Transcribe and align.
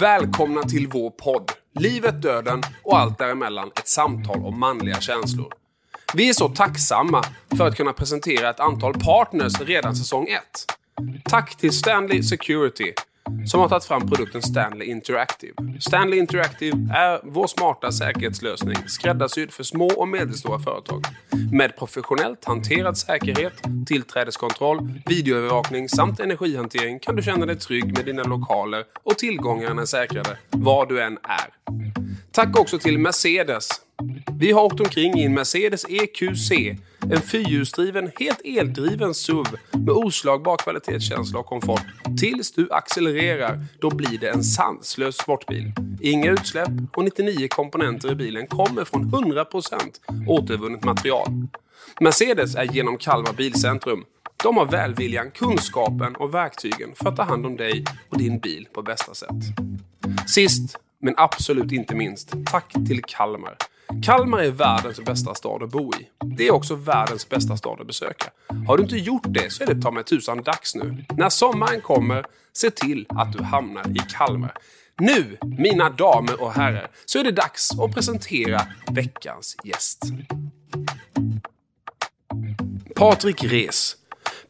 Välkomna 0.00 0.62
till 0.62 0.88
vår 0.88 1.10
podd 1.10 1.52
Livet, 1.74 2.22
döden 2.22 2.62
och 2.82 2.98
allt 2.98 3.18
däremellan 3.18 3.70
ett 3.76 3.88
samtal 3.88 4.44
om 4.44 4.60
manliga 4.60 5.00
känslor. 5.00 5.52
Vi 6.14 6.28
är 6.28 6.32
så 6.32 6.48
tacksamma 6.48 7.24
för 7.56 7.68
att 7.68 7.76
kunna 7.76 7.92
presentera 7.92 8.50
ett 8.50 8.60
antal 8.60 8.94
partners 8.94 9.60
redan 9.60 9.96
säsong 9.96 10.26
1. 10.28 10.40
Tack 11.24 11.56
till 11.56 11.72
Stanley 11.72 12.22
Security 12.22 12.92
som 13.46 13.60
har 13.60 13.68
tagit 13.68 13.84
fram 13.84 14.08
produkten 14.08 14.42
Stanley 14.42 14.88
Interactive. 14.88 15.52
Stanley 15.80 16.18
Interactive 16.18 16.76
är 16.94 17.20
vår 17.22 17.46
smarta 17.46 17.92
säkerhetslösning 17.92 18.76
skräddarsydd 18.86 19.52
för 19.52 19.62
små 19.62 19.86
och 19.86 20.08
medelstora 20.08 20.58
företag. 20.58 21.04
Med 21.52 21.76
professionellt 21.76 22.44
hanterad 22.44 22.98
säkerhet, 22.98 23.52
tillträdeskontroll, 23.86 24.92
videoövervakning 25.06 25.88
samt 25.88 26.20
energihantering 26.20 26.98
kan 26.98 27.16
du 27.16 27.22
känna 27.22 27.46
dig 27.46 27.56
trygg 27.56 27.96
med 27.96 28.04
dina 28.04 28.22
lokaler 28.22 28.84
och 29.02 29.18
tillgångarna 29.18 29.82
är 29.82 29.86
säkrade 29.86 30.38
var 30.50 30.86
du 30.86 31.02
än 31.02 31.18
är. 31.22 31.78
Tack 32.32 32.58
också 32.58 32.78
till 32.78 32.98
Mercedes. 32.98 33.68
Vi 34.38 34.52
har 34.52 34.62
åkt 34.62 34.80
omkring 34.80 35.18
i 35.18 35.24
en 35.24 35.34
Mercedes 35.34 35.84
EQC, 35.88 36.50
en 37.10 37.22
fyrhjulsdriven, 37.22 38.10
helt 38.18 38.40
eldriven 38.44 39.14
SUV 39.14 39.46
med 39.72 39.90
oslagbar 39.90 40.56
kvalitetskänsla 40.56 41.38
och 41.38 41.46
komfort. 41.46 41.82
Tills 42.20 42.52
du 42.52 42.68
accelererar, 42.70 43.64
då 43.80 43.90
blir 43.90 44.18
det 44.18 44.28
en 44.28 44.44
sanslös 44.44 45.16
sportbil. 45.16 45.72
Inga 46.00 46.30
utsläpp 46.30 46.70
och 46.96 47.04
99 47.04 47.48
komponenter 47.48 48.12
i 48.12 48.14
bilen 48.14 48.46
kommer 48.46 48.84
från 48.84 49.04
100% 49.04 49.46
återvunnet 50.26 50.84
material. 50.84 51.28
Mercedes 52.00 52.54
är 52.54 52.64
genom 52.64 52.98
Kalmar 52.98 53.32
Bilcentrum. 53.32 54.04
De 54.42 54.56
har 54.56 54.66
välviljan, 54.66 55.30
kunskapen 55.30 56.16
och 56.16 56.34
verktygen 56.34 56.94
för 56.94 57.08
att 57.08 57.16
ta 57.16 57.22
hand 57.22 57.46
om 57.46 57.56
dig 57.56 57.84
och 58.08 58.18
din 58.18 58.38
bil 58.38 58.68
på 58.72 58.82
bästa 58.82 59.14
sätt. 59.14 59.44
Sist 60.26 60.78
men 61.00 61.14
absolut 61.16 61.72
inte 61.72 61.94
minst, 61.94 62.34
tack 62.46 62.72
till 62.72 63.02
Kalmar. 63.02 63.56
Kalmar 64.02 64.38
är 64.38 64.50
världens 64.50 65.00
bästa 65.00 65.34
stad 65.34 65.62
att 65.62 65.70
bo 65.70 65.92
i. 65.94 66.08
Det 66.24 66.48
är 66.48 66.50
också 66.50 66.74
världens 66.74 67.28
bästa 67.28 67.56
stad 67.56 67.80
att 67.80 67.86
besöka. 67.86 68.30
Har 68.66 68.76
du 68.76 68.82
inte 68.82 68.96
gjort 68.96 69.24
det 69.26 69.52
så 69.52 69.62
är 69.62 69.74
det 69.74 69.82
ta 69.82 69.90
mig 69.90 70.04
tusan 70.04 70.42
dags 70.42 70.74
nu. 70.74 71.04
När 71.16 71.28
sommaren 71.28 71.80
kommer, 71.80 72.24
se 72.52 72.70
till 72.70 73.06
att 73.08 73.32
du 73.32 73.42
hamnar 73.42 73.88
i 73.90 73.98
Kalmar. 73.98 74.52
Nu, 74.98 75.38
mina 75.42 75.90
damer 75.90 76.42
och 76.42 76.52
herrar, 76.52 76.90
så 77.04 77.18
är 77.18 77.24
det 77.24 77.30
dags 77.30 77.78
att 77.78 77.94
presentera 77.94 78.60
veckans 78.90 79.56
gäst. 79.64 80.02
Patrik 82.94 83.44
Res 83.44 83.96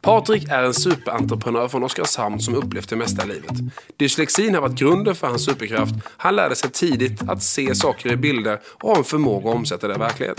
Patrik 0.00 0.48
är 0.48 0.62
en 0.62 0.74
superentreprenör 0.74 1.68
från 1.68 1.84
Oskarshamn 1.84 2.40
som 2.40 2.54
upplevt 2.54 2.88
det 2.88 2.96
mesta 2.96 3.24
i 3.24 3.28
livet. 3.28 3.52
Dyslexin 3.96 4.54
har 4.54 4.62
varit 4.62 4.78
grunden 4.78 5.14
för 5.14 5.26
hans 5.26 5.44
superkraft. 5.44 5.94
Han 6.16 6.36
lärde 6.36 6.54
sig 6.54 6.70
tidigt 6.70 7.28
att 7.28 7.42
se 7.42 7.74
saker 7.74 8.12
i 8.12 8.16
bilder 8.16 8.60
och 8.82 8.90
har 8.90 8.96
en 8.96 9.04
förmåga 9.04 9.50
att 9.50 9.56
omsätta 9.56 9.88
det 9.88 9.94
i 9.94 9.98
verklighet. 9.98 10.38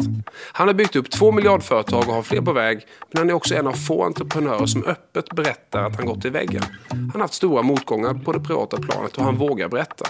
Han 0.51 0.67
har 0.67 0.73
byggt 0.73 0.95
upp 0.95 1.11
två 1.11 1.31
miljardföretag 1.31 2.07
och 2.07 2.13
har 2.13 2.21
fler 2.21 2.41
på 2.41 2.53
väg. 2.53 2.85
Men 3.11 3.17
han 3.17 3.29
är 3.29 3.33
också 3.33 3.55
en 3.55 3.67
av 3.67 3.73
få 3.73 4.03
entreprenörer 4.03 4.65
som 4.65 4.83
öppet 4.83 5.29
berättar 5.35 5.83
att 5.83 5.95
han 5.95 6.05
gått 6.05 6.25
i 6.25 6.29
väggen. 6.29 6.63
Han 6.89 7.11
har 7.13 7.19
haft 7.19 7.33
stora 7.33 7.61
motgångar 7.61 8.13
på 8.13 8.31
det 8.31 8.39
privata 8.39 8.77
planet 8.77 9.17
och 9.17 9.23
han 9.23 9.37
vågar 9.37 9.69
berätta. 9.69 10.05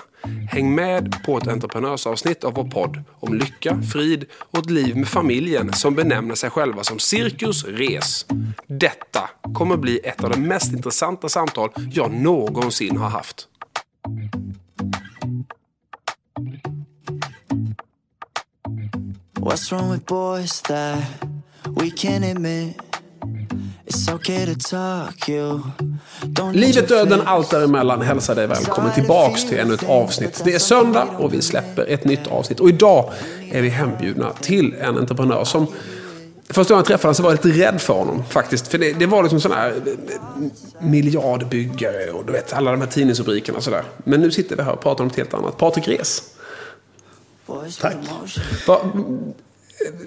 Häng 0.49 0.75
med 0.75 1.23
på 1.25 1.37
ett 1.37 1.47
entreprenörsavsnitt 1.47 2.43
av 2.43 2.53
vår 2.53 2.63
podd 2.63 3.03
om 3.19 3.33
lycka, 3.33 3.81
frid 3.93 4.25
och 4.33 4.59
ett 4.59 4.69
liv 4.69 4.95
med 4.95 5.07
familjen 5.07 5.73
som 5.73 5.95
benämner 5.95 6.35
sig 6.35 6.49
själva 6.49 6.83
som 6.83 6.99
Cirkus 6.99 7.65
Res. 7.65 8.25
Detta 8.67 9.29
kommer 9.53 9.77
bli 9.77 9.99
ett 10.03 10.23
av 10.23 10.29
de 10.29 10.39
mest 10.39 10.73
intressanta 10.73 11.29
samtal 11.29 11.69
jag 11.91 12.13
någonsin 12.13 12.97
har 12.97 13.09
haft. 13.09 13.47
What's 19.39 19.71
wrong 19.71 19.91
with 19.91 20.05
boys 20.05 20.61
that 20.61 21.03
we 21.65 21.89
can 21.89 22.23
admit 22.23 22.88
Livet, 26.53 26.87
döden, 26.87 27.21
allt 27.25 27.49
däremellan 27.49 28.01
hälsar 28.01 28.35
dig 28.35 28.47
välkommen 28.47 28.93
tillbaks 28.93 29.45
till 29.45 29.59
ännu 29.59 29.73
ett 29.73 29.89
avsnitt. 29.89 30.41
Det 30.45 30.53
är 30.53 30.59
söndag 30.59 31.07
och 31.17 31.33
vi 31.33 31.41
släpper 31.41 31.85
ett 31.85 32.05
nytt 32.05 32.27
avsnitt. 32.27 32.59
Och 32.59 32.69
idag 32.69 33.11
är 33.51 33.61
vi 33.61 33.69
hembjudna 33.69 34.33
till 34.33 34.75
en 34.81 34.97
entreprenör 34.97 35.43
som 35.43 35.67
Första 36.51 36.73
gången 36.73 36.79
jag 36.79 36.87
träffade 36.87 37.07
honom 37.07 37.15
så 37.15 37.23
var 37.23 37.31
jag 37.31 37.45
lite 37.45 37.65
rädd 37.65 37.81
för 37.81 37.93
honom 37.93 38.23
faktiskt. 38.29 38.67
För 38.67 38.77
det, 38.77 38.93
det 38.93 39.05
var 39.05 39.23
liksom 39.23 39.41
sån 39.41 39.51
här 39.51 39.69
eh, 39.69 40.43
miljardbyggare 40.79 42.11
och 42.11 42.25
du 42.25 42.33
vet 42.33 42.53
alla 42.53 42.71
de 42.71 42.81
här 42.81 42.87
tidningsrubrikerna 42.87 43.57
och 43.57 43.63
sådär. 43.63 43.83
Men 44.03 44.21
nu 44.21 44.31
sitter 44.31 44.55
vi 44.55 44.63
här 44.63 44.71
och 44.71 44.81
pratar 44.81 45.03
om 45.03 45.07
något 45.07 45.17
helt 45.17 45.33
annat. 45.33 45.57
Patrik 45.57 45.87
Res. 45.87 46.23
Tack. 47.81 47.95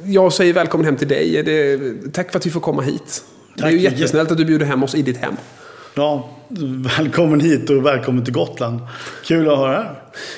Jag 0.05 0.33
säger 0.33 0.53
välkommen 0.53 0.85
hem 0.85 0.97
till 0.97 1.09
dig. 1.09 1.43
Det, 1.43 2.13
tack 2.13 2.31
för 2.31 2.39
att 2.39 2.47
vi 2.47 2.51
får 2.51 2.61
komma 2.61 2.83
hit. 2.83 3.25
Tack. 3.57 3.65
Det 3.65 3.67
är 3.67 3.71
ju 3.71 3.79
jättesnällt 3.79 4.31
att 4.31 4.39
du 4.39 4.45
bjuder 4.45 4.67
hem 4.67 4.83
oss 4.83 4.95
i 4.95 5.03
ditt 5.03 5.17
hem. 5.17 5.37
Ja, 5.95 6.29
välkommen 6.99 7.41
hit 7.41 7.71
och 7.71 7.87
välkommen 7.87 8.25
till 8.25 8.35
Gotland. 8.35 8.81
Kul 9.25 9.49
att 9.49 9.59
höra. 9.59 9.87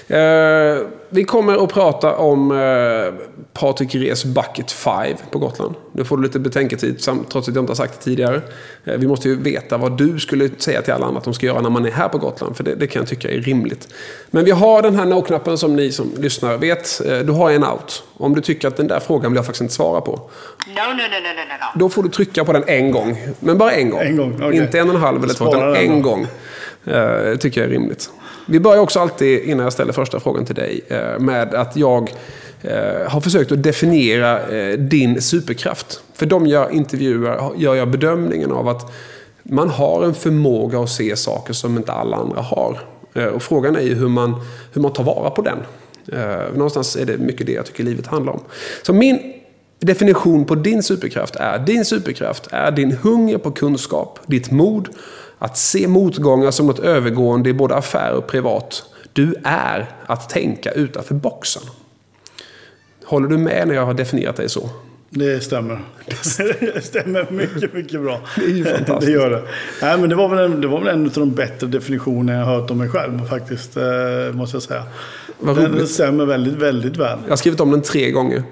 Eh, 0.09 0.83
vi 1.15 1.25
kommer 1.25 1.65
att 1.65 1.73
prata 1.73 2.17
om 2.17 2.51
eh, 2.51 3.25
Patrik 3.53 3.95
Res 3.95 4.25
Bucket 4.25 4.73
5 4.73 5.17
på 5.31 5.39
Gotland. 5.39 5.75
Nu 5.93 6.05
får 6.05 6.17
du 6.17 6.23
lite 6.23 6.39
betänketid, 6.39 6.99
trots 6.99 7.49
att 7.49 7.55
jag 7.55 7.63
inte 7.63 7.71
har 7.71 7.75
sagt 7.75 7.99
det 7.99 8.05
tidigare. 8.05 8.41
Eh, 8.85 8.97
vi 8.97 9.07
måste 9.07 9.29
ju 9.29 9.43
veta 9.43 9.77
vad 9.77 9.99
du 9.99 10.19
skulle 10.19 10.51
säga 10.59 10.83
till 10.83 10.93
alla 10.93 11.07
andra 11.07 11.19
att 11.19 11.25
de 11.25 11.35
ska 11.35 11.47
göra 11.47 11.61
när 11.61 11.71
man 11.71 11.87
är 11.87 11.91
här 11.91 12.09
på 12.09 12.19
Gotland. 12.19 12.57
För 12.57 12.65
det, 12.65 12.75
det 12.75 12.87
kan 12.87 13.01
jag 13.01 13.09
tycka 13.09 13.31
är 13.31 13.39
rimligt. 13.39 13.89
Men 14.31 14.45
vi 14.45 14.51
har 14.51 14.83
den 14.83 14.97
här 14.97 15.05
no-knappen 15.07 15.59
som 15.59 15.77
ni 15.77 15.93
som 15.93 16.13
lyssnar 16.19 16.57
vet. 16.57 17.01
Eh, 17.07 17.19
du 17.19 17.33
har 17.33 17.51
en 17.51 17.65
out. 17.65 18.05
Om 18.17 18.35
du 18.35 18.41
tycker 18.41 18.69
att 18.69 18.77
den 18.77 18.87
där 18.87 19.01
frågan 19.01 19.33
vill 19.33 19.37
jag 19.37 19.47
faktiskt 19.47 19.63
inte 19.63 19.75
svara 19.75 20.01
på. 20.01 20.13
No, 20.13 20.21
no, 20.75 20.93
no, 20.93 20.97
no, 20.97 21.75
no. 21.75 21.79
Då 21.79 21.89
får 21.89 22.03
du 22.03 22.09
trycka 22.09 22.45
på 22.45 22.53
den 22.53 22.65
en 22.67 22.91
gång. 22.91 23.19
Men 23.41 23.59
bara 23.59 23.73
en 23.73 23.91
gång. 23.91 24.01
En 24.01 24.17
gång 24.17 24.35
okay. 24.35 24.57
Inte 24.57 24.79
en 24.79 24.89
och 24.89 24.95
en 24.95 25.01
halv 25.01 25.25
eller 25.25 25.35
två, 25.35 25.49
utan 25.49 25.77
en 25.77 26.03
gång. 26.03 26.27
Det 26.85 27.37
tycker 27.37 27.61
jag 27.61 27.69
är 27.69 27.73
rimligt. 27.73 28.11
Vi 28.47 28.61
börjar 28.61 28.81
också 28.81 29.01
alltid, 29.01 29.43
innan 29.43 29.65
jag 29.65 29.73
ställer 29.73 29.93
första 29.93 30.21
frågan 30.21 30.47
till 30.47 30.55
dig, 30.55 30.81
eh, 30.89 31.19
med 31.19 31.55
att 31.55 31.77
jag 31.77 32.15
eh, 32.63 33.09
har 33.09 33.21
försökt 33.21 33.53
att 33.53 33.63
definiera 33.63 34.49
eh, 34.49 34.79
din 34.79 35.23
superkraft. 35.23 36.01
För 36.15 36.27
de 36.27 36.47
jag 36.47 36.73
intervjuar 36.73 37.53
gör 37.57 37.75
jag 37.75 37.91
bedömningen 37.91 38.53
av 38.53 38.69
att 38.69 38.93
man 39.43 39.69
har 39.69 40.05
en 40.05 40.15
förmåga 40.15 40.81
att 40.81 40.91
se 40.91 41.17
saker 41.17 41.53
som 41.53 41.77
inte 41.77 41.93
alla 41.93 42.17
andra 42.17 42.41
har. 42.41 42.81
Och 43.35 43.43
frågan 43.43 43.77
är 43.77 43.81
ju 43.81 43.95
hur 43.95 44.09
man, 44.09 44.41
hur 44.73 44.83
man 44.83 44.93
tar 44.93 45.05
vara 45.05 45.31
på 45.31 45.43
den. 45.43 45.59
Någonstans 46.55 46.97
är 46.97 47.07
det 47.07 47.19
mycket 47.19 47.47
det 47.47 47.53
jag 47.53 47.67
tycker 47.67 47.85
livet 47.85 48.07
handlar 48.07 48.33
om. 48.33 48.41
Så 48.83 48.93
min 48.93 49.33
definition 49.79 50.45
på 50.45 50.55
din 50.55 50.83
superkraft 50.83 51.37
är, 51.37 51.59
din 51.59 51.85
superkraft 51.85 52.49
är 52.51 52.71
din 52.71 52.93
hunger 52.93 53.39
på 53.39 53.51
kunskap, 53.51 54.19
ditt 54.27 54.51
mod 54.51 54.89
att 55.39 55.59
se 55.59 55.89
motgångar 55.89 56.51
som 56.51 56.67
något 56.67 56.79
övergående 56.79 57.51
i 57.51 57.53
både 57.53 57.75
affär 57.75 58.13
och 58.13 58.27
privat. 58.27 58.85
Du 59.13 59.35
är 59.45 59.91
att 60.07 60.29
tänka 60.29 60.71
utanför 60.71 61.15
boxen. 61.15 61.63
Håller 63.05 63.29
du 63.29 63.39
med 63.39 63.69
när 63.69 63.75
jag 63.75 63.87
har 63.87 63.95
definierat 63.95 64.37
dig 64.37 64.49
så? 64.49 64.71
Det 65.11 65.41
stämmer. 65.41 65.79
Det 66.61 66.85
stämmer 66.85 67.31
mycket, 67.31 67.75
mycket 67.75 68.01
bra. 68.01 68.21
Det 68.37 68.45
är 68.45 68.49
ju 68.49 68.65
fantastiskt. 68.65 69.07
Det 69.07 69.13
gör 69.13 69.31
det. 69.31 69.43
Nej, 69.83 69.99
men 69.99 70.09
det, 70.09 70.15
var 70.15 70.29
väl 70.29 70.39
en, 70.39 70.61
det 70.61 70.67
var 70.67 70.81
väl 70.81 70.89
en 70.89 71.05
av 71.05 71.13
de 71.13 71.35
bättre 71.35 71.67
definitioner 71.67 72.39
jag 72.39 72.45
har 72.45 72.61
hört 72.61 72.71
om 72.71 72.79
mig 72.79 72.89
själv 72.89 73.29
faktiskt. 73.29 73.77
Eh, 73.77 73.85
måste 74.33 74.57
jag 74.57 74.63
säga. 74.63 74.83
Vad 75.39 75.57
den 75.57 75.73
roligt. 75.73 75.91
stämmer 75.91 76.27
väldigt, 76.27 76.55
väldigt 76.55 76.97
väl. 76.97 77.19
Jag 77.25 77.31
har 77.31 77.37
skrivit 77.37 77.61
om 77.61 77.71
den 77.71 77.83
tre 77.83 78.11
gånger. 78.11 78.43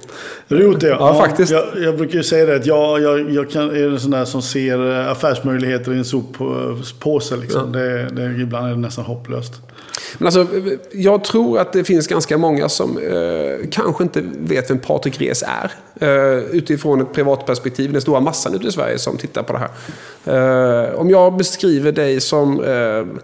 Har 0.49 0.57
du 0.57 0.63
gjort 0.63 0.81
det? 0.81 0.89
Ja, 0.89 0.97
ja 0.99 1.15
faktiskt. 1.15 1.53
Jag, 1.53 1.65
jag, 1.83 1.97
brukar 1.97 2.15
ju 2.15 2.23
säga 2.23 2.47
det 2.47 2.57
att 2.57 2.67
jag, 2.67 3.03
jag, 3.03 3.31
jag 3.31 3.51
kan, 3.51 3.71
är 3.71 3.89
en 3.89 4.01
sån 4.01 4.11
där 4.11 4.25
som 4.25 4.43
ser 4.43 5.01
eh, 5.01 5.11
affärsmöjligheter 5.11 5.95
i 5.95 5.99
en 5.99 6.05
soppåse. 6.05 7.37
Liksom. 7.37 7.75
Ja. 7.75 7.81
Det, 7.81 8.09
det, 8.13 8.43
ibland 8.43 8.67
är 8.67 8.71
det 8.71 8.77
nästan 8.77 9.05
hopplöst. 9.05 9.53
Men 10.19 10.27
alltså, 10.27 10.47
jag 10.93 11.25
tror 11.25 11.59
att 11.59 11.73
det 11.73 11.85
finns 11.85 12.07
ganska 12.07 12.39
många 12.39 12.69
som 12.69 12.99
eh, 12.99 13.69
kanske 13.71 14.05
inte 14.05 14.23
vet 14.39 14.71
vem 14.71 14.79
Patrik 14.79 15.21
Res 15.21 15.45
är. 15.47 15.73
Eh, 16.01 16.39
utifrån 16.39 17.01
ett 17.01 17.13
privatperspektiv. 17.13 17.93
Den 17.93 18.03
stora 18.03 18.21
massan 18.21 18.55
ute 18.55 18.67
i 18.67 18.73
Sverige 18.73 18.99
som 18.99 19.17
tittar 19.17 19.43
på 19.43 19.53
det 19.53 19.59
här. 19.59 19.71
Eh, 20.25 20.95
om 20.95 21.11
jag 21.11 21.37
beskriver 21.37 21.93
dig 21.93 22.21
som 22.21 22.65
eh, 22.65 23.21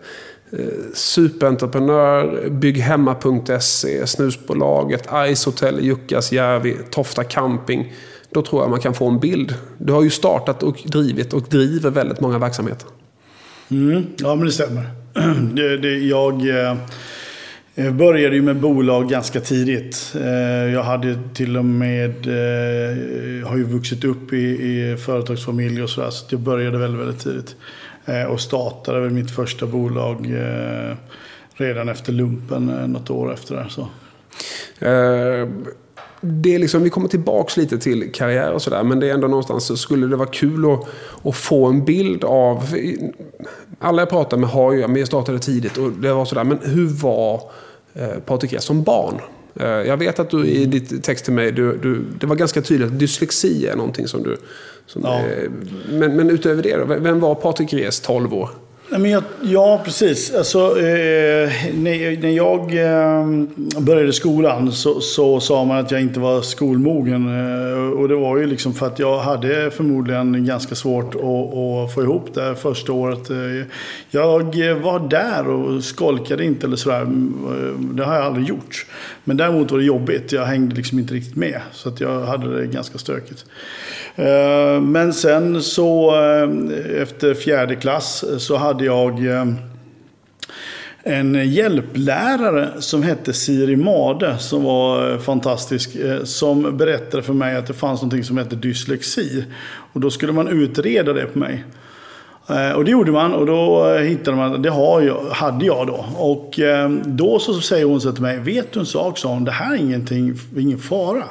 superentreprenör, 0.95 2.49
Bygghemma.se, 2.51 4.07
Snusbolaget, 4.07 5.09
Ice 5.35 5.45
Hotel, 5.45 5.85
Jukkasjärvi, 5.85 6.77
Tofta 6.91 7.25
Camping. 7.25 7.93
Då 8.31 8.43
tror 8.43 8.63
jag 8.63 8.71
man 8.71 8.81
kan 8.81 8.95
få 8.95 9.09
en 9.09 9.21
bild. 9.21 9.55
Du 9.79 9.93
har 9.93 10.03
ju 10.03 10.11
startat 10.11 10.63
och 10.63 10.77
drivit 10.85 11.33
och 11.33 11.43
driver 11.43 11.91
väldigt 11.91 12.21
många 12.21 12.39
verksamheter. 12.39 12.89
Mm, 13.71 14.07
ja, 14.17 14.35
men 14.35 14.47
det 14.47 14.53
stämmer. 14.53 14.91
Det, 15.55 15.77
det, 15.77 15.99
jag 15.99 16.49
eh, 16.49 17.93
började 17.93 18.37
ju 18.37 18.43
med 18.43 18.57
bolag 18.57 19.09
ganska 19.09 19.41
tidigt. 19.41 20.15
Eh, 20.21 20.73
jag 20.73 20.83
hade 20.83 21.19
till 21.35 21.57
och 21.57 21.65
med, 21.65 22.11
eh, 22.27 23.49
har 23.49 23.57
ju 23.57 23.65
vuxit 23.65 24.05
upp 24.05 24.33
i, 24.33 24.37
i 24.37 24.97
företagsfamilj 24.97 25.83
och 25.83 25.91
sådär. 25.91 26.11
Så 26.11 26.27
jag 26.31 26.41
började 26.41 26.79
väldigt, 26.79 27.01
väldigt 27.01 27.21
tidigt. 27.21 27.57
Eh, 28.09 28.25
och 28.25 28.41
startade 28.41 29.01
väl 29.01 29.11
mitt 29.11 29.31
första 29.31 29.67
bolag 29.67 30.27
eh, 30.27 30.97
redan 31.53 31.89
efter 31.89 32.13
lumpen 32.13 32.69
eh, 32.69 32.89
något 32.89 33.11
år 33.11 33.33
efter 33.33 33.55
det. 33.55 33.67
Så. 33.71 33.81
Eh, 34.87 35.49
det 36.21 36.55
är 36.55 36.59
liksom, 36.59 36.83
vi 36.83 36.91
kommer 36.91 37.09
tillbaks 37.09 37.57
lite 37.57 37.79
till 37.79 38.13
karriär 38.13 38.53
och 38.53 38.63
sådär. 38.63 38.83
Men 38.83 39.01
det 39.01 39.11
är 39.11 39.15
ändå 39.15 39.29
någonstans 39.29 39.65
så 39.65 39.77
skulle 39.77 40.07
det 40.07 40.17
vara 40.17 40.29
kul 40.29 40.73
att, 40.73 40.89
att 41.25 41.37
få 41.37 41.67
en 41.67 41.85
bild 41.85 42.25
av... 42.25 42.65
Alla 43.79 44.03
jag 44.03 44.11
pratar 44.11 44.37
med 44.37 44.49
har 44.49 44.73
ju, 44.73 44.89
men 44.89 44.97
jag 44.97 45.07
startade 45.07 45.39
tidigt 45.39 45.77
och 45.77 45.93
det 45.93 46.13
var 46.13 46.25
sådär. 46.25 46.45
Men 46.45 46.59
hur 46.63 46.89
var 46.89 47.43
eh, 47.95 48.19
Patrik 48.27 48.61
som 48.61 48.83
barn? 48.83 49.21
Eh, 49.61 49.67
jag 49.67 49.97
vet 49.97 50.19
att 50.19 50.31
du 50.31 50.47
i 50.47 50.67
ditt 50.67 51.05
text 51.05 51.25
till 51.25 51.35
mig, 51.35 51.53
du, 51.53 51.79
du, 51.79 52.01
det 52.21 52.27
var 52.27 52.37
ganska 52.37 52.63
tydligt 52.63 52.89
att 52.93 52.99
dyslexi 52.99 53.67
är 53.67 53.77
någonting 53.77 54.09
som 54.09 54.23
du... 54.23 54.37
Som 54.87 55.03
Ja. 55.05 55.19
är, 55.19 55.49
men, 55.89 56.17
men 56.17 56.31
utöver 56.31 56.63
det 56.63 56.77
då, 56.77 56.85
vem 56.85 57.21
var 57.21 57.35
Patrik 57.35 57.73
Res 57.73 58.01
12 58.01 58.35
år? 58.35 58.51
Nej, 58.91 59.01
men 59.01 59.11
jag, 59.11 59.23
ja, 59.43 59.81
precis. 59.85 60.35
Alltså, 60.35 60.59
eh, 60.79 61.51
när, 61.75 62.23
när 62.23 62.29
jag 62.29 62.61
eh, 62.61 63.27
började 63.81 64.13
skolan 64.13 64.73
så, 64.73 65.01
så 65.01 65.41
sa 65.41 65.65
man 65.65 65.79
att 65.79 65.91
jag 65.91 66.01
inte 66.01 66.21
var 66.21 66.43
skolmogen. 66.43 67.27
Eh, 67.27 67.91
och 67.91 68.09
det 68.09 68.15
var 68.15 68.37
ju 68.37 68.47
liksom 68.47 68.75
för 68.75 68.87
att 68.87 68.99
jag 68.99 69.19
hade 69.19 69.71
förmodligen 69.71 70.47
ganska 70.47 70.75
svårt 70.75 71.15
att, 71.15 71.23
att 71.55 71.95
få 71.95 72.03
ihop 72.03 72.35
det 72.35 72.43
här 72.43 72.55
första 72.55 72.93
året. 72.93 73.31
Eh, 73.31 73.37
jag 74.11 74.55
var 74.75 75.09
där 75.09 75.49
och 75.49 75.85
skolkade 75.85 76.45
inte 76.45 76.67
eller 76.67 76.77
sådär. 76.77 77.01
Mm, 77.01 77.35
eh, 77.47 77.95
det 77.97 78.05
har 78.05 78.15
jag 78.15 78.25
aldrig 78.25 78.47
gjort. 78.47 78.87
Men 79.25 79.37
däremot 79.37 79.71
var 79.71 79.79
det 79.79 79.85
jobbigt. 79.85 80.33
Jag 80.33 80.45
hängde 80.45 80.77
liksom 80.77 80.99
inte 80.99 81.15
riktigt 81.15 81.37
med. 81.37 81.61
Så 81.73 81.89
att 81.89 82.01
jag 82.01 82.21
hade 82.21 82.61
det 82.61 82.67
ganska 82.67 82.99
stökigt. 82.99 83.45
Eh, 84.17 84.81
Men 84.81 85.13
sen 85.13 85.63
så 85.63 86.11
eh, 86.11 87.03
efter 87.03 87.35
fjärde 87.35 87.77
klass 87.77 88.25
så 88.39 88.57
hade 88.57 88.78
hade 88.79 88.85
jag 88.85 89.27
eh, 89.27 89.55
en 91.03 91.51
hjälplärare 91.51 92.71
som 92.79 93.03
hette 93.03 93.33
Siri 93.33 93.77
Made 93.77 94.39
som 94.39 94.65
var 94.65 95.13
eh, 95.13 95.19
fantastisk. 95.19 95.97
Eh, 95.97 96.25
som 96.25 96.77
berättade 96.77 97.23
för 97.23 97.33
mig 97.33 97.57
att 97.57 97.67
det 97.67 97.75
fanns 97.75 98.03
något 98.03 98.27
som 98.27 98.39
hette 98.39 98.57
dyslexi. 98.57 99.45
Och 99.93 100.01
då 100.01 100.11
skulle 100.11 100.33
man 100.33 100.49
utreda 100.49 101.13
det 101.13 101.27
på 101.27 101.39
mig. 101.39 101.65
Och 102.77 102.85
det 102.85 102.91
gjorde 102.91 103.13
man 103.13 103.33
och 103.35 103.47
då 103.47 103.95
hittade 103.95 104.37
man, 104.37 104.63
det 104.63 104.71
har 104.71 105.01
jag, 105.01 105.25
hade 105.31 105.67
jag 105.67 105.87
då. 105.87 106.05
Och 106.17 106.61
då 107.05 107.39
så 107.39 107.61
säger 107.61 107.85
hon 107.85 108.01
så 108.01 108.13
till 108.13 108.23
mig, 108.23 108.39
vet 108.39 108.73
du 108.73 108.81
en 108.81 108.87
sak 108.87 109.19
sa 109.19 109.29
hon, 109.29 109.45
det 109.45 109.51
här 109.51 109.75
är 109.75 109.79
ingenting, 109.79 110.35
ingen 110.59 110.79
fara. 110.79 111.25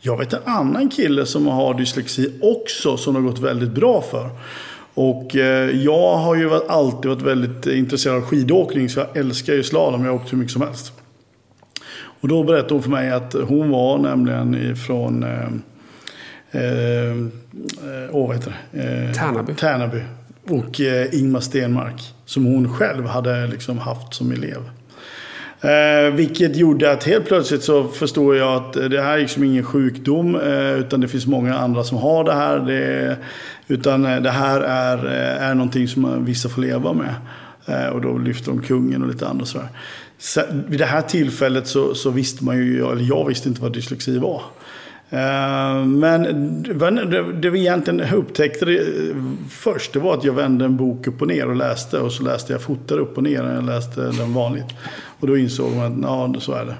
Jag 0.00 0.18
vet 0.18 0.32
en 0.32 0.40
annan 0.44 0.88
kille 0.88 1.26
som 1.26 1.46
har 1.46 1.74
dyslexi 1.74 2.32
också 2.42 2.96
som 2.96 3.14
det 3.14 3.20
har 3.20 3.28
gått 3.28 3.38
väldigt 3.38 3.70
bra 3.70 4.02
för. 4.10 4.30
Och 5.00 5.36
eh, 5.36 5.70
jag 5.70 6.16
har 6.16 6.36
ju 6.36 6.50
alltid 6.68 7.10
varit 7.10 7.22
väldigt 7.22 7.66
intresserad 7.66 8.16
av 8.16 8.22
skidåkning 8.22 8.88
så 8.88 9.00
jag 9.00 9.16
älskar 9.16 9.52
ju 9.52 9.62
slalom, 9.62 10.04
jag 10.04 10.12
har 10.12 10.16
åkt 10.16 10.32
hur 10.32 10.38
mycket 10.38 10.52
som 10.52 10.62
helst. 10.62 10.92
Och 12.20 12.28
då 12.28 12.44
berättade 12.44 12.74
hon 12.74 12.82
för 12.82 12.90
mig 12.90 13.10
att 13.10 13.34
hon 13.48 13.70
var 13.70 13.98
nämligen 13.98 14.54
ifrån 14.72 15.22
eh, 15.22 15.48
åh, 18.10 18.28
vad 18.28 18.36
heter 18.36 18.56
det? 18.70 18.82
Eh, 18.82 19.12
Tärnaby. 19.12 19.54
Tärnaby. 19.54 20.00
Och 20.48 20.80
eh, 20.80 21.14
Ingmar 21.14 21.40
Stenmark. 21.40 22.14
Som 22.24 22.44
hon 22.44 22.74
själv 22.74 23.06
hade 23.06 23.46
liksom 23.46 23.78
haft 23.78 24.14
som 24.14 24.32
elev. 24.32 24.70
Eh, 25.60 26.14
vilket 26.14 26.56
gjorde 26.56 26.92
att 26.92 27.04
helt 27.04 27.26
plötsligt 27.26 27.62
så 27.62 27.84
förstår 27.88 28.36
jag 28.36 28.56
att 28.56 28.72
det 28.72 29.02
här 29.02 29.14
är 29.14 29.20
liksom 29.20 29.44
ingen 29.44 29.64
sjukdom. 29.64 30.34
Eh, 30.34 30.72
utan 30.72 31.00
det 31.00 31.08
finns 31.08 31.26
många 31.26 31.58
andra 31.58 31.84
som 31.84 31.98
har 31.98 32.24
det 32.24 32.34
här. 32.34 32.58
Det, 32.58 33.16
utan 33.70 34.04
eh, 34.04 34.22
det 34.22 34.30
här 34.30 34.60
är, 34.60 35.06
eh, 35.06 35.48
är 35.48 35.54
någonting 35.54 35.88
som 35.88 36.04
eh, 36.04 36.10
vissa 36.10 36.48
får 36.48 36.62
leva 36.62 36.92
med. 36.92 37.14
Och 37.92 38.00
då 38.00 38.18
lyfter 38.18 38.50
de 38.50 38.62
kungen 38.62 39.02
och 39.02 39.08
lite 39.08 39.28
andra 39.28 39.46
sådär. 39.46 39.68
Så, 40.18 40.42
vid 40.68 40.78
det 40.78 40.86
här 40.86 41.02
tillfället 41.02 41.66
så, 41.66 41.94
så 41.94 42.10
visste 42.10 42.44
man 42.44 42.56
ju, 42.56 42.86
eller 42.86 43.02
jag 43.02 43.28
visste 43.28 43.48
inte 43.48 43.62
vad 43.62 43.72
dyslexi 43.72 44.18
var. 44.18 44.42
Men 45.84 46.22
det, 47.10 47.32
det 47.32 47.50
vi 47.50 47.60
egentligen 47.60 48.14
upptäckte 48.14 48.64
det 48.64 48.86
först, 49.50 49.92
det 49.92 49.98
var 49.98 50.14
att 50.14 50.24
jag 50.24 50.32
vände 50.32 50.64
en 50.64 50.76
bok 50.76 51.06
upp 51.06 51.22
och 51.22 51.28
ner 51.28 51.48
och 51.48 51.56
läste. 51.56 51.98
Och 51.98 52.12
så 52.12 52.22
läste 52.22 52.52
jag 52.52 52.62
fortare 52.62 53.00
upp 53.00 53.16
och 53.16 53.22
ner 53.22 53.42
än 53.42 53.54
jag 53.54 53.64
läste 53.64 54.00
den 54.00 54.34
vanligt. 54.34 54.68
Och 55.20 55.26
då 55.26 55.38
insåg 55.38 55.72
man 55.76 56.04
att 56.04 56.34
ja, 56.34 56.40
så 56.40 56.52
är 56.52 56.64
det. 56.64 56.74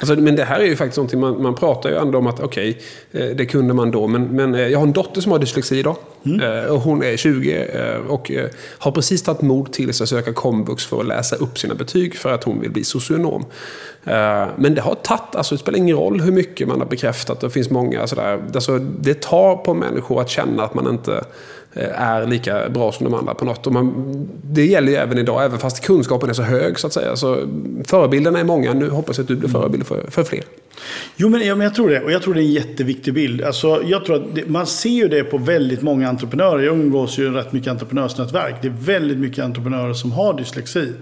Alltså, 0.00 0.16
men 0.16 0.36
det 0.36 0.44
här 0.44 0.60
är 0.60 0.64
ju 0.64 0.76
faktiskt 0.76 0.96
någonting, 0.96 1.20
man, 1.20 1.42
man 1.42 1.54
pratar 1.54 1.90
ju 1.90 1.96
ändå 1.96 2.18
om 2.18 2.26
att 2.26 2.40
okej, 2.40 2.78
eh, 3.12 3.26
det 3.26 3.46
kunde 3.46 3.74
man 3.74 3.90
då. 3.90 4.06
Men, 4.06 4.22
men 4.24 4.54
eh, 4.54 4.60
jag 4.68 4.78
har 4.78 4.86
en 4.86 4.92
dotter 4.92 5.20
som 5.20 5.32
har 5.32 5.38
dyslexi 5.38 5.78
idag. 5.78 5.96
Eh, 6.42 6.70
Och 6.72 6.80
hon 6.80 7.02
är 7.02 7.16
20 7.16 7.54
eh, 7.54 7.96
och 8.08 8.30
eh, 8.30 8.46
har 8.78 8.92
precis 8.92 9.22
tagit 9.22 9.42
mod 9.42 9.72
till 9.72 9.94
sig 9.94 10.04
att 10.04 10.08
söka 10.08 10.32
komvux 10.32 10.86
för 10.86 11.00
att 11.00 11.06
läsa 11.06 11.36
upp 11.36 11.58
sina 11.58 11.74
betyg 11.74 12.16
för 12.16 12.32
att 12.32 12.44
hon 12.44 12.60
vill 12.60 12.70
bli 12.70 12.84
socionom. 12.84 13.44
Eh, 14.04 14.46
Men 14.56 14.74
det 14.74 14.80
har 14.80 14.94
tagit, 14.94 15.34
alltså 15.36 15.54
det 15.54 15.58
spelar 15.58 15.78
ingen 15.78 15.96
roll 15.96 16.20
hur 16.20 16.32
mycket 16.32 16.68
man 16.68 16.78
har 16.80 16.86
bekräftat. 16.86 17.40
Det 17.40 17.50
finns 17.50 17.70
många 17.70 18.06
sådär, 18.06 18.38
alltså 18.54 18.78
det 18.78 19.20
tar 19.20 19.56
på 19.56 19.74
människor 19.74 20.20
att 20.20 20.28
känna 20.30 20.62
att 20.64 20.74
man 20.74 20.88
inte 20.88 21.24
eh, 21.74 22.00
är 22.02 22.26
lika 22.26 22.68
bra 22.68 22.92
som 22.92 23.04
de 23.04 23.14
andra 23.14 23.34
på 23.34 23.44
något. 23.44 23.66
Och 23.66 23.72
man, 23.72 23.92
det 24.42 24.66
gäller 24.66 24.92
ju 24.92 24.98
även 24.98 25.18
idag, 25.18 25.44
även 25.44 25.58
fast 25.58 25.84
kunskapen 25.84 26.30
är 26.30 26.34
så 26.34 26.42
hög 26.42 26.78
så 26.78 26.86
att 26.86 26.92
säga. 26.92 27.16
Så 27.16 27.36
förebilderna 27.86 28.40
är 28.40 28.44
många. 28.44 28.74
Nu 28.74 28.90
hoppas 28.90 29.18
jag 29.18 29.24
att 29.24 29.28
du 29.28 29.36
blir 29.36 29.48
förebild 29.48 29.69
för, 29.84 30.10
för 30.10 30.24
fler. 30.24 30.44
Jo, 31.16 31.28
men, 31.28 31.46
ja, 31.46 31.54
men 31.54 31.64
jag 31.64 31.74
tror 31.74 31.90
det. 31.90 32.00
Och 32.00 32.12
jag 32.12 32.22
tror 32.22 32.34
det 32.34 32.40
är 32.40 32.44
en 32.44 32.52
jätteviktig 32.52 33.14
bild. 33.14 33.42
Alltså, 33.42 33.82
jag 33.86 34.04
tror 34.04 34.16
att 34.16 34.34
det, 34.34 34.48
man 34.48 34.66
ser 34.66 34.90
ju 34.90 35.08
det 35.08 35.24
på 35.24 35.38
väldigt 35.38 35.82
många 35.82 36.08
entreprenörer. 36.08 36.62
Jag 36.62 36.78
umgås 36.78 37.18
ju 37.18 37.32
rätt 37.32 37.52
mycket 37.52 37.70
entreprenörsnätverk. 37.70 38.54
Det 38.62 38.68
är 38.68 38.72
väldigt 38.72 39.18
mycket 39.18 39.44
entreprenörer 39.44 39.92
som 39.92 40.12
har 40.12 40.38
dyslexi. 40.38 40.92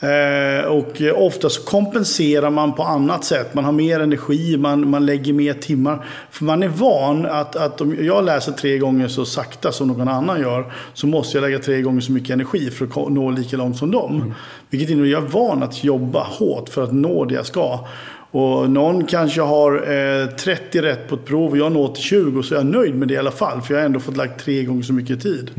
Eh, 0.00 0.64
och 0.64 1.02
ofta 1.26 1.50
så 1.50 1.62
kompenserar 1.62 2.50
man 2.50 2.72
på 2.72 2.82
annat 2.82 3.24
sätt. 3.24 3.54
Man 3.54 3.64
har 3.64 3.72
mer 3.72 4.00
energi, 4.00 4.56
man, 4.56 4.90
man 4.90 5.06
lägger 5.06 5.32
mer 5.32 5.54
timmar. 5.54 6.06
För 6.30 6.44
man 6.44 6.62
är 6.62 6.68
van 6.68 7.26
att, 7.26 7.56
att 7.56 7.80
om 7.80 7.96
jag 8.00 8.24
läser 8.24 8.52
tre 8.52 8.78
gånger 8.78 9.08
så 9.08 9.24
sakta 9.24 9.72
som 9.72 9.88
någon 9.88 10.08
annan 10.08 10.40
gör. 10.40 10.72
Så 10.94 11.06
måste 11.06 11.36
jag 11.36 11.42
lägga 11.42 11.58
tre 11.58 11.82
gånger 11.82 12.00
så 12.00 12.12
mycket 12.12 12.30
energi 12.30 12.70
för 12.70 12.84
att 12.84 13.12
nå 13.12 13.30
lika 13.30 13.56
långt 13.56 13.76
som 13.76 13.90
dem. 13.90 14.34
Vilket 14.70 14.90
innebär 14.90 15.06
att 15.06 15.12
jag 15.12 15.22
är 15.22 15.28
van 15.28 15.62
att 15.62 15.84
jobba 15.84 16.22
hårt 16.22 16.68
för 16.68 16.82
att 16.82 16.92
nå 16.92 17.24
det 17.24 17.34
jag 17.34 17.46
ska. 17.46 17.88
Och 18.30 18.70
någon 18.70 19.06
kanske 19.06 19.40
har 19.40 19.74
eh, 19.74 20.26
30 20.26 20.82
rätt 20.82 21.08
på 21.08 21.14
ett 21.14 21.24
prov 21.24 21.50
och 21.50 21.58
jag 21.58 21.72
når 21.72 21.88
till 21.88 22.02
20 22.02 22.42
så 22.42 22.54
är 22.54 22.58
jag 22.58 22.66
nöjd 22.66 22.94
med 22.94 23.08
det 23.08 23.14
i 23.14 23.16
alla 23.16 23.30
fall. 23.30 23.62
För 23.62 23.74
jag 23.74 23.80
har 23.80 23.86
ändå 23.86 24.00
fått 24.00 24.16
lagt 24.16 24.44
tre 24.44 24.64
gånger 24.64 24.82
så 24.82 24.92
mycket 24.92 25.22
tid. 25.22 25.50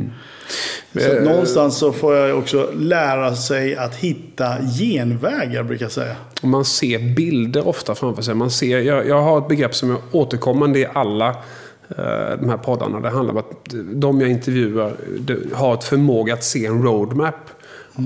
Så 0.99 1.11
att 1.11 1.23
någonstans 1.23 1.77
så 1.77 1.91
får 1.91 2.15
jag 2.15 2.37
också 2.37 2.71
lära 2.75 3.35
sig 3.35 3.75
att 3.75 3.95
hitta 3.95 4.57
genvägar 4.79 5.63
brukar 5.63 5.85
jag 5.85 5.91
säga. 5.91 6.15
Man 6.41 6.65
ser 6.65 7.15
bilder 7.15 7.67
ofta 7.67 7.95
framför 7.95 8.21
sig. 8.21 8.35
Man 8.35 8.51
ser, 8.51 8.79
jag, 8.79 9.07
jag 9.07 9.21
har 9.21 9.37
ett 9.37 9.47
begrepp 9.47 9.75
som 9.75 9.91
är 9.91 9.97
återkommande 10.11 10.79
i 10.79 10.87
alla 10.93 11.29
eh, 11.89 12.37
de 12.39 12.49
här 12.49 12.57
poddarna. 12.57 12.99
Det 12.99 13.09
handlar 13.09 13.33
om 13.33 13.37
att 13.37 13.75
de 13.93 14.21
jag 14.21 14.29
intervjuar 14.29 14.93
har 15.53 15.73
ett 15.73 15.83
förmåga 15.83 16.33
att 16.33 16.43
se 16.43 16.65
en 16.65 16.83
roadmap 16.83 17.49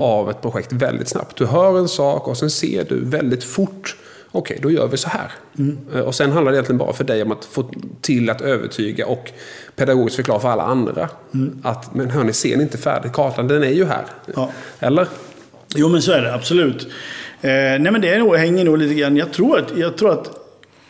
av 0.00 0.30
ett 0.30 0.42
projekt 0.42 0.72
väldigt 0.72 1.08
snabbt. 1.08 1.36
Du 1.36 1.46
hör 1.46 1.78
en 1.78 1.88
sak 1.88 2.28
och 2.28 2.36
sen 2.36 2.50
ser 2.50 2.84
du 2.84 3.04
väldigt 3.04 3.44
fort 3.44 3.96
Okej, 4.36 4.58
då 4.62 4.70
gör 4.70 4.86
vi 4.88 4.96
så 4.96 5.08
här. 5.08 5.32
Eh, 5.94 6.00
Och 6.00 6.14
sen 6.14 6.32
handlar 6.32 6.52
det 6.52 6.56
egentligen 6.56 6.78
bara 6.78 6.92
för 6.92 7.04
dig 7.04 7.22
om 7.22 7.32
att 7.32 7.44
få 7.44 7.70
till 8.00 8.30
att 8.30 8.40
övertyga 8.40 9.06
och 9.06 9.30
pedagogiskt 9.76 10.16
förklara 10.16 10.40
för 10.40 10.48
alla 10.48 10.62
andra. 10.62 11.08
Att, 11.62 11.94
men 11.94 12.10
hörni, 12.10 12.32
ser 12.32 12.56
ni 12.56 12.62
inte 12.62 12.78
färdigt? 12.78 13.12
Kartan, 13.12 13.48
den 13.48 13.62
är 13.62 13.70
ju 13.70 13.84
här. 13.84 14.04
Ja. 14.34 14.50
Eller? 14.80 15.06
Jo 15.74 15.88
men 15.88 16.02
så 16.02 16.12
är 16.12 16.22
det 16.22 16.34
absolut. 16.34 16.82
Eh, 17.40 17.50
nej 17.50 17.80
men 17.92 18.00
det 18.00 18.08
är 18.14 18.18
nog, 18.18 18.36
hänger 18.36 18.64
nog 18.64 18.78
lite 18.78 18.94
grann. 18.94 19.16
Jag 19.16 19.32
tror 19.32 19.58
att, 19.58 19.76
jag 19.76 19.96
tror 19.98 20.12
att 20.12 20.30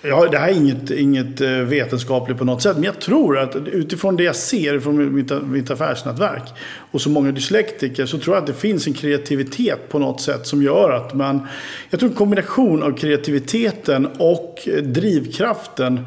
ja, 0.03 0.29
det 0.31 0.39
här 0.39 0.49
är 0.49 0.53
inget, 0.53 0.91
inget 0.91 1.41
eh, 1.41 1.49
vetenskapligt 1.49 2.39
på 2.39 2.45
något 2.45 2.63
sätt. 2.63 2.77
Men 2.77 2.85
jag 2.85 3.01
tror 3.01 3.39
att 3.39 3.57
utifrån 3.57 4.17
det 4.17 4.23
jag 4.23 4.37
ser 4.37 4.81
från 4.81 5.15
mitt, 5.15 5.33
mitt 5.43 5.71
affärsnätverk 5.71 6.43
och 6.91 7.01
så 7.01 7.11
många 7.11 7.33
dyslektiker 7.33 8.07
så 8.07 8.19
tror 8.19 8.37
jag 8.37 8.41
att 8.41 8.47
det 8.47 8.55
finns 8.55 8.87
en 8.87 8.93
kreativitet 8.93 9.89
på 9.89 9.99
något 9.99 10.21
sätt 10.21 10.47
som 10.47 10.63
gör 10.63 10.91
att 10.91 11.15
man... 11.15 11.47
Jag 11.91 12.01
tror 12.01 12.11
en 12.11 12.17
kombination 12.17 12.83
av 12.83 12.97
kreativiteten 12.97 14.07
och 14.07 14.69
drivkraften 14.83 16.05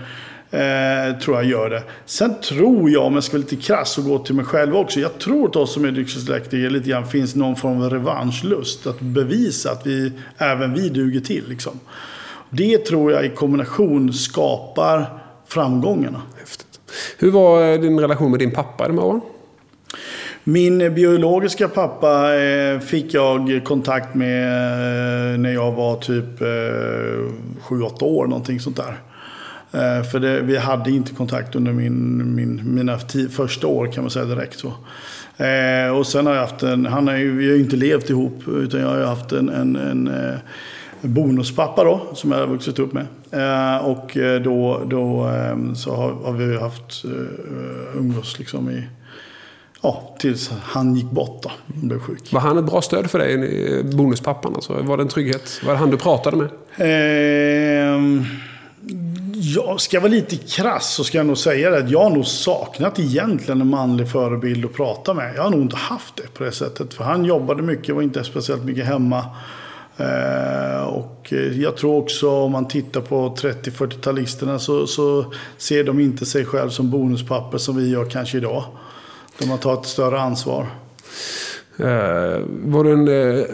Eh, 0.52 1.20
tror 1.20 1.38
jag 1.38 1.46
gör 1.46 1.70
det. 1.70 1.84
Sen 2.06 2.42
tror 2.42 2.90
jag, 2.90 3.04
om 3.04 3.14
jag 3.14 3.24
ska 3.24 3.38
vara 3.38 3.42
lite 3.50 3.56
krass 3.56 3.98
och 3.98 4.04
gå 4.04 4.20
till 4.20 4.36
mig 4.36 4.46
själv 4.46 4.76
också. 4.76 5.00
Jag 5.00 5.18
tror 5.18 5.50
att 5.50 5.56
oss 5.56 5.74
som 5.74 5.86
är 5.86 5.92
dyslektiker 5.92 6.70
lite 6.70 6.90
grann 6.90 7.08
finns 7.08 7.36
någon 7.36 7.56
form 7.56 7.82
av 7.82 7.90
revanschlust. 7.90 8.88
Att 8.88 9.00
bevisa 9.00 9.72
att 9.72 9.88
vi, 9.88 10.12
även 10.38 10.74
vi 10.74 10.90
duger 10.90 11.20
till. 11.20 11.44
Liksom. 11.50 11.80
Det 12.50 12.78
tror 12.78 13.12
jag 13.12 13.26
i 13.26 13.30
kombination 13.30 14.14
skapar 14.14 15.06
framgångarna. 15.48 16.22
Häftigt. 16.40 16.80
Hur 17.18 17.32
var 17.32 17.72
eh, 17.74 17.80
din 17.82 18.00
relation 18.00 18.32
med 18.32 18.40
din 18.40 18.52
pappa 18.52 18.88
de 18.88 18.98
här 18.98 19.06
åren? 19.06 19.22
Min 20.44 20.78
biologiska 20.96 21.68
pappa 21.68 22.36
eh, 22.36 22.80
fick 22.80 23.14
jag 23.14 23.62
kontakt 23.66 24.16
med 24.16 24.44
eh, 25.34 25.40
när 25.40 25.54
jag 25.54 25.72
var 25.72 25.96
typ 25.96 26.42
eh, 26.42 26.48
7-8 27.68 28.04
år, 28.04 28.28
någonting 28.28 28.60
sånt 28.60 28.78
där. 28.78 28.96
För 30.12 30.20
det, 30.20 30.42
vi 30.42 30.58
hade 30.58 30.92
inte 30.92 31.14
kontakt 31.16 31.56
under 31.56 31.72
min, 31.74 32.36
min, 32.36 32.62
mina 32.76 32.98
ti- 32.98 33.30
första 33.30 33.68
år 33.68 33.92
kan 33.92 34.04
man 34.04 34.12
säga 34.12 34.26
direkt. 34.26 34.60
Så. 34.60 34.74
Och 35.98 36.08
sen 36.08 36.26
har 36.26 36.34
jag 36.34 36.42
haft 36.42 36.64
en, 36.64 36.86
han 36.86 37.08
har 37.08 37.16
ju, 37.16 37.38
vi 37.38 37.50
har 37.50 37.56
ju 37.56 37.64
inte 37.64 37.76
levt 37.76 38.10
ihop, 38.10 38.44
utan 38.48 38.80
jag 38.82 38.88
har 38.88 38.98
ju 38.98 39.04
haft 39.04 39.32
en, 39.32 39.50
en, 39.50 39.76
en 39.76 40.10
bonuspappa 41.02 41.84
då, 41.84 42.02
som 42.14 42.32
jag 42.32 42.40
har 42.40 42.48
vuxit 42.48 42.80
upp 42.80 42.94
med. 42.94 43.08
Eh, 43.32 43.86
och 43.86 44.18
eh, 44.18 44.42
då, 44.42 44.82
då 44.86 45.28
eh, 45.28 45.74
så 45.74 45.96
har, 45.96 46.32
vi 46.32 46.60
haft 46.60 47.06
eh, 47.06 47.98
umgås 47.98 48.40
liksom 48.40 48.70
i, 48.70 48.88
ja, 49.82 50.16
tills 50.20 50.52
han 50.64 50.96
gick 50.96 51.12
bort 51.12 51.44
då, 51.44 51.52
och 51.68 51.74
blev 51.74 52.00
sjuk. 52.00 52.34
Var 52.34 52.42
han 52.42 52.58
ett 52.58 52.66
bra 52.66 52.82
stöd 52.82 53.10
för 53.10 53.20
dig, 53.20 53.34
eh, 53.80 53.86
bonuspappan? 53.86 54.56
Alltså? 54.56 54.82
Var 54.82 54.98
det 54.98 55.04
en 55.04 55.10
trygghet? 55.10 55.62
Var 55.66 55.74
det 55.74 55.80
han 55.80 55.90
du 55.90 55.98
pratade 55.98 56.38
med? 56.38 56.50
Ehm, 56.78 58.26
jag 59.34 59.82
ska 59.82 60.00
vara 60.00 60.12
lite 60.12 60.36
krass 60.36 60.94
så 60.94 61.04
ska 61.04 61.18
jag 61.18 61.28
nog 61.28 61.38
säga 61.38 61.70
det. 61.70 61.78
att 61.78 61.90
Jag 61.90 62.04
har 62.04 62.10
nog 62.10 62.26
saknat 62.26 63.00
egentligen 63.00 63.62
en 63.62 63.70
manlig 63.70 64.12
förebild 64.12 64.66
att 64.66 64.74
prata 64.74 65.14
med. 65.14 65.36
Jag 65.36 65.44
har 65.44 65.50
nog 65.50 65.62
inte 65.62 65.76
haft 65.76 66.16
det 66.16 66.34
på 66.34 66.44
det 66.44 66.52
sättet. 66.52 66.94
För 66.94 67.04
han 67.04 67.26
jobbade 67.26 67.62
mycket, 67.62 67.96
var 67.96 68.02
inte 68.02 68.24
speciellt 68.24 68.64
mycket 68.64 68.86
hemma. 68.86 69.26
Eh, 70.00 70.84
och 70.84 71.34
jag 71.56 71.78
tror 71.78 71.98
också 71.98 72.30
om 72.30 72.52
man 72.52 72.68
tittar 72.68 73.02
på 73.02 73.36
30-40-talisterna 73.36 74.58
så, 74.58 74.88
så 74.88 75.34
ser 75.58 75.84
de 75.84 76.00
inte 76.00 76.26
sig 76.26 76.46
själv 76.46 76.70
som 76.70 76.90
bonuspapper 76.90 77.58
som 77.58 77.78
vi 77.78 77.90
gör 77.90 78.06
kanske 78.06 78.38
idag. 78.38 78.64
De 79.40 79.50
har 79.50 79.58
tagit 79.58 79.80
ett 79.80 79.88
större 79.88 80.20
ansvar. 80.20 80.68
Eh, 81.78 82.42
var 82.66 82.84
det 82.84 82.92
en 82.92 83.08
eh, 83.08 83.46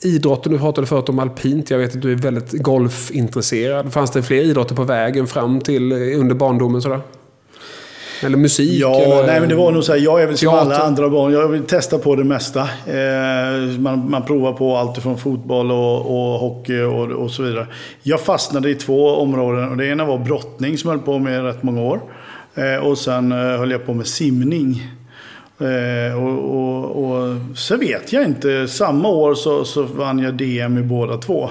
idrotten 0.00 0.52
du 0.52 0.58
pratade 0.58 0.86
förut 0.86 1.08
om 1.08 1.18
alpint, 1.18 1.70
jag 1.70 1.78
vet 1.78 1.96
att 1.96 2.02
du 2.02 2.12
är 2.12 2.16
väldigt 2.16 2.52
golfintresserad. 2.52 3.92
Fanns 3.92 4.10
det 4.10 4.22
fler 4.22 4.42
idrotter 4.42 4.74
på 4.74 4.84
vägen 4.84 5.26
fram 5.26 5.60
till 5.60 5.92
eh, 5.92 6.20
under 6.20 6.34
barndomen 6.34 6.82
sådär? 6.82 7.00
Eller 8.24 8.36
musik? 8.36 8.80
Ja, 8.80 9.00
eller 9.00 9.26
nej 9.26 9.40
men 9.40 9.48
det 9.48 9.54
var 9.54 9.72
nog 9.72 9.84
så 9.84 9.92
här, 9.92 9.98
jag 9.98 10.22
är 10.22 10.26
väl 10.26 10.38
som 10.38 10.54
alla 10.54 10.78
andra 10.78 11.08
barn. 11.08 11.32
Jag 11.32 11.48
vill 11.48 11.62
testa 11.62 11.98
på 11.98 12.16
det 12.16 12.24
mesta. 12.24 12.60
Eh, 12.86 13.78
man, 13.78 14.10
man 14.10 14.22
provar 14.22 14.52
på 14.52 14.76
allt 14.76 14.98
från 14.98 15.18
fotboll 15.18 15.70
och, 15.70 15.96
och 15.96 16.38
hockey 16.38 16.80
och, 16.80 17.10
och 17.10 17.30
så 17.30 17.42
vidare. 17.42 17.66
Jag 18.02 18.20
fastnade 18.20 18.70
i 18.70 18.74
två 18.74 19.16
områden. 19.16 19.68
Och 19.68 19.76
det 19.76 19.86
ena 19.86 20.04
var 20.04 20.18
brottning 20.18 20.78
som 20.78 20.90
jag 20.90 20.96
höll 20.96 21.06
på 21.06 21.18
med 21.18 21.44
rätt 21.44 21.62
många 21.62 21.82
år. 21.82 22.00
Eh, 22.54 22.86
och 22.86 22.98
sen 22.98 23.32
eh, 23.32 23.38
höll 23.38 23.70
jag 23.70 23.86
på 23.86 23.94
med 23.94 24.06
simning. 24.06 24.86
Eh, 25.58 26.24
och, 26.24 26.56
och, 26.56 27.04
och 27.04 27.36
så 27.54 27.76
vet 27.76 28.12
jag 28.12 28.24
inte. 28.24 28.68
Samma 28.68 29.08
år 29.08 29.34
så, 29.34 29.64
så 29.64 29.82
vann 29.82 30.18
jag 30.18 30.34
DM 30.34 30.78
i 30.78 30.82
båda 30.82 31.16
två. 31.16 31.50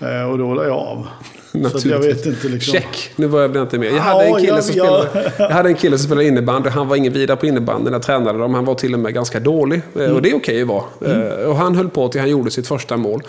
Eh, 0.00 0.30
och 0.30 0.38
då 0.38 0.54
la 0.54 0.64
jag 0.64 0.76
av. 0.76 1.06
Jag 1.84 1.98
vet 1.98 2.26
inte 2.26 2.48
liksom. 2.48 2.72
Check, 2.72 3.10
nu 3.16 3.26
var 3.26 3.40
jag 3.40 3.56
inte 3.56 3.78
med. 3.78 3.88
Jag 3.88 3.96
Ja, 3.96 4.00
hade, 4.00 4.24
en 4.24 4.34
kille 4.34 4.48
jag- 4.48 4.64
som 4.64 4.76
jag- 4.76 5.06
spelade, 5.08 5.32
jag 5.38 5.48
hade 5.50 5.68
en 5.68 5.74
kille 5.74 5.98
som 5.98 6.06
spelade 6.06 6.26
innebandy. 6.28 6.68
Han 6.68 6.88
var 6.88 6.96
ingen 6.96 7.12
vidare 7.12 7.36
på 7.36 7.46
innebandy 7.46 7.84
när 7.84 7.92
jag 7.92 8.02
tränade 8.02 8.38
dem. 8.38 8.54
Han 8.54 8.64
var 8.64 8.74
till 8.74 8.94
och 8.94 9.00
med 9.00 9.14
ganska 9.14 9.40
dålig. 9.40 9.80
Eh, 9.96 10.00
Mm. 10.02 10.14
Och 10.16 10.22
det 10.22 10.30
är 10.30 10.36
okej 10.36 10.62
att 10.62 10.68
vara. 10.68 10.82
Eh, 11.06 11.46
Och 11.48 11.56
han 11.56 11.74
höll 11.74 11.88
på 11.88 12.08
till 12.08 12.20
han 12.20 12.30
gjorde 12.30 12.50
sitt 12.50 12.66
första 12.68 12.96
mål. 12.96 13.22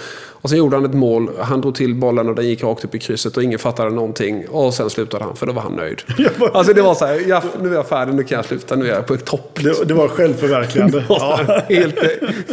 Och 0.44 0.50
sen 0.50 0.58
gjorde 0.58 0.76
han 0.76 0.86
ett 0.86 0.94
mål. 0.94 1.30
Han 1.40 1.62
drog 1.62 1.76
till 1.76 1.96
bollen 1.96 2.30
och 2.30 2.36
den 2.36 2.48
gick 2.48 2.64
rakt 2.64 2.86
upp 2.86 2.96
i 2.96 3.00
krysset 3.00 3.38
och 3.38 3.44
ingen 3.44 3.60
fattade 3.60 3.90
någonting. 3.90 4.46
Och 4.50 4.74
sen 4.74 4.90
slutade 4.90 5.24
han, 5.24 5.36
för 5.36 5.46
då 5.46 5.54
var 5.54 5.62
han 5.62 5.72
nöjd. 5.74 6.02
Alltså 6.54 6.74
det 6.74 6.82
var 6.82 6.96
så 6.96 7.06
här, 7.06 7.22
ja, 7.28 7.44
nu 7.62 7.70
är 7.70 7.74
jag 7.74 7.88
färdig, 7.88 8.14
nu 8.16 8.24
kan 8.24 8.36
jag 8.36 8.46
sluta, 8.46 8.76
nu 8.76 8.86
är 8.86 8.94
jag 8.96 9.06
på 9.08 9.18
topp. 9.18 9.60
Det, 9.64 9.88
det 9.88 9.94
var 9.94 10.08
självförverkligande. 10.08 11.04
ja. 11.10 11.40
helt, 11.70 11.96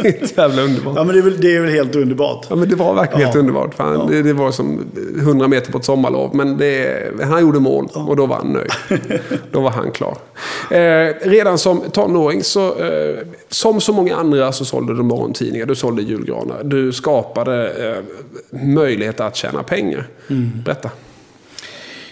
helt 0.03 0.37
jävla 0.37 0.61
underbart. 0.61 0.93
ja, 0.97 1.03
men 1.03 1.15
det 1.15 1.19
är, 1.21 1.23
väl, 1.23 1.41
det 1.41 1.55
är 1.55 1.59
väl 1.61 1.69
helt 1.71 1.95
underbart. 1.95 2.45
Ja, 2.49 2.55
men 2.55 2.69
det 2.69 2.75
var 2.75 2.93
verkligen 2.93 3.21
Ja. 3.21 3.27
helt 3.27 3.37
underbart. 3.39 3.73
Fan, 3.75 4.07
det, 4.11 4.21
det 4.21 4.33
var 4.33 4.51
som 4.51 4.81
100 5.19 5.47
meter 5.47 5.58
på 5.67 5.77
ett 5.77 5.85
sommarlov. 5.85 6.35
Men 6.35 6.57
det, 6.57 7.03
han 7.23 7.41
gjorde 7.41 7.59
mål 7.59 7.89
och 7.93 8.15
då 8.15 8.25
var 8.25 8.35
han 8.35 8.53
nöjd. 8.53 8.71
då 9.51 9.61
var 9.61 9.69
han 9.69 9.91
klar. 9.91 10.17
Eh, 10.71 11.29
redan 11.29 11.57
som 11.57 11.81
tonåring, 11.81 12.43
så, 12.43 12.79
eh, 12.79 13.17
som 13.49 13.81
så 13.81 13.93
många 13.93 14.15
andra, 14.15 14.51
så 14.51 14.65
sålde 14.65 14.95
du 14.95 15.03
morgontidningar. 15.03 15.65
Du 15.65 15.75
sålde 15.75 16.01
julgranar. 16.01 16.63
Du 16.63 16.91
skapade 16.91 17.69
eh, 17.69 18.03
möjlighet 18.59 19.19
att 19.19 19.35
tjäna 19.35 19.63
pengar. 19.63 20.07
Berätta. 20.65 20.89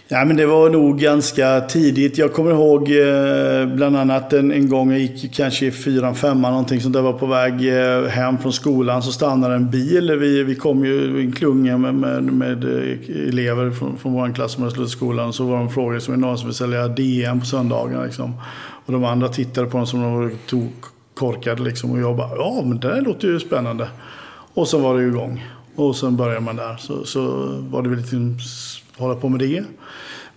Ja, 0.09 0.25
men 0.25 0.37
det 0.37 0.45
var 0.45 0.69
nog 0.69 0.99
ganska 0.99 1.61
tidigt. 1.61 2.17
Jag 2.17 2.33
kommer 2.33 2.51
ihåg 2.51 2.91
eh, 2.91 3.75
bland 3.75 3.97
annat 3.97 4.33
en, 4.33 4.51
en 4.51 4.69
gång 4.69 4.91
jag 4.91 4.99
gick 4.99 5.33
kanske 5.33 5.65
i 5.65 5.71
fyran, 5.71 6.15
femman 6.15 6.51
någonting 6.51 6.81
sånt 6.81 6.93
där. 6.93 7.01
var 7.01 7.13
på 7.13 7.25
väg 7.25 7.53
eh, 7.53 8.09
hem 8.09 8.37
från 8.37 8.53
skolan 8.53 9.03
så 9.03 9.11
stannade 9.11 9.55
en 9.55 9.69
bil. 9.69 10.11
Vi, 10.11 10.43
vi 10.43 10.55
kom 10.55 10.85
ju 10.85 11.19
i 11.19 11.25
en 11.25 11.31
klunga 11.31 11.77
med, 11.77 11.95
med, 11.95 12.23
med 12.23 12.63
eh, 12.63 13.27
elever 13.27 13.71
från, 13.71 13.97
från 13.97 14.13
vår 14.13 14.33
klass 14.33 14.51
som 14.51 14.63
hade 14.63 14.75
slutat 14.75 14.91
skolan. 14.91 15.33
Så 15.33 15.43
var 15.43 15.57
de 15.57 15.69
frågade 15.69 16.01
som 16.01 16.13
är 16.13 16.17
någon 16.17 16.37
som 16.37 16.47
vill 16.47 16.55
sälja 16.55 16.87
DM 16.87 17.39
på 17.39 17.45
söndagarna. 17.45 18.03
Liksom. 18.03 18.33
Och 18.85 18.93
de 18.93 19.03
andra 19.03 19.27
tittade 19.27 19.67
på 19.67 19.77
dem 19.77 19.87
som 19.87 20.01
de 20.01 20.13
var 20.13 20.31
tog 20.45 20.71
korkade 21.13 21.63
liksom. 21.63 21.91
Och 21.91 21.99
jag 21.99 22.15
bara, 22.15 22.35
ja 22.35 22.61
men 22.65 22.79
det 22.79 22.87
där 22.87 23.01
låter 23.01 23.27
ju 23.27 23.39
spännande. 23.39 23.87
Och 24.53 24.67
så 24.67 24.77
var 24.77 24.95
det 24.97 25.01
ju 25.01 25.07
igång. 25.07 25.45
Och 25.75 25.95
sen 25.95 26.17
började 26.17 26.39
man 26.39 26.55
där. 26.55 26.75
Så, 26.77 27.05
så 27.05 27.21
var 27.69 27.81
det 27.81 27.89
väl 27.89 27.97
lite 27.97 28.15
hålla 28.97 29.15
på 29.15 29.29
med 29.29 29.39
det. 29.39 29.63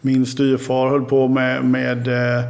Min 0.00 0.26
styvfar 0.26 0.88
höll 0.88 1.04
på 1.04 1.28
med, 1.28 1.64
med 1.64 2.08
eh, 2.08 2.44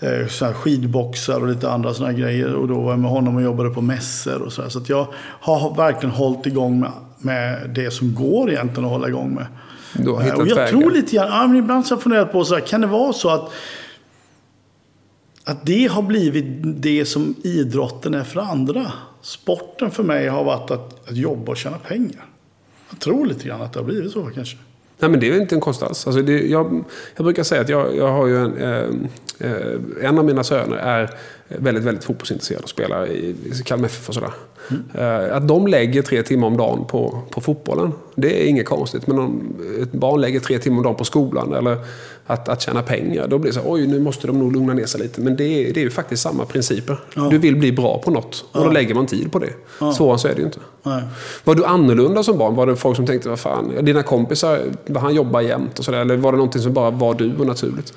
eh, 0.00 0.26
så 0.28 0.46
skidboxar 0.46 1.40
och 1.40 1.48
lite 1.48 1.70
andra 1.70 1.94
sådana 1.94 2.12
grejer. 2.12 2.54
Och 2.54 2.68
då 2.68 2.80
var 2.80 2.90
jag 2.90 2.98
med 2.98 3.10
honom 3.10 3.36
och 3.36 3.42
jobbade 3.42 3.70
på 3.70 3.80
mässor 3.80 4.42
och 4.42 4.52
så 4.52 4.62
här. 4.62 4.68
Så 4.68 4.78
att 4.78 4.88
jag 4.88 5.06
har 5.40 5.74
verkligen 5.76 6.14
hållit 6.14 6.46
igång 6.46 6.80
med, 6.80 6.92
med 7.18 7.70
det 7.74 7.90
som 7.90 8.14
går 8.14 8.50
egentligen 8.50 8.84
att 8.84 8.90
hålla 8.90 9.08
igång 9.08 9.34
med. 9.34 9.46
Du 9.92 10.10
har 10.10 10.16
Eh, 10.16 10.24
hittat 10.24 10.38
och 10.38 10.48
jag 10.48 10.56
vägar. 10.56 10.68
tror 10.68 10.90
lite 10.90 11.16
grann, 11.16 11.28
ja, 11.28 11.46
men 11.46 11.56
ibland 11.56 11.86
så 11.86 11.94
har 11.94 11.96
jag 11.96 12.02
funderat 12.02 12.32
på 12.32 12.44
så 12.44 12.54
här, 12.54 12.60
kan 12.60 12.80
det 12.80 12.86
vara 12.86 13.12
så 13.12 13.28
att 13.28 13.52
att 15.44 15.66
det 15.66 15.86
har 15.86 16.02
blivit 16.02 16.44
det 16.82 17.04
som 17.04 17.34
idrotten 17.44 18.14
är 18.14 18.24
för 18.24 18.40
andra. 18.40 18.92
Sporten 19.22 19.90
för 19.90 20.02
mig 20.02 20.28
har 20.28 20.44
varit 20.44 20.70
att, 20.70 21.08
att 21.08 21.16
jobba 21.16 21.52
och 21.52 21.56
tjäna 21.56 21.78
pengar. 21.78 22.24
Jag 22.90 23.00
tror 23.00 23.26
lite 23.26 23.48
grann 23.48 23.62
att 23.62 23.72
det 23.72 23.78
har 23.78 23.84
blivit 23.84 24.12
så 24.12 24.30
kanske. 24.34 24.56
Nej, 25.00 25.10
men 25.10 25.20
det 25.20 25.28
är 25.28 25.40
inte 25.40 25.54
en 25.54 25.60
konst 25.60 25.82
alls. 25.82 26.06
Alltså 26.06 26.22
det, 26.22 26.46
jag, 26.46 26.84
jag 27.16 27.24
brukar 27.24 27.42
säga 27.42 27.60
att 27.60 27.68
jag, 27.68 27.96
jag 27.96 28.08
har 28.08 28.26
ju 28.26 28.36
en, 28.36 28.56
eh, 28.56 28.84
eh 29.38 30.06
en 30.08 30.18
av 30.18 30.24
mina 30.24 30.44
söner 30.44 30.76
är 30.76 31.10
väldigt, 31.48 31.84
väldigt 31.84 32.04
fotbollsintresserad 32.04 32.62
och 32.62 32.68
spelar 32.68 33.06
i, 33.06 33.34
Kalmar 33.64 33.86
FF 33.86 34.08
och 34.08 34.14
sådär. 34.14 34.32
Eh, 34.94 35.36
att 35.36 35.48
de 35.48 35.66
lägger 35.66 36.02
tre 36.02 36.22
timmar 36.22 36.46
om 36.46 36.56
dagen 36.56 36.84
på, 36.86 37.22
på 37.30 37.40
fotbollen, 37.40 37.92
det 38.14 38.42
är 38.42 38.48
inget 38.48 38.66
konstigt. 38.66 39.06
Men 39.06 39.18
om 39.18 39.56
ett 39.82 39.92
barn 39.92 40.20
lägger 40.20 40.40
tre 40.40 40.58
timmar 40.58 40.76
om 40.76 40.82
dagen 40.82 40.96
på 40.96 41.04
skolan 41.04 41.54
eller 41.54 41.78
att, 42.32 42.48
att 42.48 42.62
tjäna 42.62 42.82
pengar, 42.82 43.26
då 43.28 43.38
blir 43.38 43.52
det 43.52 43.58
så 43.58 43.72
oj 43.72 43.86
nu 43.86 44.00
måste 44.00 44.26
de 44.26 44.38
nog 44.38 44.52
lugna 44.52 44.74
ner 44.74 44.86
sig 44.86 45.00
lite. 45.00 45.20
Men 45.20 45.36
det 45.36 45.44
är, 45.44 45.72
det 45.74 45.80
är 45.80 45.84
ju 45.84 45.90
faktiskt 45.90 46.22
samma 46.22 46.44
principer. 46.44 46.96
Du 47.30 47.38
vill 47.38 47.56
bli 47.56 47.72
bra 47.72 47.98
på 48.04 48.10
något 48.10 48.44
och 48.52 48.64
då 48.64 48.70
lägger 48.70 48.94
man 48.94 49.06
tid 49.06 49.32
på 49.32 49.38
det. 49.38 49.52
Svårare 49.94 50.18
så 50.18 50.28
är 50.28 50.32
det 50.34 50.38
ju 50.38 50.44
inte. 50.44 50.60
Nej. 50.82 51.02
Var 51.44 51.54
du 51.54 51.64
annorlunda 51.64 52.22
som 52.22 52.38
barn? 52.38 52.54
Var 52.54 52.66
det 52.66 52.76
folk 52.76 52.96
som 52.96 53.06
tänkte, 53.06 53.28
vad 53.28 53.38
fan, 53.40 53.72
dina 53.84 54.02
kompisar, 54.02 54.60
han 54.96 55.14
jobbar 55.14 55.40
jämt 55.40 55.78
och 55.78 55.84
sådär? 55.84 55.98
Eller 56.00 56.16
var 56.16 56.32
det 56.32 56.38
någonting 56.38 56.62
som 56.62 56.72
bara 56.72 56.90
var 56.90 57.14
du 57.14 57.36
och 57.36 57.46
naturligt? 57.46 57.92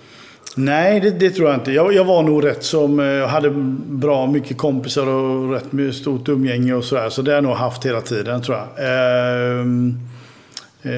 Nej, 0.55 0.99
det, 0.99 1.09
det 1.09 1.29
tror 1.29 1.49
jag 1.49 1.57
inte. 1.59 1.71
Jag, 1.71 1.93
jag 1.93 2.05
var 2.05 2.23
nog 2.23 2.45
rätt 2.45 2.63
som... 2.63 2.99
eh, 2.99 3.05
Jag 3.05 3.27
hade 3.27 3.49
bra 3.87 4.27
mycket 4.27 4.57
kompisar 4.57 5.07
och 5.07 5.51
rätt 5.51 5.95
stort 5.95 6.29
umgänge 6.29 6.73
och 6.73 6.83
sådär. 6.83 7.09
Så 7.09 7.21
det 7.21 7.31
har 7.31 7.35
jag 7.35 7.43
nog 7.43 7.53
haft 7.55 7.85
hela 7.85 8.01
tiden 8.01 8.41
tror 8.41 8.57
jag. 8.57 8.67
Ehm, 8.77 9.89
eh, 9.89 10.12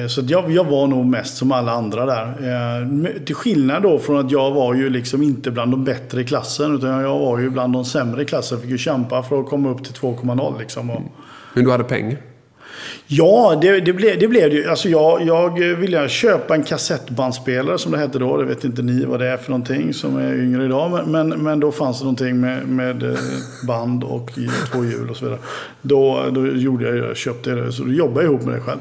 så 0.08 0.20
att 0.20 0.30
jag, 0.30 0.50
jag 0.50 0.64
var 0.64 0.86
nog 0.86 1.06
mest 1.06 1.36
som 1.36 1.52
alla 1.52 1.72
andra 1.72 2.06
där. 2.06 2.26
Eh, 2.26 3.22
Till 3.24 3.34
skillnad 3.34 3.82
då 3.82 3.98
från 3.98 4.26
att 4.26 4.30
jag 4.30 4.50
var 4.50 4.74
ju 4.74 4.90
liksom 4.90 5.22
inte 5.22 5.50
bland 5.50 5.70
de 5.70 5.84
bättre 5.84 6.20
i 6.20 6.24
klassen. 6.24 6.74
Utan 6.74 7.00
jag 7.00 7.18
var 7.18 7.38
ju 7.38 7.50
bland 7.50 7.72
de 7.72 7.84
sämre 7.84 8.22
i 8.22 8.24
klassen. 8.24 8.60
Fick 8.60 8.70
ju 8.70 8.78
kämpa 8.78 9.22
för 9.22 9.40
att 9.40 9.46
komma 9.46 9.70
upp 9.70 9.84
till 9.84 9.94
2,0 9.94 10.58
liksom. 10.58 10.90
Och, 10.90 11.02
Men 11.54 11.64
du 11.64 11.70
hade 11.70 11.84
pengar? 11.84 12.18
Ja, 13.06 13.58
det, 13.62 13.80
det, 13.80 13.92
blev, 13.92 14.18
det 14.18 14.28
blev 14.28 14.50
det 14.50 14.56
ju. 14.56 14.68
Alltså 14.68 14.88
jag, 14.88 15.22
jag 15.22 15.50
ville 15.76 16.08
köpa 16.08 16.54
en 16.54 16.62
kassettbandspelare 16.62 17.78
som 17.78 17.92
det 17.92 17.98
hette 17.98 18.18
då. 18.18 18.36
Det 18.36 18.44
vet 18.44 18.64
inte 18.64 18.82
ni 18.82 19.04
vad 19.04 19.20
det 19.20 19.26
är 19.26 19.36
för 19.36 19.50
någonting 19.50 19.94
som 19.94 20.16
är 20.16 20.34
yngre 20.34 20.64
idag. 20.64 20.90
Men, 20.90 21.10
men, 21.10 21.42
men 21.42 21.60
då 21.60 21.72
fanns 21.72 21.98
det 21.98 22.04
någonting 22.04 22.40
med, 22.40 22.68
med 22.68 23.02
eh, 23.02 23.18
band 23.66 24.04
och 24.04 24.30
två 24.72 24.84
hjul 24.84 25.10
och 25.10 25.16
så 25.16 25.24
vidare. 25.24 25.40
Då, 25.82 26.24
då 26.32 26.46
gjorde 26.46 26.84
jag 26.84 27.08
det, 27.08 27.16
köpte 27.16 27.50
jag 27.50 27.58
det. 27.58 27.72
Så 27.72 27.82
då 27.82 27.92
jobbade 27.92 28.26
jag 28.26 28.32
ihop 28.32 28.44
med 28.44 28.54
det 28.54 28.60
själv. 28.60 28.80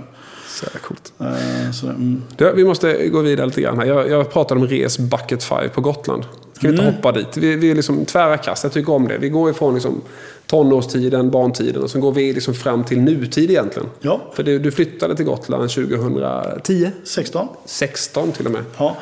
Så 0.56 0.66
jävla 0.66 0.80
coolt. 0.80 1.14
Eh, 1.20 1.72
Så, 1.72 1.88
mm. 1.88 2.24
Du, 2.38 2.54
vi 2.56 2.64
måste 2.66 3.08
gå 3.10 3.22
vidare 3.22 3.48
lite 3.48 3.62
grann 3.62 3.78
här. 3.80 3.86
Jag, 3.86 4.10
jag 4.10 4.32
pratade 4.32 4.62
om 4.62 4.68
Res 4.68 5.00
Bucket 5.00 5.44
5 5.44 5.70
på 5.70 5.82
Gotland. 5.82 6.24
Ska 6.56 6.68
vi 6.68 6.74
inte 6.74 6.86
hoppa 6.86 7.12
dit? 7.12 7.38
Vi, 7.38 7.56
vi 7.56 7.72
är 7.72 7.76
liksom 7.76 8.06
tvära 8.06 8.38
kast. 8.38 8.64
Jag 8.64 8.74
tycker 8.74 8.94
om 8.94 9.08
det. 9.08 9.18
Vi 9.18 9.30
går 9.30 9.50
ifrån 9.50 9.74
liksom 9.74 10.02
tonårstiden, 10.48 11.32
barntiden 11.32 11.84
och 11.84 11.90
så 11.90 12.00
går 12.00 12.12
vi 12.12 12.34
liksom 12.34 12.54
fram 12.54 12.84
till 12.84 13.00
nutid 13.02 13.52
egentligen. 13.52 13.90
Ja. 14.02 14.22
För 14.34 14.44
du, 14.44 14.60
du 14.60 14.72
flyttade 14.72 15.16
till 15.16 15.26
Gotland 15.26 15.70
2010? 15.70 16.92
16. 17.04 17.48
16 17.66 18.32
till 18.32 18.46
och 18.46 18.52
med. 18.52 18.62
Ja. 18.78 18.98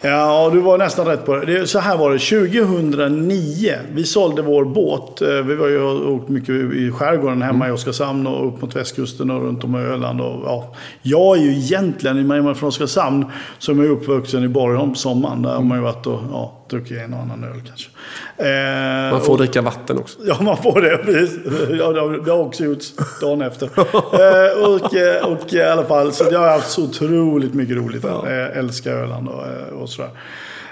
ja, 0.00 0.50
du 0.52 0.60
var 0.60 0.78
nästan 0.78 1.06
rätt 1.06 1.26
på 1.26 1.36
det. 1.36 1.66
Så 1.66 1.78
här 1.78 1.96
var 1.96 2.12
det. 2.12 2.18
2009, 2.18 3.74
vi 3.92 4.04
sålde 4.04 4.42
vår 4.42 4.64
båt. 4.64 5.22
Eh, 5.22 5.28
Vi 5.28 5.54
var 5.54 5.68
ju 5.68 5.82
åkt 6.06 6.28
mycket 6.28 6.50
i 6.50 6.90
skärgården 6.90 7.42
hemma 7.42 7.68
i 7.68 7.70
Oskarshamn 7.70 8.26
och 8.26 8.48
upp 8.48 8.62
mot 8.62 8.76
västkusten 8.76 9.30
och 9.30 9.42
runt 9.42 9.64
om 9.64 9.74
Öland. 9.74 10.20
Och, 10.20 10.42
ja. 10.44 10.74
Jag 11.02 11.38
är 11.38 11.42
ju 11.42 11.50
egentligen, 11.56 12.16
när 12.16 12.24
man 12.42 12.50
är 12.50 12.54
från 12.54 12.68
Oskarshamn, 12.68 13.24
så 13.58 13.72
är 13.72 13.90
uppvuxen 13.90 14.44
i 14.44 14.48
Borgholm 14.48 14.92
på 14.92 14.98
sommaren. 14.98 15.42
Där 15.42 15.50
har 15.50 15.62
man 15.62 15.78
ju 15.78 15.84
varit 15.84 16.06
och 16.06 16.20
ja, 16.32 16.57
druckit 16.70 16.98
en 16.98 17.14
och 17.14 17.20
annan 17.20 17.44
öl 17.44 17.62
kanske. 17.66 17.90
Eh, 18.36 19.12
man 19.12 19.20
får 19.20 19.32
och, 19.32 19.38
dricka 19.38 19.62
vatten 19.62 19.98
också. 19.98 20.18
Ja, 20.24 20.36
man 20.40 20.56
får 20.56 20.80
det. 20.80 20.98
Precis. 20.98 21.38
Ja, 21.78 21.92
det 22.24 22.30
har 22.30 22.38
också 22.38 22.64
gjorts 22.64 22.94
dagen 23.20 23.42
efter. 23.42 23.66
eh, 23.78 24.68
och, 24.68 24.94
eh, 24.94 25.26
och 25.26 25.52
i 25.52 25.62
alla 25.62 25.84
fall, 25.84 26.12
så 26.12 26.24
jag 26.32 26.38
har 26.38 26.48
haft 26.48 26.70
så 26.70 26.84
otroligt 26.84 27.54
mycket 27.54 27.76
roligt. 27.76 28.04
Ja. 28.04 28.30
Jag 28.30 28.56
älskar 28.56 28.92
Öland 28.92 29.28
och, 29.28 29.46
eh, 29.46 29.80
och 29.80 29.88
sådär. 29.88 30.10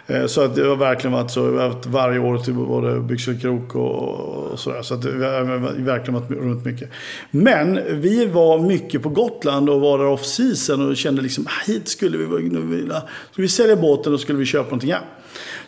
Eh, 0.06 0.26
så 0.26 0.40
att 0.40 0.54
det 0.54 0.62
har 0.62 0.76
verkligen 0.76 1.12
varit 1.12 1.30
så. 1.30 1.50
Vi 1.50 1.58
har 1.58 1.68
haft 1.68 1.86
varje 1.86 2.18
år 2.18 2.38
till 2.38 2.54
både 2.54 3.00
Byxelkrok 3.00 3.74
och, 3.74 4.58
sådär. 4.58 4.82
Så 4.82 4.94
att 4.94 5.04
vi 5.04 5.24
har 5.24 5.84
verkligen 5.84 6.20
varit 6.20 6.30
runt 6.30 6.64
mycket. 6.64 6.90
Men 7.30 7.80
vi 8.00 8.26
var 8.26 8.58
mycket 8.58 9.02
på 9.02 9.08
Gotland 9.08 9.70
och 9.70 9.80
var 9.80 9.98
där 9.98 10.06
off 10.06 10.24
season 10.24 10.90
och 10.90 10.96
kände 10.96 11.22
liksom 11.22 11.46
ah, 11.46 11.66
hit 11.66 11.88
skulle 11.88 12.18
vi 12.18 12.24
vilja. 12.60 13.02
Skulle 13.32 13.44
vi 13.44 13.48
sälja 13.48 13.76
båten 13.76 14.14
och 14.14 14.20
skulle 14.20 14.38
vi 14.38 14.44
köpa 14.44 14.64
någonting 14.64 14.92
här. 14.92 15.02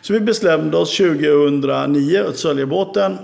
Så 0.01 0.13
vi 0.13 0.19
bestämde 0.19 0.77
oss 0.77 0.97
2009 0.97 2.23
att 2.29 2.37
sälja 2.37 2.65
båten. 2.65 3.17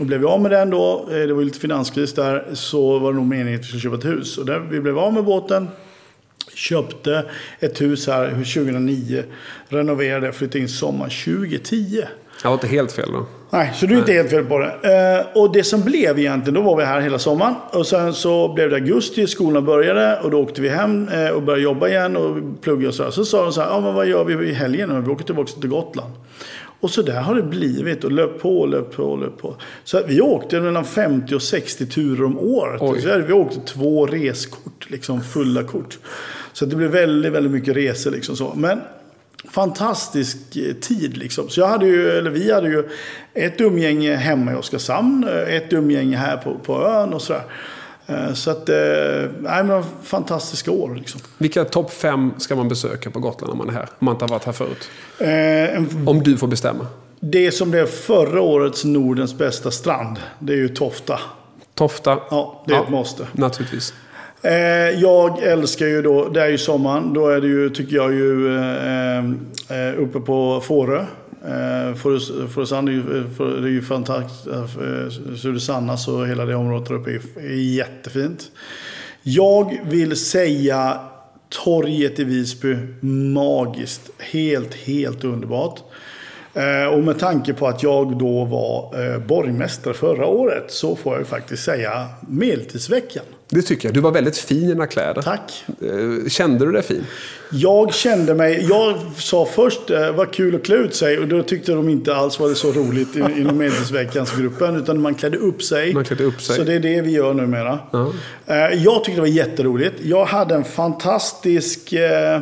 Och 0.00 0.06
blev 0.06 0.20
vi 0.20 0.26
av 0.26 0.40
med 0.40 0.50
den 0.50 0.70
då, 0.70 1.06
eh, 1.10 1.14
det 1.14 1.32
var 1.32 1.40
ju 1.40 1.44
lite 1.44 1.58
finanskris 1.58 2.14
där, 2.14 2.44
så 2.52 2.98
var 2.98 3.12
det 3.12 3.16
nog 3.18 3.26
meningen 3.26 3.54
att 3.54 3.60
vi 3.60 3.68
skulle 3.68 3.80
köpa 3.80 3.96
ett 3.96 4.04
hus. 4.04 4.38
Och 4.38 4.46
där, 4.46 4.58
vi 4.70 4.80
blev 4.80 4.98
av 4.98 5.12
med 5.12 5.24
båten 5.24 5.68
köpte 6.54 7.24
ett 7.60 7.80
hus 7.80 8.06
här 8.06 8.30
2009, 8.30 9.22
renoverade, 9.68 10.32
flyttade 10.32 10.58
in 10.58 10.68
sommar 10.68 11.24
2010. 11.24 12.02
Jag 12.42 12.50
var 12.50 12.54
inte 12.54 12.66
helt 12.66 12.92
fel 12.92 13.12
då. 13.12 13.26
Nej, 13.50 13.72
så 13.74 13.86
du 13.86 13.94
är 13.94 13.98
inte 13.98 14.12
helt 14.12 14.30
fel 14.30 14.44
på 14.44 14.58
det. 14.58 14.72
Eh, 14.82 15.42
och 15.42 15.52
det 15.52 15.64
som 15.64 15.80
blev 15.80 16.18
egentligen, 16.18 16.54
då 16.54 16.60
var 16.60 16.76
vi 16.76 16.84
här 16.84 17.00
hela 17.00 17.18
sommaren. 17.18 17.54
Och 17.70 17.86
sen 17.86 18.14
så 18.14 18.52
blev 18.54 18.70
det 18.70 18.76
augusti, 18.76 19.26
skolorna 19.26 19.60
började 19.60 20.20
och 20.20 20.30
då 20.30 20.40
åkte 20.42 20.60
vi 20.60 20.68
hem 20.68 21.08
eh, 21.08 21.28
och 21.28 21.42
började 21.42 21.62
jobba 21.62 21.88
igen 21.88 22.16
och 22.16 22.36
plugga 22.60 22.88
och 22.88 22.94
sådär. 22.94 23.10
Så 23.10 23.24
sa 23.24 23.42
de 23.42 23.52
så 23.52 23.60
här, 23.60 23.68
ja 23.68 23.80
men 23.80 23.94
vad 23.94 24.06
gör 24.06 24.24
vi 24.24 24.48
i 24.48 24.52
helgen? 24.52 25.04
Vi 25.04 25.10
åker 25.10 25.24
tillbaka 25.24 25.52
till 25.60 25.70
Gotland. 25.70 26.12
Och 26.80 26.90
så 26.90 27.02
där 27.02 27.20
har 27.20 27.34
det 27.34 27.42
blivit 27.42 28.04
och 28.04 28.12
löpt 28.12 28.42
på, 28.42 28.66
löpt 28.66 28.96
på, 28.96 29.16
löpt 29.16 29.42
på. 29.42 29.54
Så 29.84 30.02
vi 30.06 30.20
åkte 30.20 30.60
mellan 30.60 30.84
50 30.84 31.34
och 31.34 31.42
60 31.42 31.86
turer 31.86 32.24
om 32.24 32.38
året. 32.38 33.26
Vi 33.26 33.32
åkte 33.32 33.60
två 33.60 34.06
reskort, 34.06 34.90
liksom 34.90 35.20
fulla 35.20 35.62
kort. 35.62 35.98
Så 36.52 36.64
det 36.64 36.76
blev 36.76 36.90
väldigt, 36.90 37.32
väldigt 37.32 37.52
mycket 37.52 37.76
resor 37.76 38.10
liksom 38.10 38.36
så. 38.36 38.52
Men 38.54 38.80
fantastisk 39.50 40.36
eh, 40.56 40.74
tid 40.74 41.16
liksom. 41.16 41.48
Så 41.48 41.60
jag 41.60 41.68
hade 41.68 41.86
ju, 41.86 42.10
eller 42.10 42.30
vi 42.30 42.52
hade 42.52 42.68
ju 42.68 42.88
ett 43.34 43.60
umgänge 43.60 44.16
hemma 44.16 44.52
i 44.52 44.54
Oskarshamn, 44.54 45.28
eh, 45.28 45.54
ett 45.54 45.72
umgänge 45.72 46.16
här 46.16 46.36
på, 46.36 46.58
på 46.58 46.86
ön 46.86 47.12
och 47.12 47.22
sådär. 47.22 47.42
Eh, 48.06 48.32
så 48.32 48.50
att, 48.50 48.68
nej 49.40 49.64
men 49.64 49.84
fantastiska 50.02 50.70
år 50.70 50.94
liksom. 50.94 51.20
Vilka 51.38 51.64
topp 51.64 51.92
fem 51.92 52.32
ska 52.38 52.56
man 52.56 52.68
besöka 52.68 53.10
på 53.10 53.20
Gotland 53.20 53.52
när 53.52 53.58
man 53.58 53.68
är 53.68 53.72
här? 53.72 53.88
Om 53.98 54.04
man 54.04 54.14
inte 54.14 54.24
har 54.24 54.30
varit 54.30 54.44
här 54.44 54.52
förut. 54.52 54.90
Eh, 55.18 56.08
Om 56.08 56.22
du 56.22 56.36
får 56.36 56.46
bestämma. 56.46 56.86
Det 57.20 57.52
som 57.52 57.70
blev 57.70 57.86
förra 57.86 58.40
årets 58.40 58.84
Nordens 58.84 59.38
bästa 59.38 59.70
strand, 59.70 60.18
det 60.38 60.52
är 60.52 60.56
ju 60.56 60.68
Tofta. 60.68 61.20
Tofta? 61.74 62.18
Ja, 62.30 62.64
det 62.66 62.72
är 62.72 62.76
ja, 62.76 62.82
ett 62.82 62.90
måste. 62.90 63.26
Naturligtvis. 63.32 63.94
Eh, 64.44 65.00
jag 65.00 65.42
älskar 65.42 65.86
ju 65.86 66.02
då, 66.02 66.28
det 66.28 66.42
är 66.42 66.48
ju 66.48 66.58
sommaren, 66.58 67.12
då 67.12 67.28
är 67.28 67.40
det 67.40 67.46
ju, 67.46 67.70
tycker 67.70 67.96
jag 67.96 68.12
ju, 68.12 68.56
eh, 68.56 69.18
eh 69.18 70.00
uppe 70.00 70.20
på 70.20 70.60
Fårö. 70.60 71.04
Eh, 71.44 71.94
Fårösand 71.94 72.88
är 72.88 72.92
ju, 72.92 72.98
eh, 72.98 73.46
det 73.46 73.68
är 73.68 73.72
ju 73.72 73.82
fantastiskt. 73.82 74.46
Eh, 74.46 75.34
Sudesannas 75.36 76.08
och 76.08 76.28
hela 76.28 76.44
det 76.44 76.54
området 76.54 76.88
där 76.88 76.94
uppe 76.94 77.10
är, 77.10 77.20
är 77.36 77.74
jättefint. 77.74 78.50
Jag 79.22 79.80
vill 79.84 80.16
säga 80.16 81.00
torget 81.64 82.18
i 82.18 82.24
Visby, 82.24 82.76
magiskt. 83.00 84.10
Helt, 84.18 84.74
helt 84.74 85.24
underbart. 85.24 85.80
Eh, 86.54 86.94
och 86.94 87.04
med 87.04 87.18
tanke 87.18 87.54
på 87.54 87.66
att 87.66 87.82
jag 87.82 88.18
då 88.18 88.44
var 88.44 89.18
borgmästare 89.18 89.94
förra 89.94 90.26
året 90.26 90.64
så 90.68 90.96
får 90.96 91.12
jag 91.12 91.20
ju 91.20 91.26
faktiskt 91.26 91.64
säga 91.64 92.06
Medeltidsveckan. 92.28 93.24
Det 93.52 93.62
tycker 93.62 93.88
jag. 93.88 93.94
Du 93.94 94.00
var 94.00 94.10
väldigt 94.10 94.38
fin 94.38 94.64
i 94.64 94.66
dina 94.66 94.86
kläder. 94.86 95.22
Tack. 95.22 95.64
Eh, 95.66 96.28
kände 96.28 96.64
du 96.64 96.72
dig 96.72 96.82
fin? 96.82 97.06
Jag 97.50 97.94
kände 97.94 98.34
mig... 98.34 98.66
Jag 98.68 98.98
sa 99.16 99.48
först 99.54 99.90
eh, 99.90 100.12
vad 100.12 100.32
kul 100.32 100.54
att 100.54 100.64
klä 100.64 100.76
ut 100.76 100.94
sig. 100.94 101.18
Och 101.18 101.28
då 101.28 101.42
tyckte 101.42 101.72
de 101.72 101.88
inte 101.88 102.14
alls 102.14 102.40
var 102.40 102.48
det 102.48 102.54
så 102.54 102.72
roligt 102.72 103.16
inom 103.16 103.58
Medeltidsveckans-gruppen. 103.58 104.76
Utan 104.76 105.00
man 105.00 105.14
klädde 105.14 105.36
upp 105.36 105.62
sig. 105.62 105.94
Man 105.94 106.04
klädde 106.04 106.24
upp 106.24 106.42
sig. 106.42 106.56
Så 106.56 106.64
det 106.64 106.74
är 106.74 106.80
det 106.80 107.00
vi 107.00 107.10
gör 107.10 107.34
numera. 107.34 107.72
Uh 107.72 108.10
-huh. 108.46 108.74
Jag 108.74 109.04
tyckte 109.04 109.16
det 109.16 109.20
var 109.20 109.28
jätteroligt. 109.28 109.94
Jag 110.02 110.24
hade 110.24 110.54
en 110.54 110.64
fantastisk... 110.64 111.92
Eh, 111.92 112.40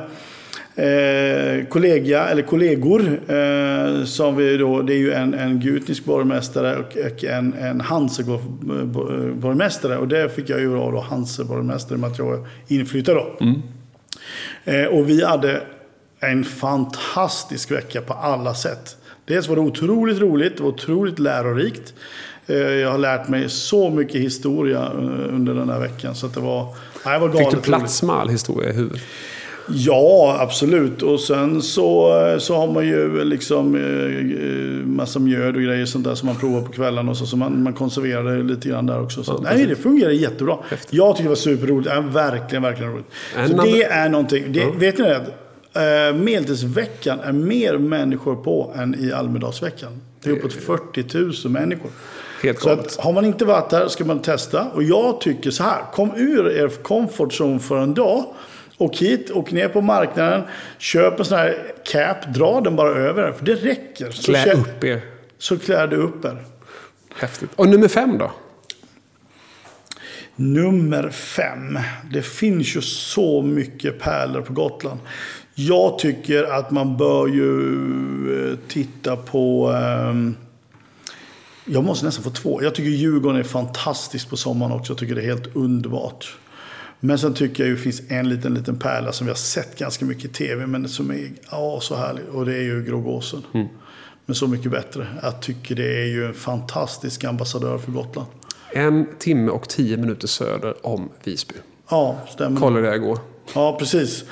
kollega, 1.69 2.29
eller 2.29 2.43
kollegor, 2.43 3.21
eh, 3.29 4.05
som 4.05 4.37
vi 4.37 4.57
då, 4.57 4.83
det 4.83 4.95
är 4.95 4.99
ju 4.99 5.13
en, 5.13 5.35
en 5.35 5.61
gutnisk 5.61 6.05
borgmästare 6.05 6.77
och, 6.77 6.97
och 6.97 7.25
en, 7.25 7.55
en 7.55 7.81
Hanse-borgmästare. 7.81 9.97
Och 9.97 10.09
det 10.09 10.29
fick 10.29 10.51
jag 10.51 10.61
ju 10.61 10.67
vara 10.67 10.91
då 10.91 11.01
Hanse-borgmästare 11.01 11.99
med 11.99 12.11
att 12.11 12.19
jag 12.19 12.27
var 12.27 12.47
inflyttad 12.69 13.17
då. 13.17 13.37
Mm. 13.41 13.63
Eh, 14.65 14.85
och 14.85 15.09
vi 15.09 15.25
hade 15.25 15.63
en 16.21 16.45
fantastisk 16.45 17.71
vecka 17.71 18.01
på 18.01 18.13
alla 18.13 18.55
sätt. 18.55 18.97
Dels 19.25 19.49
var 19.49 19.57
det 19.57 19.63
otroligt 19.63 20.19
roligt, 20.19 20.57
det 20.57 20.63
var 20.63 20.71
otroligt 20.71 21.19
lärorikt. 21.19 21.95
Eh, 22.47 22.57
jag 22.57 22.91
har 22.91 22.99
lärt 22.99 23.29
mig 23.29 23.49
så 23.49 23.91
mycket 23.91 24.21
historia 24.21 24.83
eh, 24.83 25.35
under 25.35 25.55
den 25.55 25.69
här 25.69 25.81
veckan. 25.81 26.15
Så 26.15 26.27
att 26.27 26.35
det 26.35 26.41
var, 26.41 26.75
nej, 27.05 27.21
var 27.21 27.31
Fick 27.31 27.51
du 27.51 27.57
plats 27.57 28.03
med 28.03 28.17
all 28.17 28.29
historia 28.29 28.71
i 28.71 28.73
huvudet? 28.73 29.01
Ja, 29.75 30.37
absolut. 30.41 31.03
Och 31.03 31.21
sen 31.21 31.63
så, 31.63 32.13
så 32.41 32.57
har 32.57 32.73
man 32.73 32.87
ju 32.87 33.25
liksom 33.25 33.75
eh, 33.75 34.87
massa 34.87 35.19
mjöd 35.19 35.57
och 35.57 35.63
grejer 35.63 35.87
sånt 35.87 36.05
där 36.05 36.15
som 36.15 36.27
man 36.27 36.37
provar 36.37 36.63
på 36.63 36.73
kvällarna. 36.73 37.11
Och 37.11 37.17
så, 37.17 37.27
så 37.27 37.37
man, 37.37 37.63
man 37.63 37.73
konserverar 37.73 38.37
det 38.37 38.43
lite 38.43 38.69
grann 38.69 38.87
där 38.87 39.03
också. 39.03 39.25
Så, 39.25 39.33
ja, 39.33 39.51
nej, 39.55 39.67
det 39.67 39.77
fungerar 39.77 40.11
jättebra. 40.11 40.59
Häftigt. 40.69 40.93
Jag 40.93 41.17
tycker 41.17 41.23
det 41.23 41.29
var 41.29 41.37
superroligt. 41.37 41.91
Ja, 41.95 42.01
verkligen, 42.01 42.63
verkligen 42.63 42.93
roligt. 42.93 43.07
Så 43.49 43.63
det 43.63 43.83
är 43.83 44.09
någonting. 44.09 44.53
Det, 44.53 44.61
ja. 44.61 44.71
Vet 44.77 44.99
ni 44.99 45.05
det? 45.05 45.27
Uh, 45.77 46.17
Medeltidsveckan 46.17 47.21
är 47.21 47.33
mer 47.33 47.79
människor 47.79 48.37
på 48.37 48.73
än 48.77 49.05
i 49.05 49.13
Almedalsveckan. 49.13 50.01
Det 50.23 50.31
är 50.31 50.35
uppåt 50.35 50.53
40 50.53 51.05
000 51.49 51.53
människor. 51.53 51.91
Helt 52.43 52.61
så 52.61 52.71
att, 52.71 52.97
har 52.97 53.13
man 53.13 53.25
inte 53.25 53.45
varit 53.45 53.71
där 53.71 53.89
ska 53.89 54.05
man 54.05 54.23
testa. 54.23 54.67
Och 54.75 54.83
jag 54.83 55.21
tycker 55.21 55.51
så 55.51 55.63
här. 55.63 55.83
Kom 55.93 56.11
ur 56.17 56.51
er 56.51 56.69
comfort 56.69 57.33
zone 57.41 57.59
för 57.59 57.79
en 57.79 57.95
dag. 57.95 58.25
Åk 58.81 58.97
hit, 58.97 59.31
åk 59.31 59.53
ner 59.53 59.69
på 59.69 59.81
marknaden, 59.81 60.43
köp 60.79 61.19
en 61.19 61.25
sån 61.25 61.39
här 61.39 61.73
cap, 61.85 62.35
dra 62.35 62.61
den 62.61 62.77
bara 62.77 62.91
över. 62.91 63.33
För 63.33 63.45
det 63.45 63.55
räcker. 63.55 64.11
Så 64.11 64.33
Klä 64.33 64.53
upp 64.53 64.85
er. 64.85 65.01
Så 65.39 65.59
klär 65.59 65.87
du 65.87 65.97
upp 65.97 66.25
er. 66.25 66.45
Häftigt. 67.15 67.51
Och 67.57 67.69
nummer 67.69 67.89
fem 67.89 68.19
då? 68.19 68.33
Nummer 70.37 71.11
fem. 71.11 71.79
Det 72.13 72.23
finns 72.23 72.77
ju 72.77 72.81
så 72.83 73.43
mycket 73.43 73.99
pärlor 73.99 74.41
på 74.43 74.53
Gotland. 74.53 75.01
Jag 75.55 75.99
tycker 75.99 76.45
att 76.45 76.71
man 76.71 76.97
bör 76.97 77.27
ju 77.27 78.51
eh, 78.51 78.59
titta 78.69 79.17
på... 79.17 79.71
Um, 80.11 80.37
jag 81.65 81.85
måste 81.85 82.07
nästan 82.07 82.25
få 82.25 82.31
två. 82.31 82.63
Jag 82.63 82.75
tycker 82.75 82.91
Djurgården 82.91 83.39
är 83.39 83.45
fantastiskt 83.45 84.31
på 84.31 84.37
sommaren 84.37 84.73
också. 84.73 84.93
Jag 84.93 84.99
tycker 84.99 85.15
det 85.15 85.23
är 85.23 85.27
helt 85.27 85.57
underbart. 85.57 86.37
Men 87.01 87.19
sen 87.19 87.35
tycker 87.35 87.63
jag 87.63 87.69
ju 87.69 87.77
det 87.77 87.83
finns 87.83 88.03
en 88.09 88.29
liten, 88.29 88.55
liten 88.55 88.79
pärla 88.79 89.13
som 89.13 89.27
vi 89.27 89.31
har 89.31 89.37
sett 89.37 89.79
ganska 89.79 90.05
mycket 90.05 90.25
i 90.25 90.29
tv, 90.29 90.67
men 90.67 90.89
som 90.89 91.11
är 91.11 91.31
ja, 91.51 91.79
så 91.83 91.97
härlig. 91.97 92.25
Och 92.33 92.47
det 92.47 92.55
är 92.55 92.63
ju 92.63 92.85
Grågåsen. 92.85 93.43
Mm. 93.55 93.67
Men 94.27 94.35
så 94.35 94.47
mycket 94.47 94.71
bättre. 94.71 95.07
Jag 95.23 95.43
tycker 95.43 95.75
det 95.75 96.03
är 96.03 96.07
ju 96.07 96.27
en 96.27 96.35
fantastisk 96.35 97.25
ambassadör 97.25 97.79
för 97.79 97.93
Gotland. 97.93 98.29
En 98.73 99.07
timme 99.19 99.51
och 99.51 99.69
tio 99.69 99.97
minuter 99.97 100.29
söder 100.29 100.87
om 100.87 101.09
Visby. 101.25 101.55
Ja, 101.91 102.19
stämmer. 102.29 102.61
Kollade 102.61 102.91
det 102.91 102.97
igår. 102.97 103.19
Ja, 103.55 103.77
precis. 103.79 104.25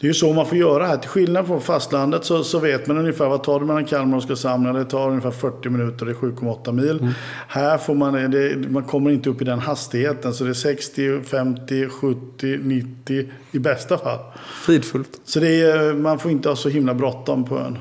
Det 0.00 0.06
är 0.06 0.08
ju 0.08 0.14
så 0.14 0.32
man 0.32 0.46
får 0.46 0.58
göra 0.58 0.86
här. 0.86 0.96
Till 0.96 1.10
skillnad 1.10 1.46
från 1.46 1.60
fastlandet 1.60 2.24
så, 2.24 2.44
så 2.44 2.58
vet 2.58 2.86
man 2.86 2.98
ungefär 2.98 3.28
vad 3.28 3.42
tar 3.42 3.60
det 3.60 3.66
mellan 3.66 3.84
Kalmar 3.84 4.16
och 4.16 4.22
Oskarshamn. 4.22 4.74
Det 4.74 4.84
tar 4.84 5.08
ungefär 5.08 5.30
40 5.30 5.68
minuter, 5.68 6.06
det 6.06 6.12
är 6.12 6.14
7,8 6.14 6.72
mil. 6.72 6.98
Mm. 7.00 7.12
Här 7.48 7.78
får 7.78 7.94
man, 7.94 8.30
det, 8.30 8.70
man 8.70 8.82
kommer 8.82 9.10
inte 9.10 9.30
upp 9.30 9.42
i 9.42 9.44
den 9.44 9.58
hastigheten. 9.58 10.34
Så 10.34 10.44
det 10.44 10.50
är 10.50 10.54
60, 10.54 11.22
50, 11.22 11.88
70, 11.88 12.58
90 12.62 13.30
i 13.52 13.58
bästa 13.58 13.98
fall. 13.98 14.18
Fridfullt. 14.62 15.20
Så 15.24 15.40
det 15.40 15.60
är, 15.60 15.94
man 15.94 16.18
får 16.18 16.30
inte 16.30 16.48
ha 16.48 16.56
så 16.56 16.68
himla 16.68 16.94
bråttom 16.94 17.44
på 17.44 17.58
ön. 17.58 17.78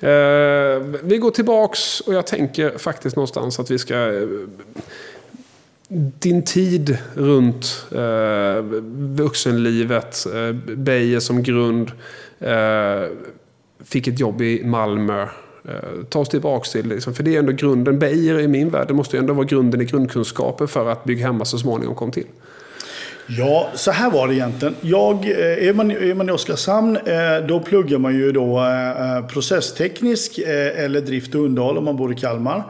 Eh, 0.00 0.82
vi 1.02 1.18
går 1.18 1.30
tillbaks 1.30 2.00
och 2.00 2.14
jag 2.14 2.26
tänker 2.26 2.78
faktiskt 2.78 3.16
någonstans 3.16 3.60
att 3.60 3.70
vi 3.70 3.78
ska 3.78 3.94
din 6.18 6.42
tid 6.42 6.98
runt 7.14 7.86
eh, 7.92 8.62
vuxenlivet, 9.16 10.26
eh, 10.34 10.52
Beijer 10.76 11.20
som 11.20 11.42
grund, 11.42 11.92
eh, 12.38 13.02
fick 13.84 14.08
ett 14.08 14.20
jobb 14.20 14.42
i 14.42 14.64
Malmö. 14.64 15.22
Eh, 15.68 16.04
ta 16.08 16.18
oss 16.18 16.28
tillbaka 16.28 16.64
till, 16.64 16.88
liksom, 16.88 17.14
för 17.14 17.22
det 17.22 17.34
är 17.34 17.38
ändå 17.38 17.52
grunden, 17.52 17.98
Beijer 17.98 18.38
i 18.38 18.48
min 18.48 18.70
värld, 18.70 18.88
det 18.88 18.94
måste 18.94 19.16
ju 19.16 19.20
ändå 19.20 19.34
vara 19.34 19.46
grunden 19.46 19.80
i 19.80 19.84
grundkunskaper 19.84 20.66
för 20.66 20.88
att 20.88 21.04
bygga 21.04 21.26
Hemma 21.26 21.44
så 21.44 21.58
småningom 21.58 21.94
kom 21.94 22.10
till. 22.10 22.26
Ja, 23.28 23.68
så 23.74 23.90
här 23.90 24.10
var 24.10 24.28
det 24.28 24.34
egentligen. 24.34 24.74
Jag, 24.80 25.24
eh, 25.24 25.68
är, 25.68 25.72
man, 25.72 25.90
är 25.90 26.14
man 26.14 26.28
i 26.28 26.32
Oskarshamn, 26.32 26.96
eh, 26.96 27.46
då 27.48 27.60
pluggar 27.60 27.98
man 27.98 28.14
ju 28.14 28.32
då 28.32 28.58
eh, 28.58 29.26
processteknisk 29.26 30.38
eller 30.38 31.00
drift 31.00 31.34
och 31.34 31.40
underhåll 31.40 31.78
om 31.78 31.84
man 31.84 31.96
bor 31.96 32.12
i 32.12 32.14
Kalmar. 32.14 32.64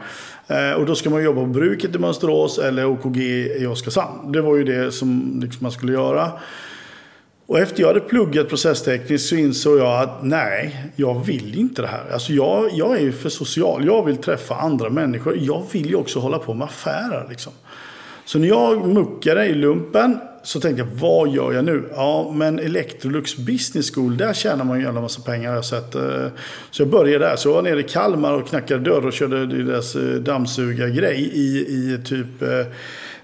Eh, 0.47 0.71
och 0.71 0.85
då 0.85 0.95
ska 0.95 1.09
man 1.09 1.23
jobba 1.23 1.41
på 1.41 1.47
bruket 1.47 1.95
i 1.95 1.99
Mönsterås 1.99 2.57
eller 2.57 2.85
OKG 2.85 3.17
i 3.59 3.65
Oskarshamn. 3.65 4.31
Det 4.31 4.41
var 4.41 4.55
ju 4.55 4.63
det 4.63 4.91
som 4.91 5.39
liksom 5.43 5.63
man 5.63 5.71
skulle 5.71 5.93
göra. 5.93 6.31
Och 7.47 7.59
efter 7.59 7.81
jag 7.81 7.87
hade 7.87 7.99
pluggat 7.99 8.49
processtekniskt 8.49 9.29
så 9.29 9.35
insåg 9.35 9.79
jag 9.79 10.01
att 10.01 10.23
nej, 10.23 10.85
jag 10.95 11.25
vill 11.25 11.59
inte 11.59 11.81
det 11.81 11.87
här. 11.87 12.11
Alltså 12.13 12.33
jag, 12.33 12.69
jag 12.73 12.97
är 12.97 13.01
ju 13.01 13.11
för 13.11 13.29
social. 13.29 13.85
Jag 13.85 14.05
vill 14.05 14.17
träffa 14.17 14.55
andra 14.55 14.89
människor. 14.89 15.37
Jag 15.41 15.63
vill 15.71 15.89
ju 15.89 15.95
också 15.95 16.19
hålla 16.19 16.39
på 16.39 16.53
med 16.53 16.65
affärer. 16.65 17.27
Liksom. 17.29 17.53
Så 18.25 18.39
när 18.39 18.47
jag 18.47 18.87
muckade 18.87 19.45
i 19.45 19.53
lumpen 19.53 20.19
så 20.47 20.59
tänkte 20.59 20.81
jag, 20.81 20.89
vad 20.99 21.29
gör 21.29 21.53
jag 21.53 21.65
nu? 21.65 21.89
Ja, 21.95 22.31
men 22.35 22.59
Electrolux 22.59 23.37
Business 23.37 23.95
School, 23.95 24.17
där 24.17 24.33
tjänar 24.33 24.65
man 24.65 24.77
ju 24.77 24.79
en 24.79 24.85
jävla 24.85 25.01
massa 25.01 25.21
pengar 25.21 25.49
har 25.49 25.55
jag 25.55 25.65
sett. 25.65 25.95
Eh, 25.95 26.27
så 26.71 26.81
jag 26.81 26.89
började 26.89 27.25
där. 27.25 27.35
Så 27.35 27.49
jag 27.49 27.53
var 27.53 27.61
nere 27.61 27.79
i 27.79 27.83
Kalmar 27.83 28.33
och 28.33 28.47
knackade 28.47 28.83
dörr 28.83 29.05
och 29.05 29.13
körde 29.13 29.45
deras 29.45 29.95
eh, 29.95 30.01
dammsugargrej 30.01 31.31
i, 31.33 31.59
i 31.59 31.99
typ 32.05 32.41
eh, 32.41 32.73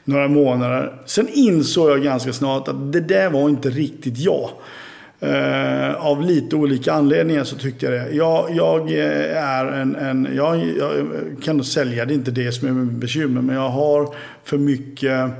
några 0.04 0.28
månader. 0.28 0.94
Sen 1.06 1.28
insåg 1.34 1.90
jag 1.90 2.04
ganska 2.04 2.34
snart 2.34 2.68
att 2.68 2.94
det 2.94 3.02
där 3.02 3.30
var 3.30 3.50
inte 3.50 3.70
riktigt 3.70 4.18
jag. 4.18 4.50
Uh, 5.24 6.06
av 6.06 6.22
lite 6.22 6.56
olika 6.56 6.94
anledningar 6.94 7.44
så 7.44 7.56
tyckte 7.56 7.86
jag 7.86 7.94
det. 7.94 8.16
Jag, 8.16 8.50
jag 8.52 8.92
är 8.92 9.66
en... 9.66 9.96
en 9.96 10.28
jag, 10.36 10.58
jag 10.80 10.92
kan 11.44 11.58
nog 11.58 11.66
sälja, 11.66 12.06
det 12.06 12.14
är 12.14 12.16
inte 12.16 12.32
det 12.32 12.52
som 12.52 12.68
är 12.68 12.72
mitt 12.72 12.94
bekymmer. 12.94 13.42
Men 13.42 13.56
jag 13.56 13.70
har 13.70 14.16
för 14.44 14.58
mycket... 14.58 15.32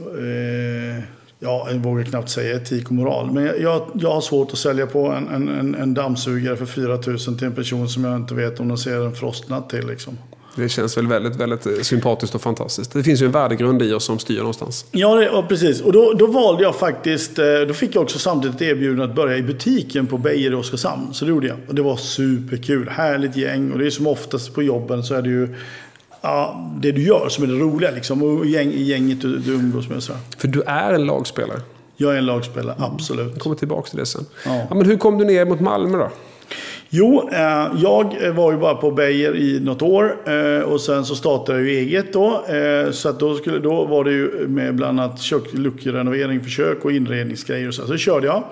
Uh, 0.00 1.02
ja, 1.40 1.68
jag 1.70 1.78
vågar 1.78 2.04
knappt 2.04 2.30
säga 2.30 2.56
etik 2.56 2.86
och 2.86 2.92
moral. 2.92 3.30
Men 3.32 3.44
jag, 3.44 3.90
jag 3.94 4.10
har 4.10 4.20
svårt 4.20 4.52
att 4.52 4.58
sälja 4.58 4.86
på 4.86 5.06
en, 5.06 5.48
en, 5.48 5.74
en 5.74 5.94
dammsugare 5.94 6.56
för 6.56 6.66
4 6.66 6.88
000 6.88 7.18
till 7.18 7.46
en 7.46 7.54
person 7.54 7.88
som 7.88 8.04
jag 8.04 8.16
inte 8.16 8.34
vet 8.34 8.60
om 8.60 8.68
de 8.68 8.78
ser 8.78 9.06
en 9.06 9.14
frostnatt 9.14 9.70
till. 9.70 9.86
Liksom. 9.86 10.18
Det 10.58 10.68
känns 10.68 10.96
väl 10.96 11.06
väldigt, 11.06 11.36
väldigt 11.36 11.66
eh, 11.66 11.72
sympatiskt 11.82 12.34
och 12.34 12.40
fantastiskt. 12.42 12.92
Det 12.92 13.02
finns 13.02 13.22
ju 13.22 13.26
en 13.26 13.32
värdegrund 13.32 13.82
i 13.82 13.92
oss 13.92 14.04
som 14.04 14.18
styr 14.18 14.38
någonstans. 14.38 14.86
Ja, 14.90 15.14
det, 15.14 15.24
ja 15.24 15.44
precis. 15.48 15.80
Och 15.80 15.92
då, 15.92 16.12
då, 16.12 16.26
valde 16.26 16.62
jag 16.62 16.76
faktiskt... 16.76 17.38
Eh, 17.38 17.44
då 17.68 17.74
fick 17.74 17.94
jag 17.94 18.02
också 18.02 18.18
samtidigt 18.18 18.62
erbjudande 18.62 19.04
att 19.04 19.14
börja 19.14 19.36
i 19.36 19.42
butiken 19.42 20.06
på 20.06 20.18
Beijer 20.18 20.50
i 20.50 20.54
Oskarshamn. 20.54 21.14
Så 21.14 21.24
det 21.24 21.28
gjorde 21.28 21.46
jag. 21.46 21.56
Och 21.68 21.74
det 21.74 21.82
var 21.82 21.96
superkul. 21.96 22.88
Härligt 22.88 23.36
gäng. 23.36 23.72
Och 23.72 23.78
det 23.78 23.86
är 23.86 23.90
som 23.90 24.06
oftast 24.06 24.54
på 24.54 24.62
jobben 24.62 25.02
så 25.04 25.14
är 25.14 25.22
det 25.22 25.28
ju 25.28 25.54
ja, 26.20 26.70
det 26.80 26.92
du 26.92 27.02
gör 27.02 27.28
som 27.28 27.44
är 27.44 27.48
det 27.48 27.54
roliga. 27.54 27.90
Liksom, 27.90 28.22
och 28.22 28.46
gäng, 28.46 28.72
gänget 28.74 29.20
du, 29.20 29.38
du 29.38 29.54
umgås 29.54 29.88
med. 29.88 30.02
Så. 30.02 30.12
För 30.38 30.48
du 30.48 30.62
är 30.62 30.94
en 30.94 31.06
lagspelare. 31.06 31.60
Jag 31.96 32.14
är 32.14 32.18
en 32.18 32.26
lagspelare, 32.26 32.76
absolut. 32.78 33.32
Jag 33.32 33.40
kommer 33.40 33.56
tillbaka 33.56 33.88
till 33.88 33.98
det 33.98 34.06
sen. 34.06 34.26
Ja. 34.46 34.66
ja. 34.70 34.74
men 34.74 34.86
hur 34.86 34.96
kom 34.96 35.18
du 35.18 35.24
ner 35.24 35.44
mot 35.44 35.60
Malmö 35.60 35.98
då? 35.98 36.10
Jo, 36.90 37.28
eh, 37.32 37.66
jag 37.76 38.32
var 38.34 38.52
ju 38.52 38.58
bara 38.58 38.74
på 38.74 38.90
Beijer 38.90 39.36
i 39.36 39.60
något 39.60 39.82
år 39.82 40.16
eh, 40.26 40.60
och 40.60 40.80
sen 40.80 41.04
så 41.04 41.14
startade 41.14 41.58
jag 41.58 41.68
ju 41.68 41.76
eget 41.76 42.12
då. 42.12 42.44
Eh, 42.48 42.90
så 42.90 43.12
då, 43.12 43.34
skulle, 43.34 43.58
då 43.58 43.84
var 43.84 44.04
det 44.04 44.10
ju 44.10 44.48
med 44.48 44.74
bland 44.74 45.00
annat 45.00 45.20
kök, 45.20 45.42
luckrenovering 45.52 46.40
för 46.40 46.50
kök 46.50 46.84
och 46.84 46.92
inredningsgrejer 46.92 47.68
och 47.68 47.74
så. 47.74 47.86
Så 47.86 47.92
det 47.92 47.98
körde 47.98 48.26
jag. 48.26 48.44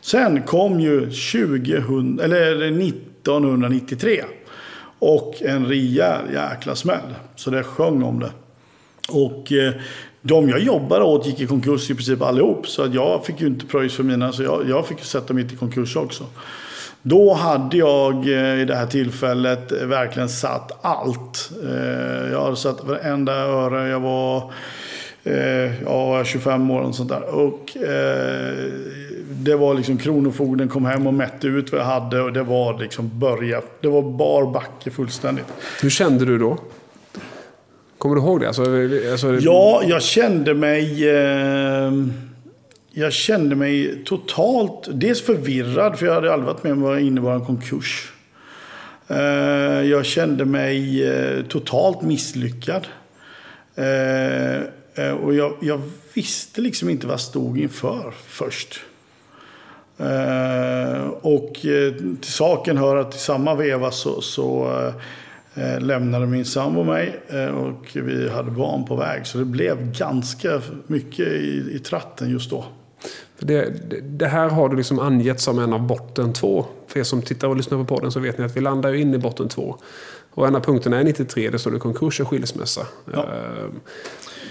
Sen 0.00 0.42
kom 0.42 0.80
ju 0.80 1.00
2000, 1.00 2.20
eller 2.20 2.56
1993 2.56 4.24
och 4.98 5.42
en 5.42 5.66
rejäl 5.66 6.32
jäkla 6.32 6.74
smäll. 6.74 7.14
Så 7.36 7.50
det 7.50 7.62
sjöng 7.62 8.02
om 8.02 8.20
det. 8.20 8.30
Och 9.08 9.52
eh, 9.52 9.72
de 10.22 10.48
jag 10.48 10.60
jobbade 10.60 11.04
åt 11.04 11.26
gick 11.26 11.40
i 11.40 11.46
konkurs 11.46 11.90
i 11.90 11.94
princip 11.94 12.22
allihop. 12.22 12.68
Så 12.68 12.82
att 12.82 12.94
jag 12.94 13.24
fick 13.24 13.40
ju 13.40 13.46
inte 13.46 13.66
pröjs 13.66 13.96
för 13.96 14.02
mina, 14.02 14.32
så 14.32 14.42
jag, 14.42 14.68
jag 14.68 14.86
fick 14.86 15.04
sätta 15.04 15.34
mitt 15.34 15.52
i 15.52 15.56
konkurs 15.56 15.96
också. 15.96 16.24
Då 17.02 17.32
hade 17.32 17.76
jag 17.76 18.14
eh, 18.14 18.60
i 18.60 18.64
det 18.64 18.74
här 18.74 18.86
tillfället 18.86 19.72
eh, 19.72 19.86
verkligen 19.86 20.28
satt 20.28 20.78
allt. 20.84 21.50
Jag 22.30 22.42
hade 22.42 22.56
satt 22.56 22.84
varenda 22.84 23.32
öre. 23.32 23.88
Jag 23.88 24.00
var 24.00 24.52
ja, 25.84 26.24
25 26.24 26.70
år 26.70 26.80
och 26.80 26.94
sånt 26.94 27.08
där. 27.08 27.34
Och 27.34 27.76
det 29.30 29.56
var 29.56 29.74
liksom 29.74 29.98
Kronofogden 29.98 30.68
kom 30.68 30.84
hem 30.84 31.06
och 31.06 31.14
mätte 31.14 31.46
ut 31.46 31.72
vad 31.72 31.80
jag 31.80 31.86
hade 31.86 32.20
och 32.20 32.32
det 32.32 32.42
var 32.42 32.78
liksom 32.78 33.18
börja. 33.18 33.62
Det 33.80 33.88
var 33.88 34.02
bar 34.02 34.52
backe 34.52 34.90
fullständigt. 34.90 35.46
Hur 35.82 35.90
kände 35.90 36.24
du 36.24 36.38
då? 36.38 36.58
Kommer 37.98 38.16
du 38.16 38.22
ihåg 38.22 38.40
det? 38.40 38.46
Alltså, 38.46 38.62
alltså... 39.10 39.34
Ja, 39.34 39.82
jag 39.84 40.02
kände 40.02 40.54
mig... 40.54 41.08
Eh 41.08 41.92
jag 42.98 43.12
kände 43.12 43.56
mig 43.56 44.04
totalt, 44.04 44.88
dels 44.92 45.22
förvirrad, 45.22 45.98
för 45.98 46.06
jag 46.06 46.14
hade 46.14 46.32
aldrig 46.32 46.46
varit 46.46 46.62
med 46.62 46.72
om 46.72 46.80
vad 46.80 47.00
innebar 47.00 47.34
en 47.34 47.44
konkurs. 47.44 48.12
Eh, 49.08 49.18
jag 49.82 50.06
kände 50.06 50.44
mig 50.44 51.08
eh, 51.08 51.44
totalt 51.44 52.02
misslyckad. 52.02 52.86
Eh, 53.74 55.10
och 55.10 55.34
jag, 55.34 55.56
jag 55.60 55.82
visste 56.14 56.60
liksom 56.60 56.90
inte 56.90 57.06
vad 57.06 57.12
jag 57.12 57.20
stod 57.20 57.58
inför 57.58 58.14
först. 58.26 58.80
Och 61.20 61.52
till 62.20 62.32
saken 62.32 62.76
hör 62.76 62.96
att 62.96 63.14
i 63.14 63.18
samma 63.18 63.54
veva 63.54 63.90
så, 63.90 64.20
så 64.20 64.72
lämnade 65.78 66.26
min 66.26 66.44
sambo 66.44 66.84
mig 66.84 67.20
och 67.54 67.90
vi 67.94 68.28
hade 68.28 68.50
barn 68.50 68.84
på 68.84 68.96
väg. 68.96 69.26
Så 69.26 69.38
det 69.38 69.44
blev 69.44 69.92
ganska 69.92 70.60
mycket 70.86 71.28
i, 71.28 71.70
i 71.72 71.78
tratten 71.78 72.30
just 72.30 72.50
då. 72.50 72.64
Det, 73.38 73.70
det, 74.18 74.26
här 74.26 74.48
har 74.48 74.68
du 74.68 74.76
liksom 74.76 74.98
angett 74.98 75.40
som 75.40 75.58
en 75.58 75.72
av 75.72 75.86
botten 75.86 76.32
två. 76.32 76.66
För 76.86 77.00
er 77.00 77.04
som 77.04 77.22
tittar 77.22 77.48
och 77.48 77.56
lyssnar 77.56 77.78
på 77.78 77.84
podden 77.84 78.12
så 78.12 78.20
vet 78.20 78.38
ni 78.38 78.44
att 78.44 78.56
vi 78.56 78.60
landar 78.60 78.94
in 78.94 79.14
i 79.14 79.18
botten 79.18 79.48
två. 79.48 79.76
Och 80.30 80.46
en 80.46 80.56
av 80.56 80.60
punkterna 80.60 81.00
är 81.00 81.04
93, 81.04 81.50
det 81.50 81.58
står 81.58 81.70
det 81.70 81.78
konkurs 81.78 82.20
och 82.20 82.28
skilsmässa. 82.28 82.86
Ja. 83.12 83.26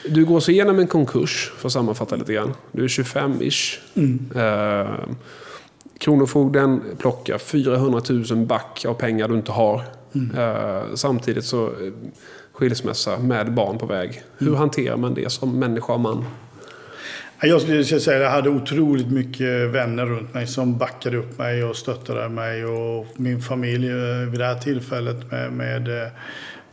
Eh, 0.06 0.14
du 0.14 0.26
går 0.26 0.40
så 0.40 0.52
igenom 0.52 0.80
en 0.80 0.88
konkurs, 0.88 1.52
för 1.58 1.68
att 1.68 1.74
sammanfatta 1.74 2.16
lite 2.16 2.34
grann. 2.34 2.54
Du 2.72 2.84
är 2.84 2.88
25-ish. 2.88 3.80
Mm. 3.94 4.32
Eh, 4.36 4.96
Kronofogden 5.98 6.82
plockar 6.98 7.38
400 7.38 8.02
000 8.10 8.46
back 8.46 8.86
av 8.88 8.94
pengar 8.94 9.28
du 9.28 9.36
inte 9.36 9.52
har. 9.52 9.82
Mm. 10.16 10.38
Eh, 10.38 10.84
samtidigt 10.96 11.46
så 11.46 11.72
skilsmässa 12.54 13.20
med 13.20 13.54
barn 13.54 13.78
på 13.78 13.86
väg. 13.86 14.22
Hur 14.38 14.48
mm. 14.48 14.60
hanterar 14.60 14.98
man 14.98 15.14
det 15.14 15.32
som 15.32 15.60
människa 15.60 15.94
och 15.94 16.00
man? 16.00 16.26
Jag 17.42 17.62
skulle 17.62 17.84
säga 17.84 18.18
att 18.18 18.24
jag 18.24 18.30
hade 18.30 18.50
otroligt 18.50 19.12
mycket 19.12 19.70
vänner 19.70 20.06
runt 20.06 20.34
mig 20.34 20.48
som 20.48 20.78
backade 20.78 21.18
upp 21.18 21.38
mig 21.38 21.64
och 21.64 21.76
stöttade 21.76 22.30
mig. 22.30 22.66
Och 22.66 23.08
min 23.16 23.42
familj 23.42 23.88
eh, 23.88 24.30
vid 24.30 24.40
det 24.40 24.46
här 24.46 24.60
tillfället 24.60 25.32
med, 25.32 25.54
med, 25.54 26.12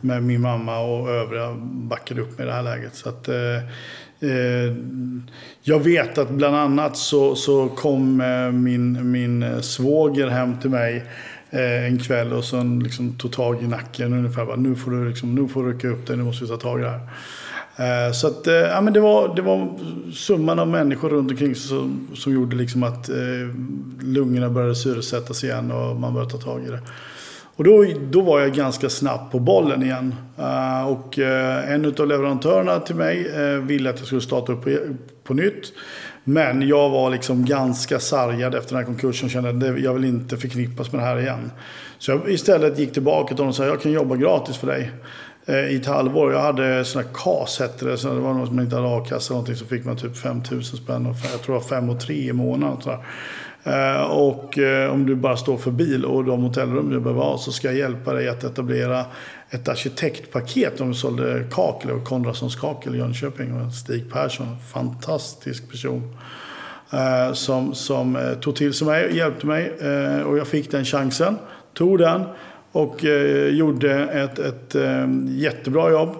med 0.03 0.23
min 0.23 0.41
mamma 0.41 0.79
och 0.79 1.09
övriga 1.09 1.53
backade 1.63 2.21
upp 2.21 2.37
mig 2.37 2.47
i 2.47 2.49
det 2.49 2.55
här 2.55 2.63
läget. 2.63 2.95
Så 2.95 3.09
att, 3.09 3.27
eh, 3.27 3.55
eh 4.19 4.75
jag 5.61 5.79
vet 5.79 6.17
att 6.17 6.29
bland 6.29 6.55
annat 6.55 6.97
så, 6.97 7.35
så 7.35 7.67
kom 7.67 8.21
eh, 8.21 8.51
min, 8.51 9.11
min 9.11 9.63
svåger 9.63 10.27
hem 10.27 10.59
till 10.59 10.69
mig 10.69 11.05
eh, 11.49 11.85
en 11.85 11.99
kväll 11.99 12.33
och 12.33 12.45
sen 12.45 12.79
liksom 12.79 13.17
tog 13.17 13.31
tag 13.31 13.63
i 13.63 13.67
nacken 13.67 14.13
ungefär. 14.13 14.45
Bara, 14.45 14.55
nu 14.55 14.75
får 14.75 14.91
du, 14.91 15.09
liksom, 15.09 15.35
nu 15.35 15.47
får 15.47 15.63
du 15.63 15.73
rycka 15.73 15.87
upp 15.87 16.07
dig, 16.07 16.17
nu 16.17 16.23
måste 16.23 16.43
vi 16.43 16.49
ta 16.49 16.57
tag 16.57 16.79
i 16.79 16.83
det 16.83 16.89
här. 16.89 18.11
Så 18.11 18.27
att, 18.27 18.45
ja, 18.45 18.81
men 18.81 18.93
det, 18.93 18.99
var, 18.99 19.35
det 19.35 19.41
var 19.41 19.79
summan 20.13 20.59
av 20.59 20.67
människor 20.67 21.09
runt 21.09 21.31
omkring 21.31 21.55
som, 21.55 22.07
som 22.15 22.33
gjorde 22.33 22.55
liksom 22.55 22.83
att 22.83 23.09
eh, 23.09 23.15
lungorna 24.01 24.49
började 24.49 24.75
syresättas 24.75 25.43
igen 25.43 25.71
och 25.71 25.95
man 25.95 26.13
började 26.13 26.31
ta 26.31 26.37
tag 26.37 26.63
i 26.63 26.69
det. 26.69 26.79
Och 27.55 27.63
då, 27.63 27.85
då 28.09 28.21
var 28.21 28.39
jag 28.39 28.53
ganska 28.53 28.89
snabbt 28.89 29.31
på 29.31 29.39
bollen 29.39 29.83
igen. 29.83 30.15
Uh, 30.39 30.87
och 30.87 31.17
uh, 31.17 31.71
en 31.71 31.85
av 31.99 32.07
leverantörerna 32.07 32.79
till 32.79 32.95
mig 32.95 33.41
uh, 33.41 33.63
ville 33.63 33.89
att 33.89 33.97
jag 33.97 34.07
skulle 34.07 34.21
starta 34.21 34.51
upp 34.51 34.63
på, 34.63 34.77
på 35.23 35.33
nytt. 35.33 35.73
Men 36.23 36.67
jag 36.67 36.89
var 36.89 37.09
liksom 37.09 37.45
ganska 37.45 37.99
sargad 37.99 38.55
efter 38.55 38.69
den 38.69 38.77
här 38.77 38.85
konkursen 38.85 39.25
och 39.25 39.31
kände 39.31 39.49
att 39.49 39.81
jag 39.81 39.93
vill 39.93 40.05
inte 40.05 40.37
förknippas 40.37 40.91
med 40.91 41.01
det 41.01 41.05
här 41.05 41.19
igen. 41.19 41.51
Så 41.97 42.11
jag 42.11 42.31
istället 42.31 42.79
gick 42.79 42.93
tillbaka 42.93 43.27
till 43.27 43.37
honom 43.37 43.49
och 43.49 43.55
sa 43.55 43.65
jag 43.65 43.81
kan 43.81 43.91
jobba 43.91 44.15
gratis 44.15 44.57
för 44.57 44.67
dig. 44.67 44.91
I 45.69 45.75
ett 45.75 45.85
halvår. 45.85 46.33
Jag 46.33 46.39
hade 46.39 46.85
sådana 46.85 47.07
här 47.07 47.15
KAS 47.15 47.59
hette 47.59 47.85
det. 47.85 47.97
Så 47.97 48.13
det 48.13 48.19
var 48.19 48.33
någon 48.33 48.47
som 48.47 48.59
inte 48.59 48.75
hade 48.75 48.97
a-kassa 48.97 49.33
eller 49.33 49.35
någonting. 49.35 49.55
Så 49.55 49.65
fick 49.65 49.85
man 49.85 49.97
typ 49.97 50.17
5 50.17 50.41
000 50.51 50.63
spänn. 50.63 51.05
Och 51.05 51.15
jag 51.31 51.41
tror 51.41 51.55
det 51.55 51.61
var 51.61 51.67
5 51.69 51.89
och 51.89 51.99
3 51.99 52.15
i 52.15 52.33
månaden. 52.33 52.77
Och, 52.77 52.83
sådär. 52.83 53.05
Eh, 53.63 54.03
och 54.03 54.57
eh, 54.57 54.91
om 54.91 55.05
du 55.05 55.15
bara 55.15 55.37
står 55.37 55.57
för 55.57 55.71
bil 55.71 56.05
och 56.05 56.23
de 56.23 56.41
hotellrum 56.41 56.89
du 56.89 56.99
behöver 56.99 57.21
ha 57.21 57.37
så 57.37 57.51
ska 57.51 57.67
jag 57.67 57.77
hjälpa 57.77 58.13
dig 58.13 58.29
att 58.29 58.43
etablera 58.43 59.05
ett 59.49 59.67
arkitektpaket. 59.67 60.77
De 60.77 60.93
sålde 60.93 61.43
kakel 61.51 61.91
och 61.91 62.03
Konradssons 62.03 62.55
kakel 62.55 62.95
i 62.95 62.97
Jönköping. 62.97 63.71
Stig 63.71 64.11
Persson, 64.11 64.47
fantastisk 64.73 65.71
person. 65.71 66.17
Eh, 66.91 67.33
som, 67.33 67.75
som 67.75 68.35
tog 68.41 68.55
till 68.55 68.73
sig 68.73 68.87
mig 68.87 69.05
och 69.05 69.11
hjälpte 69.11 69.47
mig. 69.47 69.71
och 70.23 70.37
jag 70.37 70.47
fick 70.47 70.71
den 70.71 70.85
chansen. 70.85 71.37
Tog 71.73 71.99
den. 71.99 72.23
Och 72.71 73.03
gjorde 73.49 73.93
ett, 73.93 74.39
ett 74.39 74.75
jättebra 75.27 75.91
jobb. 75.91 76.15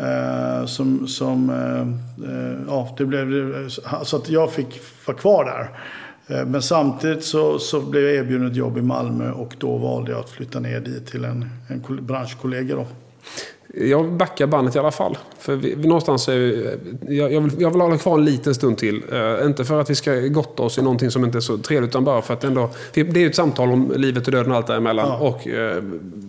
Uh, 0.00 0.66
som, 0.66 1.08
som 1.08 1.50
uh, 1.50 2.30
uh, 2.30 2.58
ja, 2.68 2.94
det 2.98 3.04
blev, 3.04 3.68
så 4.02 4.16
att 4.16 4.28
jag 4.28 4.52
fick 4.52 4.80
vara 5.06 5.16
kvar 5.16 5.44
där. 5.44 5.70
Eh, 6.28 6.46
men 6.46 6.62
samtidigt 6.62 7.24
så, 7.24 7.58
så 7.58 7.80
blev 7.80 8.02
jag 8.04 8.14
erbjuden 8.14 8.46
ett 8.50 8.56
jobb 8.56 8.78
i 8.78 8.82
Malmö 8.82 9.30
och 9.30 9.54
då 9.58 9.76
valde 9.76 10.10
jag 10.10 10.20
att 10.20 10.30
flytta 10.30 10.60
ner 10.60 10.80
dit 10.80 11.06
till 11.06 11.24
en, 11.24 11.50
en 11.68 12.06
branschkollega. 12.06 12.74
Då. 12.74 12.86
Jag 13.74 14.12
backar 14.12 14.46
bandet 14.46 14.76
i 14.76 14.78
alla 14.78 14.90
fall. 14.90 15.18
För 15.38 15.56
vi, 15.56 15.76
någonstans 15.76 16.28
är, 16.28 16.78
jag, 17.08 17.32
jag, 17.32 17.40
vill, 17.40 17.52
jag 17.58 17.70
vill 17.70 17.80
hålla 17.80 17.98
kvar 17.98 18.18
en 18.18 18.24
liten 18.24 18.54
stund 18.54 18.78
till. 18.78 19.02
Uh, 19.12 19.46
inte 19.46 19.64
för 19.64 19.80
att 19.80 19.90
vi 19.90 19.94
ska 19.94 20.14
gotta 20.14 20.62
oss 20.62 20.78
i 20.78 20.82
någonting 20.82 21.10
som 21.10 21.24
inte 21.24 21.38
är 21.38 21.40
så 21.40 21.58
trevligt, 21.58 21.90
utan 21.90 22.04
bara 22.04 22.22
för 22.22 22.34
att 22.34 22.44
ändå... 22.44 22.70
Det 22.94 23.00
är 23.00 23.18
ju 23.18 23.26
ett 23.26 23.36
samtal 23.36 23.68
om 23.68 23.92
livet 23.96 24.26
och 24.26 24.32
döden 24.32 24.50
och 24.50 24.56
allt 24.56 24.66
däremellan. 24.66 25.08
Ja. 25.08 25.18
Och 25.18 25.46
uh, 25.46 25.82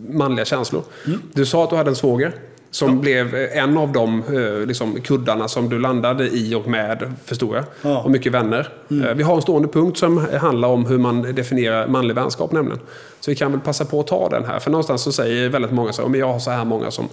manliga 0.09 0.45
känslor. 0.45 0.83
Mm. 1.07 1.19
Du 1.33 1.45
sa 1.45 1.63
att 1.63 1.69
du 1.69 1.75
hade 1.75 1.89
en 1.89 1.95
svåger. 1.95 2.33
Som 2.71 2.89
ja. 2.89 2.95
blev 2.95 3.35
en 3.35 3.77
av 3.77 3.91
de 3.91 4.23
eh, 4.23 4.67
liksom, 4.67 5.01
kuddarna 5.01 5.47
som 5.47 5.69
du 5.69 5.79
landade 5.79 6.27
i 6.27 6.55
och 6.55 6.67
med, 6.67 7.13
förstår 7.25 7.55
jag. 7.55 7.65
Ja. 7.81 8.01
Och 8.01 8.11
mycket 8.11 8.31
vänner. 8.31 8.73
Mm. 8.91 9.07
Eh, 9.07 9.13
vi 9.13 9.23
har 9.23 9.35
en 9.35 9.41
stående 9.41 9.67
punkt 9.67 9.97
som 9.97 10.25
handlar 10.41 10.67
om 10.69 10.85
hur 10.85 10.97
man 10.97 11.35
definierar 11.35 11.87
manlig 11.87 12.15
vänskap 12.15 12.51
nämligen. 12.51 12.79
Så 13.19 13.31
vi 13.31 13.35
kan 13.35 13.51
väl 13.51 13.61
passa 13.61 13.85
på 13.85 13.99
att 13.99 14.07
ta 14.07 14.29
den 14.29 14.45
här. 14.45 14.59
För 14.59 14.71
någonstans 14.71 15.01
så 15.01 15.11
säger 15.11 15.49
väldigt 15.49 15.71
många 15.71 15.93
så 15.93 16.09
men 16.09 16.19
jag 16.19 16.31
har 16.33 16.39
så 16.39 16.51
här 16.51 16.65
många 16.65 16.91
som, 16.91 17.09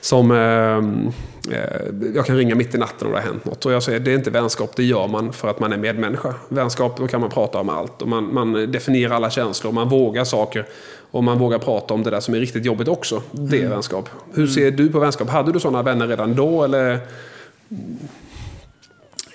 som 0.00 0.30
eh, 0.30 1.56
eh, 1.58 2.14
jag 2.14 2.26
kan 2.26 2.36
ringa 2.36 2.54
mitt 2.54 2.74
i 2.74 2.78
natten 2.78 3.06
om 3.06 3.12
det 3.12 3.18
har 3.18 3.26
hänt 3.26 3.44
något. 3.44 3.66
Och 3.66 3.72
jag 3.72 3.82
säger, 3.82 4.00
det 4.00 4.10
är 4.10 4.14
inte 4.14 4.30
vänskap, 4.30 4.76
det 4.76 4.84
gör 4.84 5.08
man 5.08 5.32
för 5.32 5.48
att 5.48 5.60
man 5.60 5.72
är 5.72 5.76
medmänniska. 5.76 6.34
Vänskap, 6.48 6.96
då 6.96 7.06
kan 7.06 7.20
man 7.20 7.30
prata 7.30 7.58
om 7.58 7.68
allt. 7.68 8.02
Och 8.02 8.08
man, 8.08 8.34
man 8.34 8.52
definierar 8.72 9.14
alla 9.14 9.30
känslor, 9.30 9.72
man 9.72 9.88
vågar 9.88 10.24
saker. 10.24 10.66
Och 11.14 11.24
man 11.24 11.38
vågar 11.38 11.58
prata 11.58 11.94
om 11.94 12.02
det 12.02 12.10
där 12.10 12.20
som 12.20 12.34
är 12.34 12.38
riktigt 12.38 12.64
jobbigt 12.64 12.88
också. 12.88 13.22
Det 13.32 13.56
är 13.56 13.60
mm. 13.60 13.70
vänskap. 13.72 14.08
Hur 14.32 14.46
ser 14.46 14.70
du 14.70 14.88
på 14.88 14.98
vänskap? 14.98 15.28
Hade 15.28 15.52
du 15.52 15.60
sådana 15.60 15.82
vänner 15.82 16.06
redan 16.06 16.34
då? 16.34 16.64
Eller? 16.64 16.98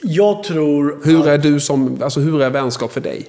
Jag 0.01 0.43
tror... 0.43 0.99
Hur 1.03 1.27
är, 1.27 1.37
du 1.37 1.59
som, 1.59 1.97
alltså 2.03 2.19
hur 2.19 2.41
är 2.41 2.49
vänskap 2.49 2.91
för 2.91 3.01
dig? 3.01 3.25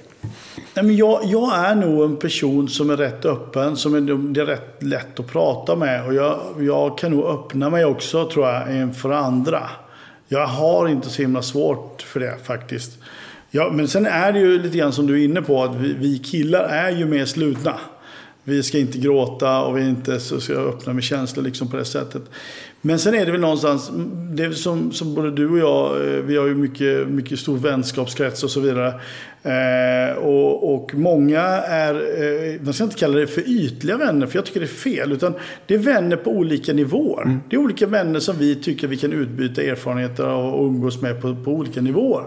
Nej, 0.73 0.85
men 0.85 0.95
jag, 0.95 1.21
jag, 1.25 1.65
är 1.65 1.75
nog 1.75 2.03
en 2.03 2.17
person 2.17 2.69
som 2.69 2.89
är 2.89 2.97
rätt 2.97 3.25
öppen, 3.25 3.77
som 3.77 3.95
är, 3.95 4.33
det 4.33 4.41
är 4.41 4.45
rätt 4.45 4.83
lätt 4.83 5.19
att 5.19 5.27
prata 5.27 5.75
med. 5.75 6.07
Och 6.07 6.13
jag, 6.13 6.39
jag 6.59 6.97
kan 6.97 7.11
nog 7.11 7.25
öppna 7.25 7.69
mig 7.69 7.85
också, 7.85 8.29
tror 8.29 8.47
jag, 8.47 8.75
inför 8.75 9.11
andra. 9.11 9.69
Jag 10.27 10.47
har 10.47 10.87
inte 10.87 11.09
så 11.09 11.21
himla 11.21 11.41
svårt 11.41 12.01
för 12.01 12.19
det 12.19 12.35
faktiskt. 12.43 12.91
Ja, 13.51 13.69
men 13.73 13.87
sen 13.87 14.05
är 14.05 14.31
det 14.31 14.39
ju 14.39 14.61
lite 14.61 14.77
grann 14.77 14.93
som 14.93 15.07
du 15.07 15.21
är 15.21 15.25
inne 15.25 15.41
på, 15.41 15.63
att 15.63 15.75
vi, 15.75 15.93
vi 15.93 16.19
killar 16.19 16.63
är 16.63 16.89
ju 16.89 17.05
mer 17.05 17.25
slutna. 17.25 17.79
Vi 18.43 18.63
ska 18.63 18.77
inte 18.77 18.97
gråta 18.97 19.61
och 19.61 19.77
vi 19.77 19.81
är 19.81 19.89
inte 19.89 20.19
så 20.19 20.39
ska 20.39 20.53
öppna 20.53 20.93
med 20.93 21.03
känslor 21.03 21.43
liksom 21.43 21.67
på 21.67 21.77
det 21.77 21.85
sättet. 21.85 22.21
Men 22.81 22.99
sen 22.99 23.15
är 23.15 23.25
det 23.25 23.31
väl 23.31 23.41
någonstans, 23.41 23.91
det 24.33 24.43
är 24.43 24.51
som, 24.51 24.91
som 24.91 25.15
både 25.15 25.31
du 25.31 25.49
och 25.49 25.59
jag, 25.59 26.07
eh, 26.07 26.23
vi 26.23 26.37
har 26.37 26.47
ju 26.47 26.55
mycket, 26.55 27.07
mycket 27.07 27.39
stor 27.39 27.57
vänskapskrets 27.57 28.43
och 28.43 28.51
så 28.51 28.59
vidare. 28.59 28.93
Eh, 29.43 30.17
och, 30.17 30.73
och, 30.75 30.93
många 30.93 31.41
är, 31.41 31.93
eh, 31.95 32.61
man 32.61 32.73
ska 32.73 32.83
inte 32.83 32.95
kalla 32.95 33.19
det 33.19 33.27
för 33.27 33.49
ytliga 33.49 33.97
vänner, 33.97 34.27
för 34.27 34.37
jag 34.37 34.45
tycker 34.45 34.59
det 34.59 34.65
är 34.65 34.67
fel. 34.67 35.11
Utan 35.11 35.33
det 35.65 35.73
är 35.73 35.79
vänner 35.79 36.17
på 36.17 36.31
olika 36.31 36.73
nivåer. 36.73 37.23
Mm. 37.23 37.39
Det 37.49 37.55
är 37.55 37.59
olika 37.59 37.87
vänner 37.87 38.19
som 38.19 38.37
vi 38.37 38.55
tycker 38.55 38.87
vi 38.87 38.97
kan 38.97 39.13
utbyta 39.13 39.61
erfarenheter 39.61 40.27
och 40.27 40.65
umgås 40.65 41.01
med 41.01 41.21
på, 41.21 41.35
på 41.35 41.51
olika 41.51 41.81
nivåer. 41.81 42.25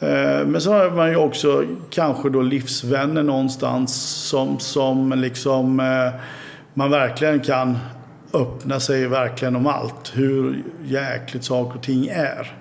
Eh, 0.00 0.46
men 0.46 0.60
så 0.60 0.72
har 0.72 0.90
man 0.90 1.10
ju 1.10 1.16
också 1.16 1.64
kanske 1.90 2.30
då 2.30 2.42
livsvänner 2.42 3.22
någonstans 3.22 3.94
som, 4.28 4.58
som 4.58 5.12
liksom 5.12 5.80
eh, 5.80 6.20
man 6.74 6.90
verkligen 6.90 7.40
kan 7.40 7.78
öppna 8.32 8.80
sig 8.80 9.08
verkligen 9.08 9.56
om 9.56 9.66
allt. 9.66 10.12
Hur 10.14 10.62
jäkligt 10.84 11.44
saker 11.44 11.78
och 11.78 11.84
ting 11.84 12.06
är. 12.06 12.52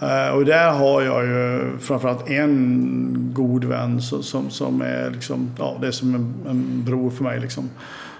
Eh, 0.00 0.34
och 0.34 0.44
där 0.44 0.72
har 0.72 1.02
jag 1.02 1.26
ju 1.26 1.78
framförallt 1.78 2.30
en 2.30 3.30
god 3.34 3.64
vän 3.64 4.02
som, 4.02 4.50
som 4.50 4.80
är 4.80 5.10
liksom, 5.10 5.50
ja 5.58 5.76
det 5.80 5.86
är 5.86 5.90
som 5.90 6.14
en, 6.14 6.34
en 6.48 6.84
bror 6.84 7.10
för 7.10 7.24
mig 7.24 7.40
liksom. 7.40 7.70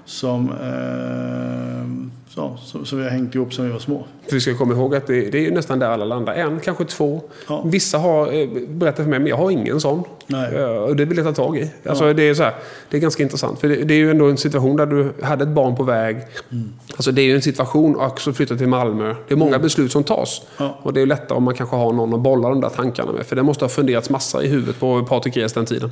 Som 0.04 0.50
eh, 0.50 2.08
så, 2.28 2.56
som, 2.64 2.86
som 2.86 2.98
vi 2.98 3.04
har 3.04 3.10
hängt 3.10 3.34
ihop 3.34 3.54
sedan 3.54 3.66
vi 3.66 3.72
var 3.72 3.78
små. 3.78 4.06
För 4.26 4.34
vi 4.34 4.40
ska 4.40 4.56
komma 4.56 4.74
ihåg 4.74 4.94
att 4.94 5.06
det, 5.06 5.30
det 5.30 5.46
är 5.46 5.50
nästan 5.50 5.78
där 5.78 5.86
alla 5.86 6.04
landar. 6.04 6.34
En, 6.34 6.60
kanske 6.60 6.84
två. 6.84 7.20
Ja. 7.48 7.62
Vissa 7.66 7.98
har 7.98 8.32
eh, 8.32 8.48
berättat 8.68 8.96
för 8.96 9.10
mig, 9.10 9.18
men 9.18 9.28
jag 9.28 9.36
har 9.36 9.50
ingen 9.50 9.80
sån. 9.80 10.02
Eh, 10.28 10.64
och 10.64 10.96
det 10.96 11.04
vill 11.04 11.18
jag 11.18 11.26
ta 11.26 11.32
tag 11.32 11.58
i. 11.58 11.70
Alltså, 11.86 12.06
ja. 12.06 12.12
det, 12.12 12.22
är 12.22 12.34
så 12.34 12.42
här, 12.42 12.54
det 12.90 12.96
är 12.96 13.00
ganska 13.00 13.22
intressant. 13.22 13.60
För 13.60 13.68
det, 13.68 13.76
det, 13.76 13.94
är 13.94 13.98
ju 13.98 14.10
ändå 14.10 14.28
en 14.28 14.36
situation 14.36 14.76
där 14.76 14.86
du 14.86 15.12
hade 15.22 15.44
ett 15.44 15.50
barn 15.50 15.76
på 15.76 15.82
väg. 15.82 16.16
Mm. 16.52 16.72
Alltså, 16.92 17.12
det 17.12 17.22
är 17.22 17.24
ju 17.24 17.34
en 17.34 17.42
situation, 17.42 17.96
och 17.96 18.06
också 18.06 18.32
flytta 18.32 18.56
till 18.56 18.68
Malmö. 18.68 19.14
Det 19.28 19.34
är 19.34 19.38
många 19.38 19.50
mm. 19.50 19.62
beslut 19.62 19.92
som 19.92 20.04
tas. 20.04 20.42
Ja. 20.56 20.78
Och 20.82 20.92
det 20.92 21.00
är 21.00 21.06
lättare 21.06 21.36
om 21.36 21.42
man 21.44 21.54
kanske 21.54 21.76
har 21.76 21.92
någon 21.92 22.14
att 22.14 22.20
bolla 22.20 22.48
de 22.48 22.60
där 22.60 22.68
tankarna 22.68 23.12
med. 23.12 23.26
För 23.26 23.36
det 23.36 23.42
måste 23.42 23.64
ha 23.64 23.68
funderats 23.68 24.10
massa 24.10 24.42
i 24.44 24.48
huvudet 24.48 24.80
på 24.80 25.04
Patrik 25.04 25.36
Res 25.36 25.52
den 25.52 25.66
tiden. 25.66 25.90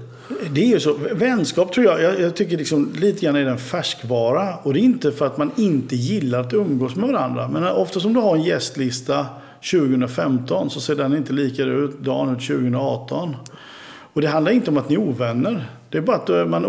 Det 0.51 0.63
är 0.65 0.69
ju 0.69 0.81
så. 0.81 0.97
Vänskap 1.13 1.73
tror 1.73 1.87
jag, 1.87 2.03
jag, 2.03 2.21
jag 2.21 2.37
tycker 2.37 2.57
liksom 2.57 2.93
lite 3.01 3.27
grann 3.27 3.37
är 3.37 3.47
en 3.47 3.59
färskvara. 3.59 4.57
Och 4.63 4.75
det 4.75 4.81
är 4.81 4.83
inte 4.83 5.13
för 5.13 5.27
att 5.27 5.39
man 5.39 5.51
inte 5.57 5.97
gillar 5.97 6.32
att 6.39 6.53
umgås 6.53 6.97
med 6.97 7.09
varandra. 7.09 7.49
Men 7.49 7.65
ofta 7.65 8.01
som 8.01 8.13
du 8.13 8.21
har 8.21 8.37
en 8.37 8.43
gästlista 8.43 9.27
2015 9.71 10.71
så 10.71 10.81
ser 10.81 10.95
den 10.95 11.17
inte 11.17 11.33
lika 11.33 11.63
ut 11.63 11.99
dagen 11.99 12.37
ut 12.37 12.47
2018. 12.47 13.37
Och 14.13 14.21
det 14.21 14.29
handlar 14.29 14.53
inte 14.53 14.71
om 14.71 14.77
att 14.77 14.89
ni 14.89 14.95
är 14.95 15.01
ovänner. 15.01 15.71
Det 15.89 15.99
är 15.99 16.03
bara 16.03 16.17
att 16.17 16.49
man 16.49 16.65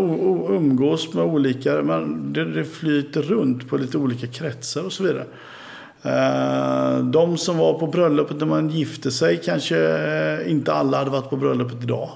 umgås 0.50 1.14
med 1.14 1.24
olika, 1.24 1.82
man, 1.82 2.34
det, 2.34 2.46
det 2.46 2.66
flyter 2.66 3.22
runt 3.22 3.70
på 3.70 3.78
lite 3.78 3.98
olika 3.98 4.28
kretsar 4.28 4.86
och 4.86 4.94
så 4.94 5.04
vidare. 5.04 5.26
Eh, 6.04 6.98
de 7.06 7.38
som 7.38 7.58
var 7.58 7.80
på 7.80 7.88
bröllopet 7.88 8.38
när 8.38 8.46
man 8.46 8.70
gifte 8.70 9.12
sig 9.12 9.42
kanske 9.46 10.44
inte 10.48 10.74
alla 10.74 10.98
hade 10.98 11.10
varit 11.10 11.30
på 11.30 11.38
bröllopet 11.38 11.84
idag. 11.84 12.10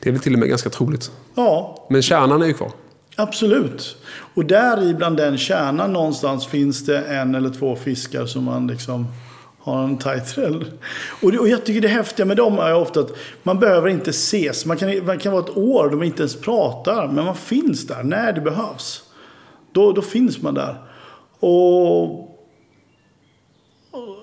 Det 0.00 0.08
är 0.08 0.12
väl 0.12 0.22
till 0.22 0.32
och 0.32 0.38
med 0.38 0.48
ganska 0.48 0.70
troligt. 0.70 1.10
Ja. 1.34 1.86
Men 1.90 2.02
kärnan 2.02 2.42
är 2.42 2.46
ju 2.46 2.52
kvar. 2.52 2.70
Absolut. 3.16 3.96
Och 4.34 4.44
där 4.44 4.82
i 4.82 4.94
bland 4.94 5.16
den 5.16 5.38
kärnan 5.38 5.92
någonstans 5.92 6.46
finns 6.46 6.84
det 6.84 6.98
en 6.98 7.34
eller 7.34 7.50
två 7.50 7.76
fiskar 7.76 8.26
som 8.26 8.44
man 8.44 8.66
liksom 8.66 9.06
har 9.64 9.84
en 9.84 9.98
tight 9.98 10.38
och, 11.22 11.34
och 11.34 11.48
jag 11.48 11.64
tycker 11.64 11.80
det 11.80 11.88
häftiga 11.88 12.26
med 12.26 12.36
dem 12.36 12.58
är 12.58 12.74
ofta 12.74 13.00
att 13.00 13.10
man 13.42 13.60
behöver 13.60 13.88
inte 13.88 14.10
ses. 14.10 14.66
Man 14.66 14.76
kan, 14.76 15.06
man 15.06 15.18
kan 15.18 15.32
vara 15.32 15.44
ett 15.44 15.56
år 15.56 15.88
då 15.90 15.96
man 15.96 16.06
inte 16.06 16.22
ens 16.22 16.40
pratar, 16.40 17.08
men 17.08 17.24
man 17.24 17.36
finns 17.36 17.86
där 17.86 18.02
när 18.02 18.32
det 18.32 18.40
behövs. 18.40 19.02
Då, 19.72 19.92
då 19.92 20.02
finns 20.02 20.42
man 20.42 20.54
där. 20.54 20.76
Och, 21.40 22.04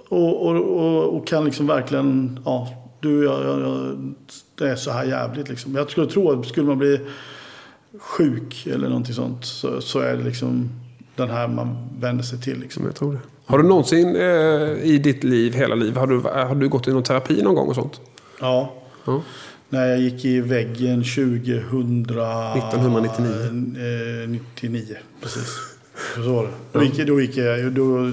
och, 0.10 0.42
och, 0.42 0.56
och, 0.56 1.04
och 1.04 1.28
kan 1.28 1.46
liksom 1.46 1.68
verkligen, 1.68 2.40
ja, 2.46 2.68
du, 3.00 3.24
jag, 3.24 3.44
jag, 3.46 3.62
jag, 3.62 4.14
det 4.58 4.70
är 4.70 4.76
så 4.76 4.92
här 4.92 5.04
jävligt 5.04 5.50
liksom. 5.50 5.76
Jag 5.76 5.92
skulle 5.92 6.08
tro 6.08 6.32
att 6.32 6.48
skulle 6.48 6.68
man 6.68 6.78
bli 6.78 7.00
sjuk 8.02 8.68
eller 8.68 8.88
någonting 8.88 9.16
sånt 9.16 9.46
så, 9.46 9.82
så 9.82 10.00
är 10.00 10.18
det 10.18 10.24
liksom 10.24 10.70
den 11.16 11.30
här 11.30 11.48
man 11.48 11.78
vänder 12.00 12.24
sig 12.24 12.42
till. 12.42 12.60
Liksom. 12.60 12.86
Jag 12.86 12.96
tror 12.96 13.14
det. 13.14 13.20
Har 13.46 13.58
du 13.58 13.64
någonsin 13.64 14.16
eh, 14.16 14.84
i 14.84 15.00
ditt 15.04 15.24
liv, 15.24 15.54
hela 15.54 15.76
liv, 15.76 15.96
har 15.96 16.08
du, 16.08 16.20
har 16.20 16.56
du 16.56 16.70
gått 16.70 16.88
i 16.88 16.92
någon 16.92 17.04
terapi 17.04 17.42
någon 17.42 17.56
gång 17.56 17.68
och 17.68 17.76
sånt? 17.76 18.02
Ja. 18.40 18.74
ja. 19.06 19.22
När 19.70 19.86
jag 19.86 20.00
gick 20.00 20.26
i 20.26 20.42
väggen 20.42 21.04
2000... 21.04 22.02
1999. 22.02 24.24
Eh, 24.24 24.30
99, 24.30 24.96
precis. 25.22 25.71
Så 26.16 26.34
var 26.34 26.44
det. 26.44 26.50
Då 26.72 26.84
gick, 26.84 27.08
då 27.08 27.22
gick, 27.22 27.38
jag, 27.38 27.72
då, 27.72 28.12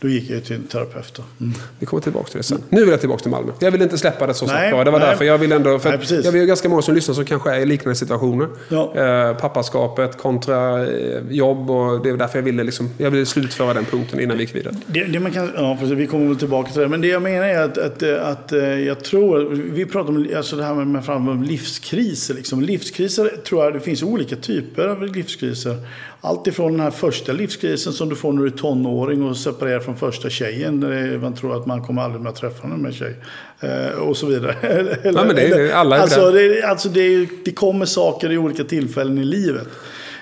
då 0.00 0.08
gick 0.08 0.30
jag 0.30 0.44
till 0.44 0.56
en 0.56 0.62
terapeut. 0.62 1.20
Mm. 1.40 1.52
Vi 1.78 1.86
kommer 1.86 2.02
tillbaka 2.02 2.28
till 2.28 2.36
det 2.36 2.42
sen. 2.42 2.62
Nu 2.68 2.80
vill 2.80 2.90
jag 2.90 3.00
tillbaka 3.00 3.22
till 3.22 3.30
Malmö. 3.30 3.52
Jag 3.58 3.70
vill 3.70 3.82
inte 3.82 3.98
släppa 3.98 4.26
det 4.26 4.34
så 4.34 4.46
snabbt. 4.46 4.70
Det 4.70 4.76
var 4.76 4.84
nej. 4.84 5.00
därför 5.00 5.24
jag 5.24 5.38
vill 5.38 5.52
ändå... 5.52 5.78
För 5.78 5.90
nej, 5.90 6.20
jag 6.24 6.32
vill 6.32 6.46
ganska 6.46 6.68
många 6.68 6.82
som 6.82 6.94
lyssnar 6.94 7.14
som 7.14 7.24
kanske 7.24 7.50
är 7.50 7.60
i 7.60 7.66
liknande 7.66 7.94
situationer. 7.94 8.48
Ja. 8.68 8.94
Eh, 8.96 9.36
pappaskapet 9.36 10.18
kontra 10.18 10.86
eh, 10.86 11.20
jobb. 11.30 11.70
Och 11.70 12.02
det 12.02 12.08
är 12.08 12.16
därför 12.16 12.38
jag 12.38 12.44
ville, 12.44 12.64
liksom, 12.64 12.90
jag 12.98 13.10
ville 13.10 13.26
slutföra 13.26 13.74
den 13.74 13.84
punkten 13.84 14.20
innan 14.20 14.36
vi 14.36 14.42
gick 14.42 14.54
vidare. 14.54 14.74
Det, 14.86 15.04
det 15.04 15.20
man 15.20 15.32
kan, 15.32 15.50
ja, 15.56 15.76
precis, 15.80 15.98
vi 15.98 16.06
kommer 16.06 16.26
väl 16.26 16.36
tillbaka 16.36 16.72
till 16.72 16.80
det. 16.80 16.88
Men 16.88 17.00
det 17.00 17.08
jag 17.08 17.22
menar 17.22 17.46
är 17.46 17.62
att, 17.62 17.78
att, 17.78 18.02
att, 18.02 18.52
eh, 18.52 18.60
jag 18.60 19.04
tror... 19.04 19.48
Vi 19.50 19.86
pratar 19.86 20.10
om 20.10 20.28
alltså 20.36 20.56
det 20.56 20.64
här 20.64 20.74
med, 20.74 20.86
med 20.86 21.04
fram 21.04 21.42
livskriser. 21.42 22.34
Liksom. 22.34 22.60
Livskriser 22.60 23.36
tror 23.44 23.64
jag 23.64 23.74
det 23.74 23.80
finns 23.80 24.02
olika 24.02 24.36
typer 24.36 24.88
av 24.88 25.02
livskriser. 25.02 25.76
Allt 26.22 26.46
ifrån 26.46 26.72
den 26.72 26.80
här 26.80 26.90
första 26.90 27.32
livskrisen 27.32 27.92
som 27.92 28.08
du 28.08 28.16
får 28.16 28.32
när 28.32 28.42
du 28.42 28.46
är 28.46 28.56
tonåring 28.56 29.22
och 29.22 29.36
separerar 29.36 29.80
från 29.80 29.96
första 29.96 30.30
tjejen. 30.30 30.80
Där 30.80 31.18
man 31.18 31.34
tror 31.34 31.56
att 31.56 31.66
man 31.66 31.82
kommer 31.82 32.02
aldrig 32.02 32.22
mer 32.22 32.30
träffa 32.30 32.66
någon 32.66 32.82
mer 32.82 32.92
tjej. 32.92 33.16
Eh, 33.60 33.98
och 33.98 34.16
så 34.16 34.26
vidare. 34.26 34.52
eller, 34.62 34.98
ja, 35.02 35.24
men 35.24 35.36
det 35.36 35.42
är, 35.42 35.72
alla 35.72 35.96
är 35.96 36.00
alltså, 36.00 36.30
det, 36.30 36.62
alltså 36.62 36.88
det, 36.88 37.28
det 37.44 37.52
kommer 37.52 37.86
saker 37.86 38.32
i 38.32 38.38
olika 38.38 38.64
tillfällen 38.64 39.18
i 39.18 39.24
livet. 39.24 39.68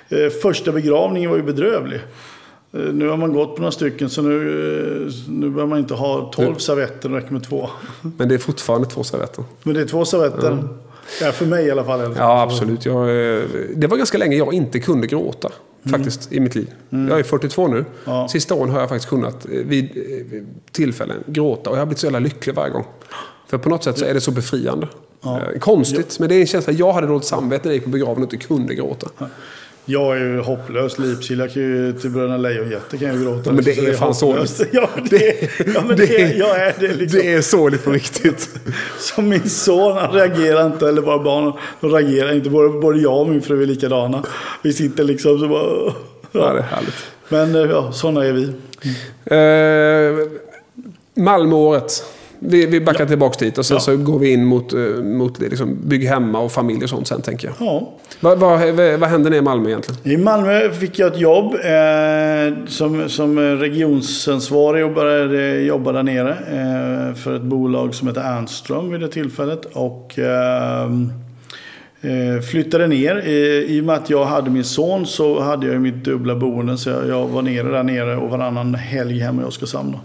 Eh, 0.09 0.29
första 0.43 0.73
begravningen 0.73 1.31
var 1.31 1.37
ju 1.37 1.43
bedrövlig. 1.43 2.01
Eh, 2.73 2.81
nu 2.81 3.09
har 3.09 3.17
man 3.17 3.33
gått 3.33 3.57
på 3.57 3.63
några 3.63 3.73
stycken 3.73 4.11
så 4.11 4.23
nu, 4.23 5.11
nu 5.29 5.51
behöver 5.51 5.67
man 5.67 5.79
inte 5.79 5.95
ha 5.95 6.33
tolv 6.33 6.57
servetter, 6.57 7.09
det 7.09 7.17
räcker 7.17 7.33
med 7.33 7.45
två. 7.45 7.71
Men 8.17 8.29
det 8.29 8.35
är 8.35 8.39
fortfarande 8.39 8.89
två 8.89 9.05
servetter. 9.05 9.45
Men 9.63 9.75
det 9.75 9.81
är 9.81 9.87
två 9.87 10.05
servetter. 10.05 10.59
Ja. 10.63 10.69
Ja, 11.21 11.33
för 11.33 11.47
mig 11.47 11.67
i 11.67 11.71
alla 11.71 11.85
fall. 11.85 12.15
Ja, 12.17 12.43
absolut. 12.43 12.85
Jag, 12.85 13.07
det 13.77 13.87
var 13.87 13.97
ganska 13.97 14.19
länge 14.19 14.37
jag 14.37 14.55
inte 14.55 14.81
kunde 14.81 15.07
gråta. 15.07 15.49
Faktiskt, 15.85 16.33
i 16.33 16.41
mitt 16.41 16.55
liv. 16.55 16.75
Jag 16.91 17.19
är 17.19 17.23
42 17.23 17.69
nu. 17.69 17.85
Ja. 18.05 18.29
Sista 18.29 18.55
åren 18.55 18.71
har 18.71 18.81
jag 18.81 18.88
faktiskt 18.88 19.09
kunnat 19.09 19.45
eh, 19.45 19.51
vid 19.51 19.85
eh, 19.85 20.43
tillfällen 20.73 21.17
gråta. 21.27 21.71
Och 21.71 21.77
jag 21.77 21.81
har 21.81 21.87
blivit 21.87 21.99
så 21.99 22.07
jävla 22.07 22.19
lycklig 22.19 22.55
varje 22.55 22.73
gång. 22.73 22.85
För 23.49 23.59
på 23.59 23.69
något 23.69 23.85
sätt 23.85 23.99
så 23.99 24.05
är 24.05 24.14
det 24.14 24.21
så 24.21 24.31
befriande. 24.31 24.88
Eh, 25.25 25.59
Konstigt, 25.61 26.19
men 26.19 26.29
det 26.29 26.35
är 26.35 26.41
en 26.41 26.47
känsla. 26.47 26.73
Jag 26.73 26.93
hade 26.93 27.07
dåligt 27.07 27.25
samvete 27.25 27.62
när 27.64 27.71
jag 27.71 27.75
gick 27.75 27.85
på 27.85 27.91
begravning 27.91 28.25
och 28.27 28.35
inte 28.35 28.47
kunde 28.47 28.75
gråta. 28.75 29.09
Jag 29.90 30.16
är 30.16 30.20
ju 30.20 30.40
hopplös 30.40 30.98
lipsill. 30.98 31.38
Jag 31.38 31.53
kan 31.53 31.62
ju 31.62 31.92
till 31.92 32.11
Bröderna 32.11 32.37
Lejonhjärta 32.37 32.96
kan 32.96 33.09
jag 33.09 33.16
ju 33.16 33.22
gråta. 33.22 33.53
men 33.53 33.64
det 33.64 33.79
är 33.79 33.92
fan 33.92 34.14
hopplöst. 34.20 34.62
Ja, 34.72 34.88
det, 35.11 35.51
ja, 35.74 35.83
men 35.87 35.96
det, 35.96 36.35
jag 36.37 36.61
är 36.61 36.74
det 36.81 36.94
liksom. 36.94 37.20
det 37.20 37.33
är 37.33 37.40
sorgligt 37.42 37.85
på 37.85 37.90
riktigt. 37.90 38.51
Som 38.98 39.29
min 39.29 39.51
son, 39.51 39.96
han 39.96 40.12
reagerar 40.12 40.66
inte. 40.66 40.88
Eller 40.88 41.03
bara 41.03 41.18
barnen, 41.18 41.53
de 41.81 41.90
reagerar 41.90 42.33
inte. 42.33 42.51
Både, 42.51 42.81
både 42.81 42.98
jag 42.98 43.20
och 43.20 43.29
min 43.29 43.42
fru 43.42 43.62
är 43.62 43.66
likadana. 43.66 44.24
Vi 44.62 44.72
sitter 44.72 45.05
liksom 45.05 45.38
så 45.38 45.48
bara... 45.48 45.92
Ja, 46.33 46.53
det 46.53 46.59
är 46.59 46.62
härligt. 46.62 47.05
Men 47.29 47.55
eh, 47.55 47.70
ja, 47.70 47.92
sådana 47.92 48.24
är 48.24 48.33
vi. 48.33 48.44
Eh, 49.24 50.29
Malmöåret. 51.14 52.05
Vi, 52.38 52.66
vi 52.66 52.81
backar 52.81 53.07
tillbaka 53.07 53.44
dit 53.44 53.59
och 53.59 53.66
sen 53.66 53.74
Ja. 53.74 53.81
så 53.81 53.96
går 53.96 54.18
vi 54.18 54.33
in 54.33 54.44
mot, 54.44 54.72
eh, 54.72 54.81
mot 55.03 55.40
liksom, 55.40 55.79
bygg 55.85 56.05
hemma 56.05 56.40
och 56.40 56.53
familj 56.53 56.83
och 56.83 56.90
sånt 56.90 57.07
sen 57.07 57.22
tänker 57.22 57.48
jag. 57.48 57.68
Ja. 57.68 57.94
Vad, 58.20 58.38
vad, 58.38 58.61
vad, 58.98 59.11
hände 59.11 59.31
nere 59.31 59.38
i 59.38 59.42
Malmö 59.42 59.68
egentligen? 59.68 60.01
I 60.05 60.16
Malmö 60.16 60.70
fick 60.70 60.98
jag 60.98 61.12
ett 61.12 61.20
jobb 61.20 61.55
eh, 61.55 62.66
som, 62.66 63.09
som 63.09 63.38
regionsansvarig 63.38 64.85
och 64.85 64.92
började 64.92 65.61
jobba 65.61 65.92
där 65.92 66.03
nere 66.03 66.31
eh, 66.31 67.14
för 67.14 67.37
ett 67.37 67.42
bolag 67.42 67.94
som 67.94 68.09
heter 68.09 68.20
Ernström 68.20 68.90
vid 68.90 69.01
det 69.01 69.09
tillfället. 69.09 69.64
Och 69.64 70.18
ehm, 70.18 71.12
eh, 72.01 72.42
flyttade 72.42 72.87
ner. 72.87 73.16
I, 73.27 73.81
och 73.81 73.85
med 73.85 73.96
att 73.96 74.11
jag 74.11 74.24
hade 74.24 74.51
min 74.51 74.64
son 74.64 75.07
så 75.07 75.40
hade 75.40 75.66
jag 75.66 75.81
mitt 75.81 76.05
dubbla 76.05 76.35
boende 76.35 76.79
så 76.79 76.90
jag, 76.90 77.09
jag 77.09 77.27
var 77.29 77.42
nere 77.42 77.68
där 77.70 77.83
nere 77.83 78.16
och 78.16 78.31
varannan 78.31 78.74
helg 78.74 79.18
hemma 79.18 79.42
i 79.42 79.44
Oskarshamn. 79.44 79.92
då. 79.92 79.98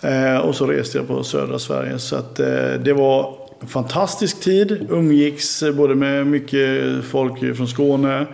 Eh, 0.00 0.36
och 0.36 0.54
så 0.54 0.66
reste 0.66 0.98
jag 0.98 1.08
på 1.08 1.24
södra 1.24 1.58
Sverige. 1.58 1.98
Så 1.98 2.16
att, 2.16 2.40
eh, 2.40 2.72
det 2.84 2.92
var 2.92 3.34
en 3.60 3.68
fantastisk 3.68 4.40
tid. 4.40 4.86
Umgicks 4.90 5.62
eh, 5.62 5.74
både 5.74 5.94
med 5.94 6.26
mycket 6.26 7.04
folk 7.04 7.56
från 7.56 7.68
Skåne. 7.68 8.26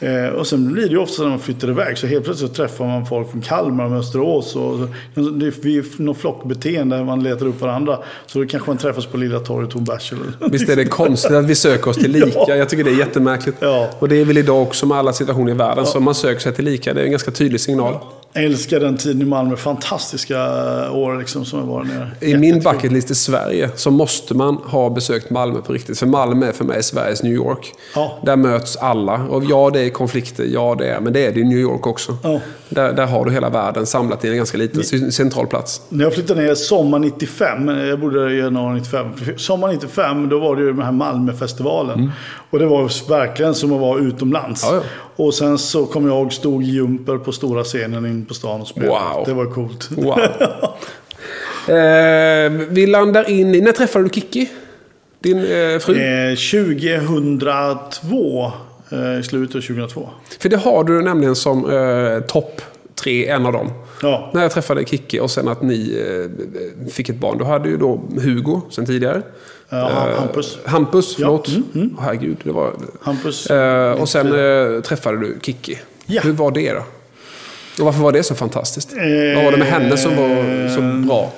Eh, 0.00 0.28
och 0.28 0.46
sen 0.46 0.72
blir 0.72 0.82
det 0.84 0.90
ju 0.90 0.98
ofta 0.98 1.22
när 1.22 1.30
man 1.30 1.38
flyttar 1.38 1.68
iväg 1.70 1.98
så 1.98 2.06
helt 2.06 2.24
plötsligt 2.24 2.50
så 2.50 2.56
träffar 2.56 2.84
man 2.86 3.06
folk 3.06 3.30
från 3.30 3.40
Kalmar 3.42 3.84
och 3.84 3.98
Österås. 3.98 4.56
Och, 4.56 4.78
det 5.14 5.46
är 5.46 6.02
något 6.02 6.18
flockbeteende 6.18 6.96
där 6.96 7.04
man 7.04 7.22
letar 7.22 7.46
upp 7.46 7.60
varandra. 7.60 7.98
Så 8.26 8.38
då 8.38 8.46
kanske 8.46 8.70
man 8.70 8.78
träffas 8.78 9.06
på 9.06 9.16
Lilla 9.16 9.38
torget 9.40 9.74
och 9.74 9.80
en 9.80 9.86
eller- 9.90 10.50
Visst 10.50 10.68
är 10.68 10.76
det 10.76 10.84
konstigt 10.84 11.32
att 11.32 11.44
vi 11.44 11.54
söker 11.54 11.90
oss 11.90 11.96
till 11.96 12.10
lika? 12.24 12.38
Ja. 12.48 12.54
Jag 12.54 12.68
tycker 12.68 12.84
det 12.84 12.90
är 12.90 12.98
jättemärkligt. 12.98 13.56
Ja. 13.60 13.88
Och 13.98 14.08
det 14.08 14.16
är 14.20 14.24
väl 14.24 14.38
idag 14.38 14.62
också 14.62 14.86
med 14.86 14.98
alla 14.98 15.12
situationer 15.12 15.50
i 15.52 15.54
världen. 15.54 15.86
Så 15.86 15.98
om 15.98 16.04
man 16.04 16.14
söker 16.14 16.40
sig 16.40 16.54
till 16.54 16.64
lika, 16.64 16.94
det 16.94 17.00
är 17.00 17.04
en 17.04 17.10
ganska 17.10 17.30
tydlig 17.30 17.60
signal. 17.60 17.94
Jag 18.32 18.44
älskar 18.44 18.80
den 18.80 18.96
tiden 18.96 19.22
i 19.22 19.24
Malmö. 19.24 19.56
Fantastiska 19.56 20.36
år 20.90 21.18
liksom 21.18 21.44
som 21.44 21.58
jag 21.58 21.66
var 21.66 21.84
nere. 21.84 22.10
I 22.20 22.36
min 22.36 22.60
bucketlist 22.60 23.10
i 23.10 23.14
Sverige 23.14 23.70
så 23.76 23.90
måste 23.90 24.34
man 24.34 24.54
ha 24.56 24.90
besökt 24.90 25.30
Malmö 25.30 25.60
på 25.60 25.72
riktigt. 25.72 25.98
För 25.98 26.06
Malmö 26.06 26.46
är 26.48 26.52
för 26.52 26.64
mig 26.64 26.82
Sveriges 26.82 27.22
New 27.22 27.32
York. 27.32 27.72
Ja. 27.94 28.18
Där 28.24 28.36
möts 28.36 28.76
alla. 28.76 29.14
Och 29.30 29.44
ja, 29.44 29.70
det 29.72 29.80
är 29.80 29.87
konflikter. 29.90 30.44
Ja, 30.44 30.76
det 30.78 30.88
är. 30.88 31.00
Men 31.00 31.12
det 31.12 31.26
är 31.26 31.32
det 31.32 31.40
i 31.40 31.44
New 31.44 31.58
York 31.58 31.86
också. 31.86 32.16
Ja. 32.22 32.40
Där, 32.68 32.92
där 32.92 33.06
har 33.06 33.24
du 33.24 33.30
hela 33.30 33.48
världen 33.48 33.86
samlat 33.86 34.24
i 34.24 34.28
en 34.28 34.36
ganska 34.36 34.58
liten 34.58 35.12
central 35.12 35.46
plats. 35.46 35.82
När 35.88 36.04
jag 36.04 36.14
flyttade 36.14 36.42
ner 36.42 36.54
sommar 36.54 36.98
95, 36.98 37.68
jag 37.68 38.00
bodde 38.00 38.20
där 38.20 38.30
i 38.30 38.38
januari 38.38 38.74
95. 38.74 39.06
Sommar 39.36 39.72
95 39.72 40.28
då 40.28 40.38
var 40.38 40.56
det 40.56 40.62
ju 40.62 40.72
den 40.72 40.82
här 40.82 40.92
Malmöfestivalen. 40.92 42.12
Och 42.50 42.58
det 42.58 42.66
var 42.66 43.08
verkligen 43.08 43.54
som 43.54 43.72
att 43.72 43.80
vara 43.80 44.00
utomlands. 44.00 44.64
Ja, 44.64 44.74
ja. 44.74 44.82
Och 45.24 45.34
sen 45.34 45.58
så 45.58 45.86
kom 45.86 46.06
jag 46.06 46.16
ihåg 46.16 46.32
stod 46.32 46.62
jumper 46.62 47.18
på 47.18 47.32
stora 47.32 47.64
scenen 47.64 48.06
in 48.06 48.24
på 48.24 48.34
stan 48.34 48.60
och 48.60 48.68
spelade. 48.68 48.90
Wow. 48.90 49.24
Det 49.26 49.32
var 49.32 49.46
coolt. 49.46 49.90
Wow. 49.90 50.18
eh, 51.76 52.50
vi 52.68 52.86
landar 52.86 53.30
in 53.30 53.54
i... 53.54 53.60
När 53.60 53.72
träffade 53.72 54.04
du 54.04 54.10
Kiki? 54.10 54.48
Din 55.20 55.38
eh, 55.38 55.78
fru? 55.78 55.94
Eh, 55.94 56.34
2002, 56.34 58.44
eh, 58.44 58.52
i 59.20 59.22
slutet 59.22 59.56
av 59.56 59.60
2002. 59.60 60.10
För 60.40 60.48
det 60.48 60.56
har 60.56 60.84
du 60.84 61.02
nämligen 61.02 61.36
som 61.36 61.70
eh, 61.70 62.20
topp 62.20 62.62
tre, 62.94 63.28
en 63.28 63.46
av 63.46 63.52
dem. 63.52 63.70
Ja, 64.02 64.30
När 64.34 64.42
jag 64.42 64.50
träffade 64.50 64.84
Kiki 64.84 65.20
och 65.20 65.30
sen 65.30 65.48
att 65.48 65.62
ni 65.62 66.04
eh, 66.86 66.90
fick 66.90 67.08
ett 67.08 67.16
barn. 67.16 67.38
Du 67.38 67.44
hade 67.44 67.68
ju 67.68 67.76
då 67.76 68.00
Hugo 68.20 68.60
sen 68.70 68.86
tidigare. 68.86 69.22
ja 69.68 70.08
Eh, 70.08 70.18
Hampus. 70.20 70.58
Hampus, 70.64 71.14
förlåt. 71.16 71.48
Mm, 71.48 71.90
Åh, 71.98 72.04
herregud, 72.04 72.36
det 72.42 72.52
var... 72.52 72.72
Hampus. 73.02 73.46
Eh, 73.50 73.92
och 73.92 74.08
sen 74.08 74.26
eh, 74.26 74.80
träffade 74.80 75.18
du 75.20 75.38
Kiki. 75.42 75.78
Ja. 76.06 76.22
Hur 76.24 76.32
var 76.32 76.50
det 76.50 76.72
då? 76.72 76.82
Och 77.78 77.84
varför 77.84 78.00
var 78.00 78.12
det 78.12 78.22
så 78.22 78.34
fantastiskt? 78.34 78.92
Vad 79.34 79.44
var 79.44 79.50
det 79.52 79.56
med 79.58 79.66
henne 79.66 79.96
som 79.96 80.16
var 80.16 80.68
så 80.68 81.06
bra? 81.08 81.32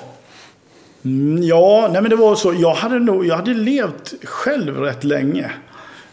Mm, 1.05 1.43
Ja, 1.43 1.89
nej 1.91 2.01
men 2.01 2.09
det 2.09 2.15
var 2.15 2.35
så. 2.35 2.53
Jag 2.57 2.73
hade, 2.73 2.99
nog, 2.99 3.25
jag 3.25 3.35
hade 3.35 3.53
levt 3.53 4.13
själv 4.23 4.77
rätt 4.77 5.03
länge. 5.03 5.51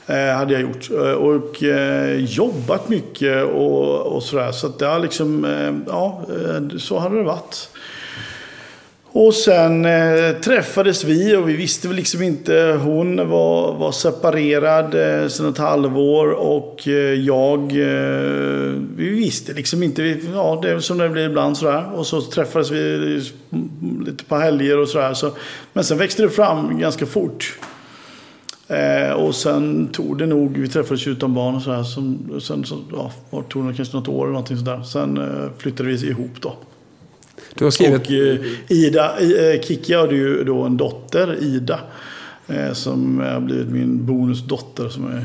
Eh, 0.08 0.36
hade 0.36 0.52
jag 0.52 0.62
gjort. 0.62 0.90
Eh, 0.90 1.12
och 1.12 1.62
eh, 1.62 2.16
jobbat 2.24 2.88
mycket 2.88 3.44
och, 3.44 4.06
och 4.06 4.22
sådär. 4.22 4.52
Så 4.52 4.66
att 4.66 4.78
det 4.78 4.86
har 4.86 4.98
liksom, 4.98 5.46
ja, 5.86 6.26
så 6.78 6.98
hade 6.98 7.16
det 7.16 7.22
varit. 7.22 7.68
Och 9.12 9.34
sen 9.34 9.84
eh, 9.84 10.32
träffades 10.44 11.04
vi 11.04 11.36
och 11.36 11.48
vi 11.48 11.56
visste 11.56 11.88
väl 11.88 11.96
liksom 11.96 12.22
inte. 12.22 12.78
Hon 12.82 13.16
var, 13.28 13.74
var 13.74 13.92
separerad 13.92 14.94
eh, 14.94 15.28
sedan 15.28 15.48
ett 15.48 15.58
halvår 15.58 16.30
och 16.30 16.88
eh, 16.88 17.14
jag, 17.14 17.60
eh, 17.60 18.72
vi 18.96 19.08
visste 19.08 19.52
liksom 19.52 19.82
inte. 19.82 20.02
Vi, 20.02 20.20
ja, 20.34 20.58
det 20.62 20.70
är 20.70 20.78
som 20.78 20.98
det 20.98 21.08
blir 21.08 21.26
ibland 21.26 21.56
sådär. 21.56 21.84
Och 21.94 22.06
så 22.06 22.20
träffades 22.20 22.70
vi 22.70 23.22
lite 24.06 24.24
på 24.24 24.36
helger 24.36 24.78
och 24.78 24.88
sådär. 24.88 25.14
Så, 25.14 25.30
men 25.72 25.84
sen 25.84 25.98
växte 25.98 26.22
det 26.22 26.30
fram 26.30 26.78
ganska 26.78 27.06
fort. 27.06 27.58
Eh, 28.68 29.12
och 29.12 29.34
sen 29.34 29.88
tog 29.88 30.18
det 30.18 30.26
nog, 30.26 30.58
vi 30.58 30.68
träffades 30.68 31.06
utan 31.06 31.34
barn 31.34 31.54
och 31.54 31.62
sådär. 31.62 31.82
Som, 31.82 32.40
sen 32.40 32.64
så, 32.64 32.78
ja, 32.92 33.12
var- 33.30 33.42
tog 33.42 33.68
det 33.70 33.74
kanske 33.76 33.96
något 33.96 34.08
år 34.08 34.22
eller 34.24 34.32
någonting 34.32 34.56
sådär. 34.56 34.82
Sen 34.82 35.16
eh, 35.18 35.50
flyttade 35.58 35.88
vi 35.88 36.08
ihop 36.08 36.30
då. 36.40 36.56
Du 37.54 37.64
har 37.64 37.70
skrivit... 37.70 38.00
Och 38.06 38.10
eh, 38.12 38.38
Ida, 38.68 39.18
eh, 39.20 39.60
Kiki 39.60 39.94
hade 39.94 40.14
ju 40.14 40.44
då 40.44 40.62
en 40.62 40.76
dotter, 40.76 41.36
Ida. 41.42 41.80
Eh, 42.48 42.72
som 42.72 43.18
har 43.20 43.40
blivit 43.40 43.68
min 43.68 44.06
bonusdotter 44.06 44.88
som 44.88 45.04
jag 45.04 45.12
är 45.14 45.24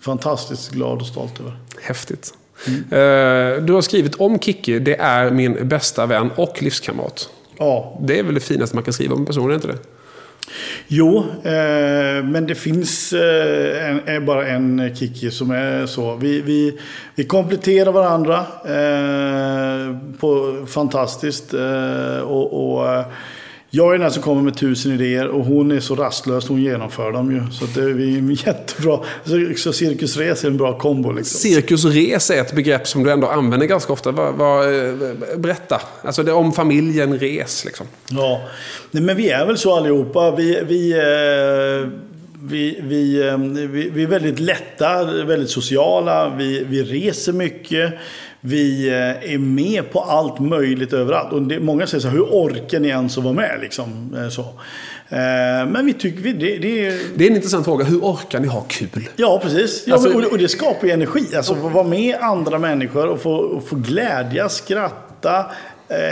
fantastiskt 0.00 0.70
glad 0.72 1.00
och 1.00 1.06
stolt 1.06 1.40
över. 1.40 1.56
Häftigt. 1.82 2.34
Eh, 2.66 3.64
du 3.64 3.72
har 3.72 3.80
skrivit 3.80 4.14
om 4.14 4.38
Kiki. 4.38 4.78
Det 4.78 4.96
är 5.00 5.30
min 5.30 5.68
bästa 5.68 6.06
vän 6.06 6.30
och 6.36 6.62
livskamrat. 6.62 7.28
Ja, 7.58 7.98
Det 8.02 8.18
är 8.18 8.22
väl 8.22 8.34
det 8.34 8.40
finaste 8.40 8.76
man 8.76 8.84
kan 8.84 8.92
skriva 8.92 9.14
om 9.14 9.20
en 9.20 9.26
person, 9.26 9.50
är 9.50 9.54
inte 9.54 9.66
det? 9.68 9.78
Jo, 10.86 11.18
eh, 11.42 12.24
men 12.24 12.46
det 12.46 12.54
finns 12.54 13.12
eh, 13.12 13.90
en, 13.90 14.00
är 14.08 14.20
bara 14.20 14.46
en 14.46 14.96
Kiki 14.96 15.30
som 15.30 15.50
är 15.50 15.86
så. 15.86 16.16
Vi, 16.16 16.40
vi, 16.40 16.78
vi 17.14 17.24
kompletterar 17.24 17.92
varandra 17.92 18.38
eh, 18.64 19.96
på 20.20 20.66
fantastiskt. 20.66 21.54
Eh, 21.54 22.18
och, 22.18 22.76
och 22.76 22.88
eh, 22.88 23.04
jag 23.70 23.94
är 23.94 23.98
den 23.98 24.10
som 24.10 24.22
kommer 24.22 24.42
med 24.42 24.56
tusen 24.56 24.92
idéer 24.92 25.28
och 25.28 25.44
hon 25.44 25.70
är 25.70 25.80
så 25.80 25.94
rastlös, 25.94 26.48
hon 26.48 26.62
genomför 26.62 27.12
dem 27.12 27.32
ju. 27.32 27.42
Så 27.52 27.80
det, 27.80 27.90
är 27.90 28.46
jättebra. 28.46 29.00
Så, 29.56 29.72
cirkusres 29.72 30.44
är 30.44 30.48
en 30.48 30.56
bra 30.56 30.78
kombo 30.78 31.12
liksom. 31.12 31.38
Cirkusres 31.38 32.30
är 32.30 32.40
ett 32.40 32.54
begrepp 32.54 32.88
som 32.88 33.04
du 33.04 33.12
ändå 33.12 33.26
använder 33.26 33.66
ganska 33.66 33.92
ofta. 33.92 34.10
Vad, 34.10 34.34
vad, 34.34 34.64
eh, 34.64 34.94
berätta. 35.36 35.80
Alltså 36.02 36.22
det 36.22 36.30
är 36.30 36.34
om 36.34 36.52
familjen 36.52 37.18
res 37.18 37.64
liksom. 37.64 37.86
Ja, 38.10 38.40
men 38.90 39.16
vi 39.16 39.28
är 39.28 39.46
väl 39.46 39.58
så 39.58 39.76
allihopa. 39.76 40.30
Vi, 40.30 40.62
vi, 40.68 40.92
eh, 40.92 41.90
vi, 42.42 42.80
vi, 42.82 43.28
eh, 43.28 43.38
vi, 43.38 43.90
vi 43.90 44.02
är 44.02 44.06
väldigt 44.06 44.40
lätta, 44.40 45.04
väldigt 45.04 45.50
sociala. 45.50 46.28
Vi, 46.28 46.64
vi 46.64 46.82
reser 46.82 47.32
mycket. 47.32 47.94
Vi 48.48 48.88
eh, 48.88 49.32
är 49.34 49.38
med 49.38 49.92
på 49.92 50.00
allt 50.00 50.38
möjligt 50.38 50.92
överallt. 50.92 51.32
Och 51.32 51.42
det, 51.42 51.60
många 51.60 51.86
säger 51.86 52.02
så 52.02 52.08
här, 52.08 52.16
hur 52.16 52.24
orkar 52.24 52.80
ni 52.80 52.88
ens 52.88 53.18
att 53.18 53.24
vara 53.24 53.34
med? 53.34 53.58
Liksom, 53.60 54.16
eh, 54.18 54.28
så. 54.28 54.40
Eh, 54.40 55.68
Men 55.68 55.86
vi 55.86 55.92
tycker 55.92 56.22
vi, 56.22 56.32
det, 56.32 56.58
det 56.58 56.86
är... 56.86 57.00
Det 57.14 57.24
är 57.26 57.30
en 57.30 57.36
intressant 57.36 57.64
fråga. 57.64 57.84
Hur 57.84 57.98
orkar 57.98 58.40
ni 58.40 58.48
ha 58.48 58.60
kul? 58.68 59.08
Ja, 59.16 59.40
precis. 59.42 59.84
Ja, 59.86 59.94
Alltså- 59.94 60.08
men, 60.08 60.24
och, 60.32 60.38
det, 60.38 60.48
skapar 60.48 60.86
ju 60.86 60.92
energi. 60.92 61.36
Alltså, 61.36 61.54
få 61.54 61.68
vara 61.68 61.84
med 61.84 62.16
andra 62.20 62.58
människor 62.58 63.06
och 63.06 63.20
få, 63.20 63.32
och 63.34 63.68
få 63.68 63.76
glädjas, 63.76 64.54
skratta, 64.56 65.46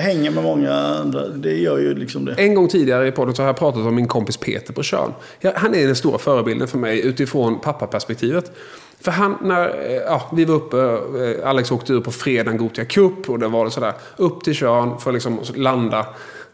hänga 0.01 0.31
med 0.31 0.45
många 0.45 0.73
andra. 0.73 1.29
Det 1.29 1.57
gör 1.57 1.79
ju 1.79 1.95
liksom 1.95 2.25
det. 2.25 2.33
En 2.33 2.55
gång 2.55 2.69
tidigare 2.69 3.09
i 3.09 3.13
podden 3.13 3.35
så 3.35 3.43
har 3.43 3.47
jag 3.47 3.57
pratat 3.57 3.87
om 3.87 3.95
min 3.95 4.09
kompis 4.09 4.37
Peter 4.37 4.73
på 4.73 4.83
Tjörn. 4.83 5.13
Han 5.55 5.75
är 5.75 5.87
den 5.87 5.97
stora 5.97 6.19
förebilden 6.19 6.69
för 6.69 6.79
mig 6.79 7.07
utifrån 7.07 7.61
pappaperspektivet. 7.61 8.53
För 9.01 9.11
han, 9.11 9.37
när 9.43 9.69
eh, 9.69 9.97
ja, 9.97 10.31
vi 10.33 10.45
var 10.45 10.55
uppe, 10.55 10.79
eh, 10.79 11.49
Alex 11.49 11.71
åkte 11.71 11.93
ur 11.93 12.01
på 12.01 12.13
fredagen 12.13 12.59
Gothia 12.59 12.85
Cup 12.85 13.31
och 13.31 13.39
det 13.39 13.49
var 13.49 13.65
det 13.65 13.71
sådär, 13.71 13.93
upp 14.17 14.45
till 14.45 14.55
Tjörn 14.55 14.99
för 14.99 15.13
liksom 15.13 15.35
att 15.35 15.41
liksom 15.41 15.63
landa. 15.63 16.07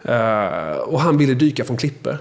Eh, 0.03 0.76
och 0.78 1.01
han 1.01 1.18
ville 1.18 1.34
dyka 1.34 1.64
från 1.64 1.76
klippor. 1.76 2.18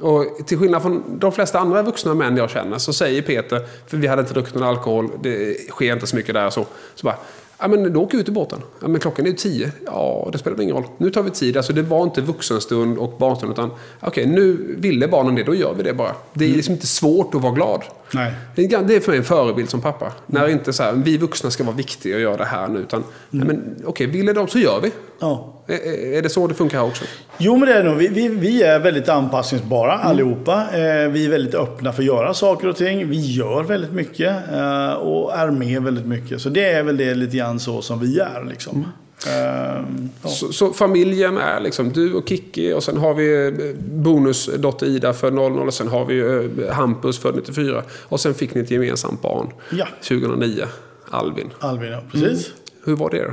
Och 0.00 0.46
till 0.46 0.58
skillnad 0.58 0.82
från 0.82 1.18
de 1.18 1.32
flesta 1.32 1.58
andra 1.58 1.82
vuxna 1.82 2.14
män 2.14 2.36
jag 2.36 2.50
känner 2.50 2.78
så 2.78 2.92
säger 2.92 3.22
Peter, 3.22 3.60
för 3.86 3.96
vi 3.96 4.06
hade 4.06 4.22
inte 4.22 4.34
druckit 4.34 4.54
någon 4.54 4.68
alkohol, 4.68 5.10
det 5.22 5.54
sker 5.70 5.92
inte 5.92 6.06
så 6.06 6.16
mycket 6.16 6.34
där 6.34 6.46
och 6.46 6.52
så. 6.52 6.66
Så 6.94 7.04
bara, 7.04 7.16
ja 7.62 7.68
men 7.68 7.92
då 7.92 8.02
åker 8.02 8.16
vi 8.16 8.22
ut 8.22 8.28
i 8.28 8.32
båten. 8.32 8.60
Ja 8.80 8.88
men 8.88 9.00
klockan 9.00 9.26
är 9.26 9.30
ju 9.30 9.36
tio. 9.36 9.72
Ja, 9.86 10.28
det 10.32 10.38
spelar 10.38 10.60
ingen 10.60 10.76
roll. 10.76 10.84
Nu 10.98 11.10
tar 11.10 11.22
vi 11.22 11.30
tid. 11.30 11.56
Alltså 11.56 11.72
det 11.72 11.82
var 11.82 12.02
inte 12.02 12.20
vuxenstund 12.20 12.98
och 12.98 13.18
barnstund 13.18 13.52
utan 13.52 13.70
okej, 14.00 14.26
nu 14.26 14.76
ville 14.78 15.08
barnen 15.08 15.34
det, 15.34 15.42
då 15.42 15.54
gör 15.54 15.74
vi 15.74 15.82
det 15.82 15.94
bara. 15.94 16.12
Det 16.32 16.44
är 16.44 16.48
liksom 16.48 16.74
inte 16.74 16.86
svårt 16.86 17.34
att 17.34 17.42
vara 17.42 17.52
glad. 17.52 17.82
Nej. 18.14 18.32
Det 18.54 18.64
är 18.64 19.00
för 19.00 19.10
mig 19.10 19.18
en 19.18 19.24
förebild 19.24 19.70
som 19.70 19.80
pappa. 19.80 20.12
När 20.26 20.48
inte 20.48 20.72
så 20.72 20.82
här, 20.82 20.92
vi 20.92 21.18
vuxna 21.18 21.50
ska 21.50 21.64
vara 21.64 21.76
viktiga 21.76 22.14
och 22.16 22.22
göra 22.22 22.36
det 22.36 22.44
här 22.44 22.68
nu. 22.68 22.78
Utan, 22.78 23.04
nej, 23.30 23.46
men 23.46 23.76
okej, 23.84 24.06
ville 24.06 24.32
de 24.32 24.48
så 24.48 24.58
gör 24.58 24.80
vi. 24.80 24.92
Ja. 25.18 25.61
Är, 25.66 26.22
det 26.22 26.28
så 26.28 26.46
det 26.46 26.54
funkar 26.54 26.78
här 26.78 26.86
också? 26.86 27.04
Jo, 27.38 27.56
men 27.56 27.68
det 27.68 27.74
är 27.74 27.84
nog. 27.84 27.96
Vi, 27.96 28.08
vi, 28.08 28.28
vi 28.28 28.62
är 28.62 28.78
väldigt 28.78 29.08
anpassningsbara 29.08 29.92
allihopa. 29.92 30.62
Eh, 30.72 31.08
vi 31.10 31.26
är 31.26 31.28
väldigt 31.28 31.54
öppna 31.54 31.92
för 31.92 32.02
att 32.02 32.06
göra 32.06 32.34
saker 32.34 32.68
och 32.68 32.76
ting. 32.76 33.08
Vi 33.08 33.32
gör 33.32 33.62
väldigt 33.62 33.92
mycket 33.92 34.36
eh, 34.52 34.92
och 34.92 35.34
är 35.34 35.50
med 35.50 35.82
väldigt 35.82 36.06
mycket. 36.06 36.40
Så 36.40 36.48
det 36.48 36.64
är 36.64 36.82
väl 36.82 36.96
det 36.96 37.14
lite 37.14 37.36
grann 37.36 37.60
så 37.60 37.82
som 37.82 38.00
vi 38.00 38.18
är. 38.18 38.44
Liksom. 38.48 38.86
Eh, 39.26 39.84
ja. 40.22 40.28
Så, 40.28 40.52
så 40.52 40.72
familjen 40.72 41.38
är 41.38 41.60
liksom 41.60 41.92
du 41.92 42.14
och 42.14 42.28
Kikki 42.28 42.72
och 42.72 42.84
sen 42.84 42.96
har 42.96 43.14
vi 43.14 43.52
bonusdotter 43.78 44.86
Ida 44.86 45.12
för 45.12 45.30
00 45.30 45.58
och 45.66 45.74
sen 45.74 45.88
har 45.88 46.04
vi 46.04 46.68
Hampus 46.70 47.18
för 47.18 47.32
94. 47.32 47.82
Och 48.02 48.20
sen 48.20 48.34
fick 48.34 48.54
ni 48.54 48.60
ett 48.60 48.70
gemensamt 48.70 49.22
barn 49.22 49.52
Ja. 49.70 49.86
2009, 50.08 50.64
Alvin. 51.10 51.50
Albin, 51.58 51.90
ja. 51.90 52.02
Precis. 52.12 52.50
Hur 52.84 52.96
var 52.96 53.10
det 53.10 53.24
då? 53.24 53.32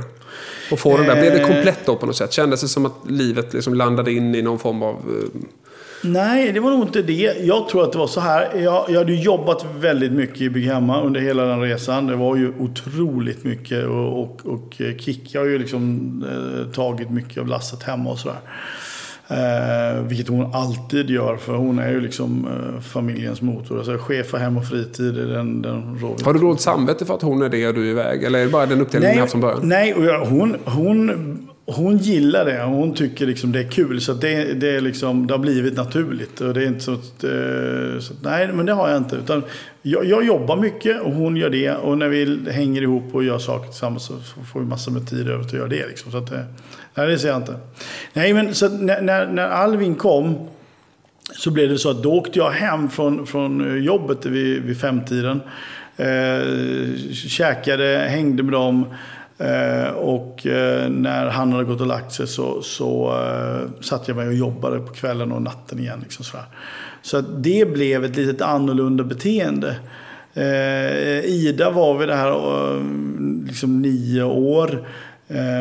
Och 0.72 0.78
få 0.78 0.96
den 0.96 1.06
där, 1.06 1.20
blev 1.20 1.32
det 1.32 1.40
Eh. 1.40 1.46
komplett 1.46 1.86
då 1.86 1.96
på 1.96 2.06
något 2.06 2.16
sätt? 2.16 2.32
Kändes 2.32 2.60
det 2.60 2.68
som 2.68 2.86
att 2.86 2.92
livet 3.08 3.54
liksom 3.54 3.74
landade 3.74 4.12
in 4.12 4.34
i 4.34 4.42
någon 4.42 4.58
form 4.58 4.82
av... 4.82 4.94
eh, 4.94 5.40
Nej, 6.04 6.52
det 6.52 6.60
var 6.60 6.70
nog 6.70 6.82
inte 6.82 7.02
det. 7.02 7.36
Jag 7.44 7.68
tror 7.68 7.84
att 7.84 7.92
det 7.92 7.98
var 7.98 8.06
så 8.06 8.20
här. 8.20 8.50
Jag, 8.62 8.84
jag 8.88 8.98
hade 8.98 9.14
jobbat 9.14 9.66
väldigt 9.78 10.12
mycket 10.12 10.40
i 10.40 10.50
Bygghemma 10.50 11.02
under 11.02 11.20
hela 11.20 11.44
den 11.44 11.60
resan. 11.60 12.06
Det 12.06 12.16
var 12.16 12.36
ju 12.36 12.52
otroligt 12.58 13.44
mycket. 13.44 13.86
Och, 13.86 14.20
och, 14.22 14.40
och 14.46 14.74
Kikki 14.98 15.38
har 15.38 15.44
ju 15.44 15.58
liksom 15.58 16.10
eh, 16.30 16.72
tagit 16.72 17.10
mycket 17.10 17.38
av 17.38 17.46
lasset 17.46 17.82
hemma 17.82 18.10
och 18.10 18.18
sådär. 18.18 18.38
Eh, 19.30 20.02
vilket 20.02 20.28
hon 20.28 20.54
alltid 20.54 21.10
gör, 21.10 21.36
för 21.36 21.54
hon 21.54 21.78
är 21.78 21.90
ju 21.90 22.00
liksom 22.00 22.46
eh, 22.46 22.80
familjens 22.80 23.42
motor. 23.42 23.76
Alltså, 23.76 23.98
chef 23.98 24.26
för 24.26 24.38
hem 24.38 24.56
och 24.56 24.68
fritid, 24.68 25.18
är 25.18 25.26
den, 25.26 25.62
den 25.62 25.94
vi 25.94 26.24
Har 26.24 26.34
du 26.34 26.40
dåligt 26.40 26.60
samvete 26.60 27.04
för 27.04 27.14
att 27.14 27.22
hon 27.22 27.42
är 27.42 27.48
det 27.48 27.68
och 27.68 27.74
du 27.74 27.86
är 27.86 27.90
iväg? 27.90 28.24
Eller 28.24 28.38
är 28.38 28.44
det 28.44 28.50
bara 28.50 28.66
den 28.66 28.80
uppdelningen 28.80 29.14
ni 29.14 29.20
haft 29.20 29.32
från 29.32 29.40
början? 29.40 29.60
nej 29.62 29.94
och 29.94 30.04
jag, 30.04 30.24
hon, 30.24 30.56
hon, 30.64 31.10
hon 31.76 31.98
gillar 31.98 32.44
det. 32.44 32.62
Hon 32.62 32.94
tycker 32.94 33.26
liksom 33.26 33.52
det 33.52 33.60
är 33.60 33.70
kul. 33.70 34.00
Så 34.00 34.12
det, 34.12 34.44
det, 34.60 34.70
är 34.76 34.80
liksom, 34.80 35.26
det 35.26 35.34
har 35.34 35.38
blivit 35.38 35.76
naturligt. 35.76 36.40
Och 36.40 36.54
det 36.54 36.62
är 36.62 36.66
inte 36.66 36.80
så 36.80 36.92
att, 36.92 37.24
eh, 37.24 38.00
så 38.00 38.12
att, 38.12 38.22
nej, 38.22 38.48
men 38.52 38.66
det 38.66 38.72
har 38.72 38.88
jag 38.88 38.98
inte. 38.98 39.16
Utan 39.16 39.42
jag, 39.82 40.04
jag 40.04 40.24
jobbar 40.24 40.56
mycket 40.56 41.00
och 41.00 41.12
hon 41.12 41.36
gör 41.36 41.50
det. 41.50 41.70
Och 41.70 41.98
när 41.98 42.08
vi 42.08 42.50
hänger 42.50 42.82
ihop 42.82 43.14
och 43.14 43.24
gör 43.24 43.38
saker 43.38 43.66
tillsammans 43.66 44.04
så 44.04 44.14
får 44.52 44.60
vi 44.60 44.66
massor 44.66 44.92
med 44.92 45.08
tid 45.08 45.28
över 45.28 45.44
till 45.44 45.54
att 45.54 45.58
göra 45.58 45.68
det. 45.68 45.86
Liksom. 45.86 46.12
Så 46.12 46.18
att, 46.18 46.32
eh, 46.32 46.40
nej, 46.94 47.06
det 47.06 47.18
ser 47.18 47.28
jag 47.28 47.36
inte. 47.36 47.56
Nej, 48.12 48.34
men 48.34 48.54
så 48.54 48.66
att 48.66 48.80
när, 48.80 49.02
när, 49.02 49.26
när 49.26 49.48
Alvin 49.48 49.94
kom 49.94 50.48
så 51.36 51.50
blev 51.50 51.68
det 51.68 51.78
så 51.78 51.90
att 51.90 52.02
då 52.02 52.12
åkte 52.12 52.38
jag 52.38 52.50
hem 52.50 52.88
från, 52.88 53.26
från 53.26 53.70
eh, 53.76 53.84
jobbet 53.84 54.26
vid, 54.26 54.62
vid 54.62 54.80
femtiden. 54.80 55.40
Eh, 55.96 56.96
käkade, 57.12 58.06
hängde 58.08 58.42
med 58.42 58.52
dem. 58.52 58.84
Eh, 59.40 59.90
och 59.90 60.46
eh, 60.46 60.90
när 60.90 61.26
han 61.26 61.52
hade 61.52 61.64
gått 61.64 61.80
och 61.80 61.86
lagt 61.86 62.12
sig 62.12 62.26
så, 62.26 62.62
så 62.62 63.08
eh, 63.08 63.82
satt 63.82 64.08
jag 64.08 64.16
mig 64.16 64.28
och 64.28 64.34
jobbade 64.34 64.80
på 64.80 64.92
kvällen 64.92 65.32
och 65.32 65.42
natten 65.42 65.78
igen. 65.78 65.98
Liksom 66.02 66.24
sådär. 66.24 66.46
Så 67.02 67.16
att 67.16 67.42
det 67.42 67.72
blev 67.72 68.04
ett 68.04 68.16
litet 68.16 68.42
annorlunda 68.42 69.04
beteende. 69.04 69.76
Ida 71.24 71.70
var 71.70 71.98
vid 71.98 72.08
det 72.08 72.14
här 72.14 72.32
liksom 73.46 73.82
nio 73.82 74.22
år. 74.22 74.88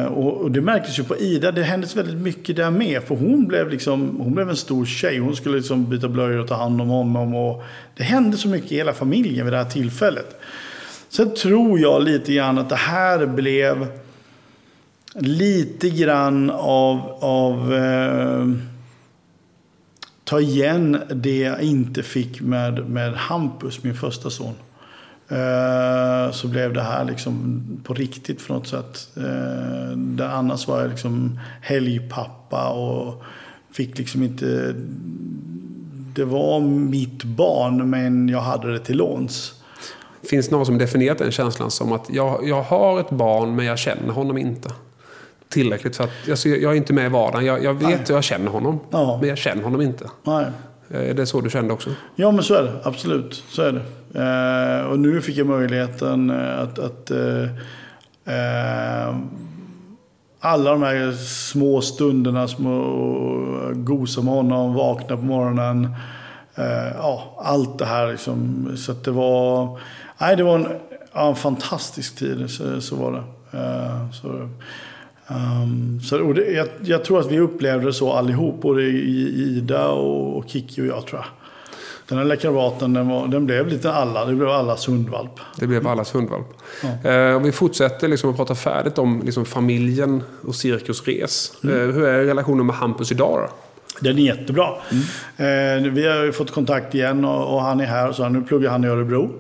Och, 0.10 0.42
och 0.42 0.52
det 0.52 0.62
märktes 0.62 1.00
ju 1.00 1.04
på 1.04 1.18
Ida, 1.18 1.52
det 1.52 1.64
hände 1.64 1.88
väldigt 1.96 2.18
mycket 2.18 2.56
där 2.56 2.72
med. 2.72 3.04
För 3.04 3.16
hon 3.16 3.48
blev, 3.48 3.70
liksom, 3.70 4.20
hon 4.20 4.36
blev 4.36 4.50
en 4.50 4.56
stor 4.56 4.86
tjej. 4.86 5.18
Hon 5.18 5.36
skulle 5.36 5.56
liksom 5.56 5.90
byta 5.90 6.08
blöjor 6.08 6.40
och 6.40 6.48
ta 6.48 6.56
hand 6.56 6.82
om 6.82 6.90
honom. 6.90 7.36
Och 7.36 7.64
det 7.98 8.04
hände 8.04 8.38
så 8.38 8.48
mycket 8.48 8.72
i 8.72 8.76
hela 8.76 8.94
familjen 8.94 9.46
vid 9.46 9.54
det 9.54 9.58
här 9.58 9.70
tillfället. 9.70 10.40
Sen 11.10 11.34
tror 11.34 11.80
jag 11.80 12.03
lite 12.03 12.34
grann 12.34 12.57
att 12.57 12.70
det 12.70 12.76
här 12.76 13.26
blev 13.26 13.88
lite 15.16 15.89
grann 15.89 16.49
av, 16.49 16.99
av 17.22 17.74
eh, 17.74 18.47
ta 20.24 20.39
igen 20.39 21.01
det 21.10 21.38
jag 21.38 21.62
inte 21.62 22.03
fick 22.03 22.41
med, 22.41 22.89
med 22.89 23.14
Hampus, 23.14 23.84
min 23.84 23.95
första 23.95 24.30
son. 24.30 24.53
Eh, 25.30 26.32
så 26.32 26.47
blev 26.47 26.74
det 26.74 26.82
här 26.82 27.05
liksom 27.05 27.64
på 27.84 27.93
riktigt 27.93 28.47
på 28.47 28.53
något 28.53 28.68
sätt. 28.68 29.10
Eh, 29.18 29.97
där 29.97 30.30
annars 30.30 30.68
var 30.68 30.82
jag 30.82 30.89
liksom 30.89 31.39
helgpappa 31.62 32.70
och 32.70 33.24
fick 33.72 33.97
liksom 33.97 34.24
inte... 34.24 34.76
Det 36.16 36.26
var 36.26 36.60
mitt 36.60 37.24
barn 37.24 37.89
men 37.89 38.30
jag 38.30 38.41
hade 38.41 38.72
det 38.72 38.80
till 38.80 38.97
låns. 38.97 39.59
Finns 40.24 40.50
det 40.50 40.56
någon 40.56 40.66
som 40.66 40.78
definierat 40.78 41.18
den 41.18 41.32
känslan 41.32 41.72
som 41.72 41.92
att 41.92 42.06
jag, 42.10 42.48
jag 42.48 42.62
har 42.62 43.00
ett 43.00 43.10
barn 43.10 43.56
men 43.56 43.66
jag 43.66 43.80
känner 43.80 44.14
honom 44.14 44.38
inte? 44.38 44.70
Tillräckligt 45.50 45.96
för 45.96 46.04
att 46.04 46.10
alltså, 46.30 46.50
jag 46.50 46.72
är 46.72 46.76
inte 46.78 46.94
med 46.94 47.06
i 47.06 47.10
vardagen. 47.10 47.46
Jag, 47.46 47.64
jag 47.64 47.74
vet 47.74 48.10
och 48.10 48.16
jag 48.16 48.24
känner 48.24 48.52
honom. 48.52 48.80
Ja. 48.90 49.18
Men 49.20 49.30
jag 49.30 49.38
känner 49.38 49.64
honom 49.64 49.82
inte. 49.82 50.10
Nej. 50.24 50.46
Är 50.90 51.14
det 51.14 51.26
så 51.26 51.42
du 51.42 51.50
kände 51.50 51.74
också? 51.74 51.90
Ja, 52.16 52.32
men 52.32 52.44
så 52.44 52.54
är 52.54 52.64
det. 52.64 52.74
Absolut. 52.84 53.44
Så 53.50 53.62
är 53.62 53.72
det. 53.72 53.82
Eh, 54.20 54.92
och 54.92 55.00
nu 55.00 55.22
fick 55.22 55.38
jag 55.38 55.48
möjligheten 55.48 56.30
eh, 56.30 56.60
att... 56.60 56.80
att 56.80 57.12
eh, 57.12 57.44
eh, 58.26 59.16
alla 60.40 60.72
de 60.72 60.84
här 60.84 61.12
små 61.12 61.82
stunderna, 61.82 62.48
små 62.48 62.82
gosa 63.74 64.22
med 64.22 64.34
honom, 64.34 64.74
vakna 64.74 65.18
på 65.18 65.24
morgonen. 65.24 65.86
Eh, 66.56 66.98
ja, 66.98 67.36
allt 67.38 67.80
det 67.80 67.86
här 67.86 68.12
liksom. 68.12 68.68
Så 68.78 68.92
att 68.92 69.04
det 69.04 69.12
var... 69.12 69.80
Nej, 70.22 70.36
det 70.36 70.44
var 70.44 70.56
en, 70.56 70.68
ja, 71.14 71.30
en 71.30 71.36
fantastisk 71.36 72.16
tid. 72.16 72.50
Så, 72.50 72.82
så 72.82 72.96
var 72.96 73.12
det. 73.12 73.58
Eh, 73.58 74.12
så, 74.12 74.50
Um, 75.32 76.02
så, 76.02 76.20
och 76.20 76.34
det, 76.34 76.52
jag, 76.52 76.68
jag 76.82 77.04
tror 77.04 77.20
att 77.20 77.32
vi 77.32 77.40
upplevde 77.40 77.86
det 77.86 77.94
så 77.94 78.14
allihop, 78.14 78.62
både 78.62 78.82
Ida 78.82 79.88
och, 79.88 80.38
och 80.38 80.50
Kiki 80.50 80.82
och 80.82 80.86
jag 80.86 81.08
tror 81.08 81.22
jag. 81.22 81.26
Den 82.08 82.18
här 82.18 82.26
lekaraten, 82.26 82.94
den, 82.94 83.08
var, 83.08 83.28
den 83.28 83.46
blev 83.46 83.68
lite 83.68 83.92
alla, 83.92 84.26
det 84.26 84.36
blev 84.36 84.50
allas 84.50 84.88
hundvalp. 84.88 85.32
Det 85.60 85.68
blev 85.68 85.88
allas 85.88 86.16
hundvalp. 86.16 86.48
Eh, 87.04 87.36
och 87.36 87.46
vi 87.46 87.52
fortsätter 87.52 88.08
liksom 88.08 88.30
att 88.30 88.36
prata 88.36 88.56
färdigt 88.56 88.98
om 88.98 89.22
liksom 89.26 89.46
familjen 89.46 90.24
och 90.48 90.56
Cirkus 90.56 91.08
Res. 91.08 91.52
Eh, 91.64 91.70
hur 91.70 92.06
är 92.06 92.26
relationen 92.26 92.66
med 92.66 92.76
Hampus 92.76 93.12
idag 93.12 93.40
då? 93.48 93.56
Den 94.00 94.18
är 94.18 94.22
jättebra. 94.22 94.68
Eh, 95.38 95.92
vi 95.92 96.08
har 96.08 96.24
ju 96.24 96.32
fått 96.32 96.52
kontakt 96.52 96.96
igen 96.96 97.26
och, 97.26 97.56
och 97.56 97.62
han 97.62 97.80
är 97.80 97.86
här. 97.86 98.12
Så 98.12 98.30
nu 98.30 98.42
pluggar 98.42 98.72
han 98.72 98.84
i 98.84 98.88
Örebro. 98.88 99.32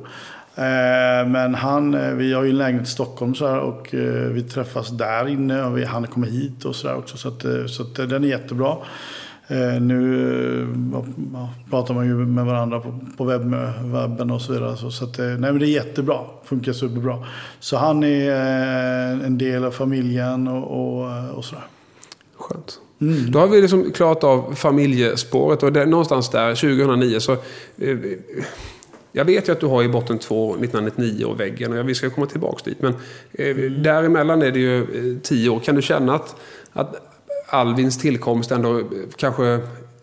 Eh, 0.59 1.27
men 1.27 1.55
han, 1.55 1.93
eh, 1.93 2.13
vi 2.13 2.33
har 2.33 2.43
ju 2.43 2.49
en 2.49 2.57
lägenhet 2.57 2.87
i 2.87 2.91
Stockholm 2.91 3.35
så 3.35 3.47
här, 3.47 3.59
och 3.59 3.95
eh, 3.95 4.29
vi 4.29 4.43
träffas 4.43 4.89
där 4.89 5.27
inne. 5.27 5.63
Och 5.63 5.77
vi, 5.77 5.85
han 5.85 6.07
kommer 6.07 6.27
hit 6.27 6.65
och 6.65 6.75
så 6.75 6.87
där 6.87 6.97
också. 6.97 7.17
Så, 7.17 7.27
att, 7.27 7.45
så 7.67 7.83
att, 7.83 7.95
den 7.95 8.23
är 8.23 8.27
jättebra. 8.27 8.77
Nu 9.81 10.67
ja, 11.33 11.49
pratar 11.69 11.93
man 11.93 12.05
ju 12.05 12.13
med 12.13 12.45
varandra 12.45 12.79
på, 12.79 12.99
på 13.17 13.23
webb, 13.23 13.55
webben 13.83 14.31
och 14.31 14.41
så 14.41 14.53
vidare. 14.53 14.77
Så, 14.77 14.91
så 14.91 15.03
att, 15.05 15.17
nej, 15.17 15.37
men 15.37 15.59
det 15.59 15.65
är 15.65 15.71
jättebra. 15.71 16.17
Funkar 16.43 16.73
superbra. 16.73 17.25
Så 17.59 17.77
han 17.77 18.03
är 18.03 18.31
en 19.25 19.37
del 19.37 19.65
av 19.65 19.71
familjen 19.71 20.47
och, 20.47 20.63
och, 20.63 21.29
och 21.37 21.45
sådär. 21.45 21.63
Skönt. 22.37 22.79
Då 23.31 23.39
har 23.39 23.47
vi 23.47 23.61
liksom 23.61 23.91
klarat 23.91 24.23
av 24.23 24.53
familjespåret 24.55 25.63
och 25.63 25.73
det, 25.73 25.85
någonstans 25.85 26.29
där, 26.29 26.55
2009, 26.55 27.19
så... 27.19 27.31
Eh, 27.31 27.97
jag 29.11 29.25
vet 29.25 29.47
ju 29.47 29.51
att 29.51 29.59
du 29.59 29.65
har 29.65 29.83
i 29.83 29.89
botten 29.89 30.19
två 30.19 30.53
1999 30.53 31.25
och 31.25 31.39
väggen 31.39 31.77
och 31.77 31.89
vi 31.89 31.95
ska 31.95 32.09
komma 32.09 32.27
tillbaka 32.27 32.61
dit. 32.65 32.81
Men 32.81 32.93
eh, 33.33 33.55
däremellan 33.71 34.41
är 34.41 34.51
det 34.51 34.59
ju 34.59 34.81
eh, 34.81 35.21
tio 35.21 35.49
år. 35.49 35.59
Kan 35.59 35.75
du 35.75 35.81
känna 35.81 36.15
att, 36.15 36.35
att 36.73 36.95
Alvins 37.47 37.97
tillkomst 37.97 38.51
ändå 38.51 38.79
eh, 38.79 38.85
kanske 39.15 39.59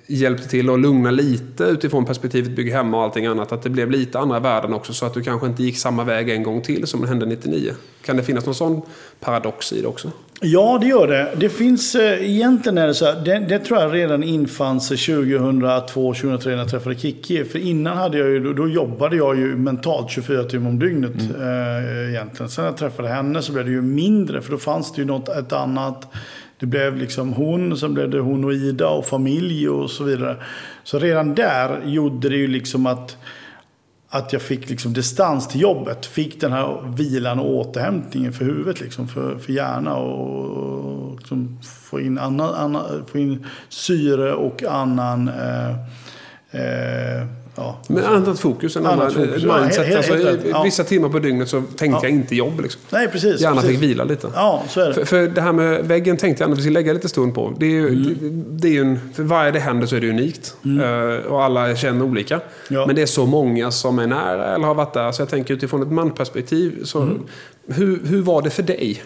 hjälpte 0.07 0.49
till 0.49 0.71
att 0.71 0.81
lugna 0.81 1.11
lite 1.11 1.65
utifrån 1.65 2.05
perspektivet 2.05 2.51
bygga 2.51 2.77
hemma 2.77 2.97
och 2.97 3.03
allting 3.03 3.27
annat? 3.27 3.53
Att 3.53 3.63
det 3.63 3.71
blev 3.71 3.91
lite 3.91 4.19
andra 4.19 4.41
värden 4.41 4.75
också 4.75 4.93
så 4.93 5.07
att 5.07 5.15
du 5.15 5.23
kanske 5.23 5.47
inte 5.47 5.63
gick 5.63 5.79
samma 5.79 6.05
väg 6.05 6.29
en 6.29 6.43
gång 6.43 6.63
till 6.63 6.87
som 6.87 7.01
det 7.01 7.09
hände 7.09 7.27
99? 7.27 7.73
Kan 8.05 8.17
det 8.17 8.23
finnas 8.23 8.47
någon 8.47 8.55
sån 8.55 8.83
paradox 9.21 9.73
i 9.73 9.81
det 9.81 9.89
också? 9.89 10.11
Ja, 10.41 10.79
det 10.81 10.87
gör 10.87 11.07
det. 11.07 11.33
Det 11.37 11.49
finns, 11.49 11.95
eh, 11.95 12.31
egentligen 12.31 12.79
är 12.79 12.87
det 12.87 12.95
så 12.95 13.05
här, 13.05 13.21
det, 13.25 13.39
det 13.39 13.59
tror 13.59 13.81
jag 13.81 13.95
redan 13.95 14.23
infann 14.23 14.81
sig 14.81 14.97
2002, 14.97 16.15
2003 16.15 16.51
när 16.51 16.59
jag 16.59 16.71
träffade 16.71 16.97
Kikki. 16.99 17.45
För 17.45 17.59
innan 17.59 17.97
hade 17.97 18.19
jag 18.19 18.29
ju, 18.29 18.41
då, 18.41 18.53
då 18.53 18.69
jobbade 18.69 19.17
jag 19.17 19.37
ju 19.37 19.57
mentalt 19.57 20.11
24 20.11 20.45
timmar 20.45 20.71
om 20.71 20.79
dygnet 20.79 21.15
eh, 21.41 22.11
egentligen. 22.11 22.51
Sen 22.51 22.65
när 22.65 22.71
jag 22.71 22.79
träffade 22.79 23.09
henne 23.09 23.43
så 23.43 23.53
blev 23.53 23.65
det 23.65 23.71
ju 23.71 23.83
mindre, 23.83 24.43
för 24.43 24.51
då 24.51 24.59
fanns 24.59 24.93
det 24.93 25.01
ju 25.01 25.07
något, 25.07 25.29
ett 25.29 25.53
annat 25.53 26.09
Det 26.59 26.67
blev 26.67 26.97
liksom 26.97 27.33
hon, 27.33 27.77
sen 27.77 27.95
blev 27.95 28.11
det 28.11 28.19
hon 28.21 28.45
och 28.45 28.53
Ida 28.53 28.89
och 28.89 29.07
familj 29.07 29.69
och 29.69 29.91
så 29.91 30.05
vidare. 30.05 30.37
Så 30.85 30.99
redan 30.99 31.35
där 31.35 31.81
gjorde 31.85 32.29
det 32.29 32.37
ju 32.37 32.47
liksom 32.47 32.87
att, 32.87 33.17
att 34.09 34.33
jag 34.33 34.43
fick 34.43 34.71
liksom 34.71 34.93
distans 34.93 35.49
till 35.49 35.61
jobbet. 35.61 36.07
Fick 36.07 36.41
den 36.41 36.53
här 36.53 36.95
vilan 36.97 37.39
och 37.39 37.55
återhämtningen 37.55 38.33
för 38.33 38.45
huvudet, 38.45 38.81
liksom, 38.81 39.09
för, 39.09 39.39
för 39.39 39.53
hjärna. 39.53 39.97
Och, 39.97 41.11
och 41.11 41.19
liksom 41.19 41.59
få, 41.63 42.01
in 42.01 42.19
annan, 42.19 42.55
annan, 42.55 43.07
få 43.07 43.19
in 43.19 43.47
syre 43.69 44.33
och 44.35 44.63
annan... 44.63 45.29
Eh, 45.29 45.71
eh, 46.51 47.27
Ja. 47.57 47.77
Men 47.89 48.05
annat 48.05 48.39
fokus, 48.39 48.77
annan 48.77 49.11
fokus. 49.11 49.45
mindset. 49.45 49.77
Ja, 49.77 49.83
helt, 49.83 49.97
alltså, 49.97 50.15
helt, 50.15 50.41
ja. 50.51 50.63
Vissa 50.63 50.85
timmar 50.85 51.09
på 51.09 51.19
dygnet 51.19 51.49
så 51.49 51.61
tänkte 51.61 51.87
ja. 51.87 52.01
jag 52.03 52.11
inte 52.11 52.37
jobb. 52.37 52.61
Liksom. 52.61 52.81
Nej, 52.91 53.09
precis. 53.09 53.41
Gärna 53.41 53.57
precis. 53.57 53.71
fick 53.71 53.91
vila 53.91 54.05
lite. 54.05 54.29
Ja, 54.35 54.63
så 54.69 54.81
är 54.81 54.89
det. 54.89 54.95
För, 54.95 55.05
för 55.05 55.29
det 55.29 55.41
här 55.41 55.53
med 55.53 55.85
väggen 55.85 56.17
tänkte 56.17 56.45
jag 56.45 56.53
att 56.53 56.59
vi 56.59 56.63
ska 56.63 56.71
lägga 56.71 56.93
lite 56.93 57.09
stund 57.09 57.35
på. 57.35 57.55
Det 57.59 57.67
är 57.67 57.71
ju, 57.71 57.89
mm. 57.89 58.19
det, 58.21 58.69
det 58.69 58.77
är 58.77 58.81
en, 58.81 58.99
för 59.15 59.23
varje 59.23 59.51
det 59.51 59.61
händer 59.61 59.87
så 59.87 59.97
är 59.97 60.01
det 60.01 60.11
unikt. 60.11 60.57
Mm. 60.65 60.85
Uh, 60.85 61.27
och 61.27 61.45
alla 61.45 61.77
känner 61.77 62.05
olika. 62.05 62.41
Ja. 62.69 62.87
Men 62.87 62.97
det 62.97 63.03
är 63.03 63.07
så 63.07 63.27
många 63.27 63.71
som 63.71 63.99
är 63.99 64.07
nära 64.07 64.55
eller 64.55 64.67
har 64.67 64.75
varit 64.75 64.95
där. 64.95 65.13
Så 65.13 65.23
jag 65.23 65.29
tänker 65.29 65.55
utifrån 65.55 65.83
ett 65.83 65.93
manperspektiv. 65.93 66.85
Så, 66.85 67.03
mm. 67.03 67.23
hur, 67.69 68.01
hur 68.05 68.23
var 68.23 68.43
det 68.43 68.51
för 68.51 68.63
dig? 68.63 69.03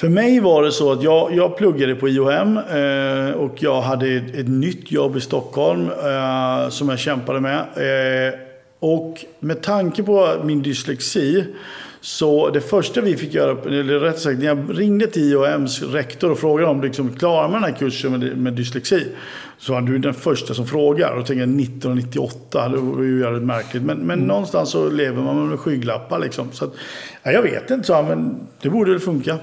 För 0.00 0.08
mig 0.08 0.40
var 0.40 0.62
det 0.62 0.72
så 0.72 0.92
att 0.92 1.02
jag, 1.02 1.34
jag 1.34 1.56
pluggade 1.56 1.94
på 1.94 2.08
IOM 2.08 2.56
eh, 2.56 3.30
och 3.30 3.62
jag 3.62 3.80
hade 3.80 4.08
ett, 4.08 4.34
ett, 4.34 4.48
nytt 4.48 4.92
jobb 4.92 5.16
i 5.16 5.20
Stockholm 5.20 5.90
eh, 5.90 6.68
som 6.68 6.88
jag 6.88 6.98
kämpade 6.98 7.40
med. 7.40 7.58
Eh, 7.58 8.34
och 8.78 9.24
med 9.40 9.62
tanke 9.62 10.02
på 10.02 10.40
min 10.44 10.62
dyslexi 10.62 11.44
så 12.00 12.50
det 12.50 12.60
första 12.60 13.00
vi 13.00 13.16
fick 13.16 13.34
göra, 13.34 13.58
eller 13.66 13.98
rätt 14.00 14.18
sagt, 14.18 14.38
när 14.38 14.46
jag 14.46 14.78
ringde 14.78 15.06
till 15.06 15.32
IOMs 15.32 15.82
rektor 15.82 16.30
och 16.30 16.38
frågade 16.38 16.70
om 16.70 16.82
liksom, 16.82 17.16
klarar 17.16 17.48
man 17.48 17.62
den 17.62 17.72
här 17.72 17.78
kursen 17.78 18.12
med, 18.12 18.36
med 18.36 18.52
dyslexi? 18.52 19.06
Så 19.58 19.72
var 19.72 19.80
du 19.80 19.98
den 19.98 20.14
första 20.14 20.54
som 20.54 20.66
frågar. 20.66 21.12
Och 21.12 21.26
tänker 21.26 21.42
1998, 21.42 22.68
det 22.68 22.76
var 22.76 23.02
ju 23.02 23.20
jävligt 23.20 23.42
märkligt. 23.42 23.82
Men, 23.82 23.98
men 23.98 24.18
mm. 24.18 24.28
någonstans 24.28 24.70
så 24.70 24.90
lever 24.90 25.22
man 25.22 25.48
med 25.48 25.58
skygglappar 25.58 26.18
liksom. 26.18 26.52
Så 26.52 26.64
att, 26.64 26.72
ja, 27.22 27.30
jag 27.32 27.42
vet 27.42 27.70
inte, 27.70 27.86
så, 27.86 28.02
men 28.02 28.46
det 28.62 28.70
borde 28.70 28.90
väl 28.90 29.00
funka. 29.00 29.38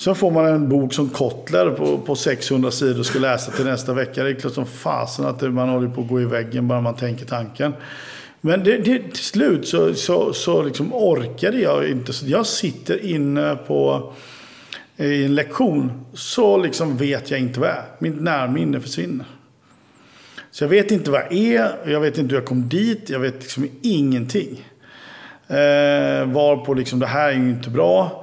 Så 0.00 0.14
får 0.14 0.30
man 0.30 0.46
en 0.46 0.68
bok 0.68 0.92
som 0.92 1.08
Kotler 1.08 1.70
på, 1.70 1.98
på 1.98 2.16
600 2.16 2.70
sidor 2.70 2.98
och 2.98 3.06
ska 3.06 3.18
läsa 3.18 3.52
till 3.52 3.64
nästa 3.64 3.92
vecka. 3.92 4.24
Det 4.24 4.30
är 4.30 4.34
klart 4.34 4.54
som 4.54 4.66
fasen 4.66 5.26
att 5.26 5.42
man 5.42 5.68
håller 5.68 5.88
på 5.88 6.00
att 6.00 6.08
gå 6.08 6.20
i 6.20 6.24
väggen 6.24 6.68
bara 6.68 6.80
man 6.80 6.96
tänker 6.96 7.26
tanken. 7.26 7.72
Men 8.40 8.64
det, 8.64 8.76
det, 8.76 8.98
till 8.98 9.24
slut 9.24 9.68
så, 9.68 9.94
så, 9.94 10.32
så 10.32 10.62
liksom 10.62 10.94
orkade 10.94 11.60
jag 11.60 11.90
inte. 11.90 12.12
Så 12.12 12.26
jag 12.26 12.46
sitter 12.46 13.04
inne 13.06 13.56
på 13.66 14.12
i 14.96 15.24
en 15.24 15.34
lektion 15.34 16.04
så 16.14 16.56
liksom 16.56 16.96
vet 16.96 17.30
jag 17.30 17.40
inte 17.40 17.60
vad 17.60 17.68
jag 17.68 17.76
är. 17.76 17.84
Mitt 17.98 18.20
närminne 18.20 18.80
försvinner. 18.80 19.26
Så 20.50 20.64
jag 20.64 20.68
vet 20.68 20.90
inte 20.90 21.10
vad 21.10 21.20
jag 21.20 21.32
är, 21.32 21.70
jag 21.86 22.00
vet 22.00 22.18
inte 22.18 22.34
hur 22.34 22.40
jag 22.40 22.48
kom 22.48 22.68
dit, 22.68 23.10
jag 23.10 23.20
vet 23.20 23.40
liksom 23.40 23.68
ingenting. 23.82 24.68
Eh, 25.48 26.26
varpå 26.26 26.74
liksom, 26.74 26.98
det 26.98 27.06
här 27.06 27.28
är 27.28 27.32
ju 27.32 27.50
inte 27.50 27.70
bra. 27.70 28.19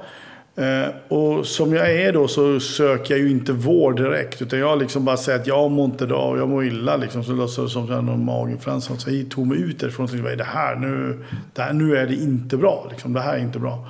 Eh, 0.58 0.88
och 1.08 1.46
som 1.46 1.74
jag 1.74 1.92
är 1.92 2.12
då 2.12 2.28
så 2.28 2.60
söker 2.60 3.14
jag 3.14 3.24
ju 3.24 3.30
inte 3.30 3.52
vård 3.52 3.96
direkt. 3.96 4.42
Utan 4.42 4.58
jag 4.58 4.78
liksom 4.78 5.04
bara 5.04 5.16
säger 5.16 5.38
att 5.38 5.46
jag 5.46 5.70
mår 5.70 5.84
inte 5.84 6.06
bra 6.06 6.38
jag 6.38 6.48
mår 6.48 6.64
illa. 6.64 6.96
Liksom, 6.96 7.24
så 7.24 7.32
låtsas 7.32 7.64
det 7.64 7.70
som 7.70 7.82
att 7.82 7.88
jag 7.88 7.96
har 7.96 8.02
någon 8.02 8.24
maginfluensa. 8.24 8.96
Så 8.96 9.10
jag 9.10 9.30
tog 9.30 9.46
mig 9.46 9.58
ut 9.60 9.80
därifrån 9.80 10.04
och 10.04 10.12
liksom, 10.12 10.24
tänkte, 10.24 10.24
vad 10.24 10.32
är 10.32 10.36
det 10.36 10.44
här? 10.44 10.76
Nu, 10.76 11.24
det 11.54 11.62
här, 11.62 11.72
nu 11.72 11.96
är 11.96 12.06
det 12.06 12.14
inte 12.14 12.56
bra. 12.56 12.86
Liksom, 12.90 13.12
det 13.12 13.20
här 13.20 13.34
är 13.34 13.38
inte 13.38 13.58
bra. 13.58 13.88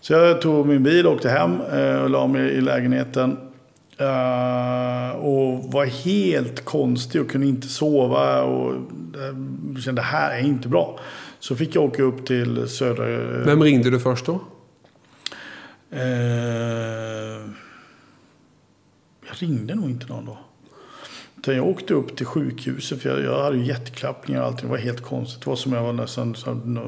Så 0.00 0.12
jag 0.12 0.40
tog 0.40 0.66
min 0.66 0.82
bil 0.82 1.06
och 1.06 1.12
åkte 1.12 1.30
hem 1.30 1.60
eh, 1.72 2.02
och 2.02 2.10
la 2.10 2.26
mig 2.26 2.50
i 2.50 2.60
lägenheten. 2.60 3.36
Eh, 3.98 5.16
och 5.16 5.72
var 5.72 6.04
helt 6.04 6.64
konstig 6.64 7.20
och 7.20 7.30
kunde 7.30 7.46
inte 7.46 7.68
sova. 7.68 8.42
Och 8.42 8.72
eh, 8.72 9.80
kände 9.80 10.00
det 10.00 10.06
här 10.06 10.38
är 10.38 10.44
inte 10.44 10.68
bra. 10.68 10.98
Så 11.38 11.56
fick 11.56 11.74
jag 11.74 11.84
åka 11.84 12.02
upp 12.02 12.26
till 12.26 12.68
södra... 12.68 13.10
Eh, 13.10 13.46
Vem 13.46 13.62
ringde 13.62 13.90
du 13.90 14.00
först 14.00 14.26
då? 14.26 14.40
Eh, 15.92 17.40
jag 19.26 19.42
ringde 19.42 19.74
nog 19.74 19.90
inte 19.90 20.06
någon 20.06 20.26
då. 20.26 20.38
Utan 21.38 21.56
jag 21.56 21.66
åkte 21.66 21.94
upp 21.94 22.16
till 22.16 22.26
sjukhuset 22.26 23.02
för 23.02 23.08
jag, 23.08 23.22
jag 23.22 23.42
hade 23.44 23.56
ju 23.56 23.64
hjärtklappningar 23.64 24.40
och 24.40 24.46
allting. 24.46 24.66
Det 24.66 24.70
var 24.70 24.78
helt 24.78 25.02
konstigt. 25.02 25.44
Det 25.44 25.50
var 25.50 25.56
som 25.56 25.72
jag 25.72 25.82
var 25.82 25.92
nästan 25.92 26.34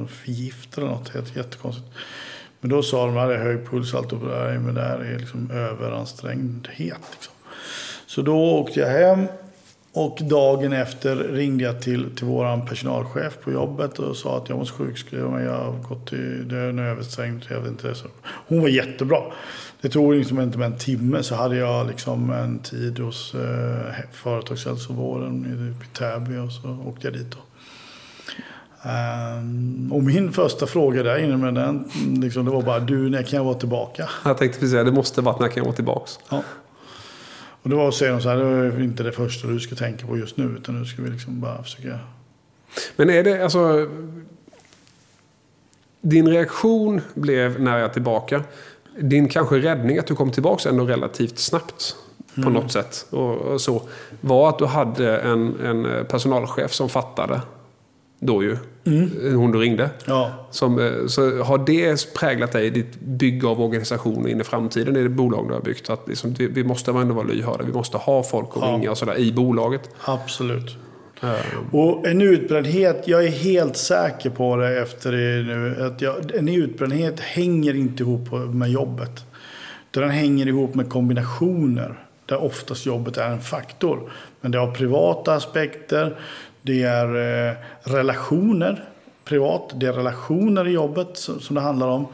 förgiftad 0.09 0.81
eller 0.81 0.91
något. 0.91 1.09
Helt, 1.09 1.37
jättekonstigt. 1.37 1.89
Men 2.61 2.71
då 2.71 2.83
sa 2.83 3.07
de 3.07 3.09
att 3.09 3.15
jag 3.15 3.21
hade 3.21 3.37
hög 3.37 3.71
puls 3.71 3.95
och 3.95 3.99
allt. 3.99 4.13
Och 4.13 4.19
men 4.21 4.75
det 4.75 4.81
här 4.81 4.99
är 4.99 5.19
liksom 5.19 5.51
överansträngdhet. 5.51 7.01
Liksom. 7.13 7.35
Så 8.07 8.23
då 8.23 8.37
åkte 8.37 8.81
jag 8.81 8.89
hem. 8.89 9.27
Och 9.97 10.19
dagen 10.23 10.73
efter 10.73 11.17
ringde 11.17 11.65
jag 11.65 11.83
till, 11.83 12.17
till 12.17 12.27
vår 12.27 12.67
personalchef 12.67 13.39
på 13.45 13.53
jobbet 13.53 13.99
och 13.99 14.17
sa 14.17 14.37
att 14.37 14.49
jag 14.49 14.59
måste 14.59 14.75
sjukskriva 14.75 15.31
mig. 15.31 15.45
Jag 15.45 15.59
har 15.59 15.73
gått 15.89 16.07
till, 16.07 16.55
en 16.55 16.79
översträngd, 16.79 17.45
jag 17.51 17.61
vet 17.61 17.71
inte. 17.71 17.95
Så. 17.95 18.07
Hon 18.49 18.61
var 18.61 18.69
jättebra. 18.69 19.19
Det 19.81 19.89
tog 19.89 20.15
liksom 20.15 20.41
inte 20.41 20.59
med 20.59 20.67
en 20.67 20.79
timme 20.79 21.23
så 21.23 21.35
hade 21.35 21.57
jag 21.57 21.87
liksom 21.87 22.33
en 22.33 22.59
tid 22.59 22.99
hos 22.99 23.35
eh, 23.35 23.95
företagshälsovården 24.13 25.47
i 25.47 25.97
Täby 25.99 26.37
och 26.39 26.53
så 26.53 26.79
åkte 26.87 27.07
jag 27.07 27.15
dit. 27.15 27.31
Då. 27.31 27.39
Um, 28.85 29.93
och 29.93 30.03
min 30.03 30.33
första 30.33 30.67
fråga 30.67 31.03
där 31.03 31.19
inne 31.19 31.37
med 31.37 31.55
den, 31.55 31.91
liksom, 32.23 32.45
det 32.45 32.51
var 32.51 32.63
bara 32.63 32.81
du, 32.81 33.11
när 33.11 33.23
kan 33.23 33.37
jag 33.37 33.45
vara 33.45 33.55
tillbaka? 33.55 34.09
Jag 34.25 34.39
tänkte 34.39 34.59
precis 34.59 34.71
säga, 34.71 34.85
det 34.85 34.93
måste 34.93 35.21
varit 35.21 35.41
när 35.41 35.49
kan 35.49 35.57
jag 35.57 35.65
vara 35.65 35.75
tillbaka? 35.75 36.11
Ja. 36.31 36.43
Och 37.65 37.71
var 37.71 37.89
att 37.89 37.95
säga 37.95 38.21
så 38.21 38.29
här, 38.29 38.37
det 38.37 38.45
är 38.45 38.83
inte 38.83 39.03
det 39.03 39.13
första 39.13 39.49
du 39.49 39.61
ska 39.61 39.75
tänka 39.75 40.07
på 40.07 40.19
just 40.19 40.37
nu. 40.37 40.45
Utan 40.45 40.81
nu 40.81 40.87
ska 40.87 41.03
vi 41.03 41.11
liksom 41.11 41.41
bara 41.41 41.63
försöka... 41.63 41.99
Men 42.97 43.11
är 43.11 43.25
det, 43.25 43.45
alltså... 43.45 43.91
Din 46.01 46.29
reaktion 46.29 47.01
blev 47.15 47.61
när 47.61 47.79
jag 47.79 47.89
är 47.89 47.93
tillbaka. 47.93 48.43
Din 49.01 49.29
kanske 49.29 49.59
räddning 49.59 49.99
att 49.99 50.07
du 50.07 50.15
kom 50.15 50.31
tillbaka 50.31 50.69
ändå 50.69 50.85
relativt 50.85 51.39
snabbt. 51.39 51.97
På 52.35 52.41
mm. 52.41 52.53
något 52.53 52.73
sätt. 52.73 53.07
Och, 53.11 53.37
och, 53.37 53.61
så. 53.61 53.83
Var 54.21 54.49
att 54.49 54.59
du 54.59 54.67
hade 54.67 55.19
en, 55.19 55.61
en 55.61 56.07
personalchef 56.07 56.73
som 56.73 56.89
fattade. 56.89 57.41
Då 58.19 58.43
ju. 58.43 58.57
Mm. 58.87 59.37
Hon 59.37 59.53
du 59.53 59.59
ringde. 59.59 59.91
Ja. 60.07 60.49
Som, 60.51 60.79
eh, 60.79 61.07
så 61.07 61.43
har 61.43 61.59
det 61.59 62.15
präglat 62.15 62.53
dig 62.53 62.67
i 62.67 62.71
ditt 62.71 63.01
bygge 63.01 63.47
av 63.47 63.61
organisationer 63.61 64.29
in 64.29 64.41
i 64.41 64.45
framtiden 64.45 64.97
i 64.97 65.03
det 65.03 65.09
bolag 65.09 65.49
du 65.49 65.55
har 65.55 65.61
byggt? 65.61 65.91
Att 65.91 66.09
liksom, 66.09 66.33
vi, 66.33 66.47
vi 66.47 66.65
måste 66.65 66.91
ändå 66.91 67.15
vara 67.15 67.27
lyhörda. 67.27 67.65
Vi 67.65 67.73
måste 67.73 67.97
ha 67.97 68.23
folk 68.23 68.49
att 68.55 68.63
ja. 68.63 68.69
ringa 68.69 68.91
och 68.91 68.99
sådär 68.99 69.19
i 69.19 69.33
bolaget. 69.33 69.91
Absolut. 70.05 70.77
Um. 71.21 71.81
Och 71.81 72.07
en 72.07 72.23
utbrändhet, 72.23 73.03
jag 73.05 73.25
är 73.25 73.29
helt 73.29 73.77
säker 73.77 74.31
på 74.31 74.57
det 74.57 74.83
efter 74.83 75.13
det 75.13 75.43
nu. 75.43 75.85
Att 75.87 76.01
jag, 76.01 76.35
en 76.35 76.49
utbrändhet 76.49 77.21
hänger 77.21 77.75
inte 77.75 78.03
ihop 78.03 78.33
med 78.53 78.71
jobbet. 78.71 79.25
Den 79.91 80.11
hänger 80.11 80.49
ihop 80.49 80.75
med 80.75 80.91
kombinationer. 80.91 81.99
Där 82.27 82.43
oftast 82.43 82.87
jobbet 82.87 83.17
är 83.17 83.31
en 83.31 83.41
faktor. 83.41 84.11
Men 84.41 84.51
det 84.51 84.59
har 84.59 84.73
privata 84.73 85.35
aspekter. 85.35 86.19
Det 86.67 86.83
är 86.83 87.07
eh, 87.49 87.55
relationer 87.83 88.85
privat. 89.25 89.73
Det 89.75 89.87
är 89.87 89.93
relationer 89.93 90.69
i 90.69 90.71
jobbet 90.71 91.09
som, 91.15 91.41
som 91.41 91.55
det 91.55 91.61
handlar 91.61 91.89
om. 91.89 92.07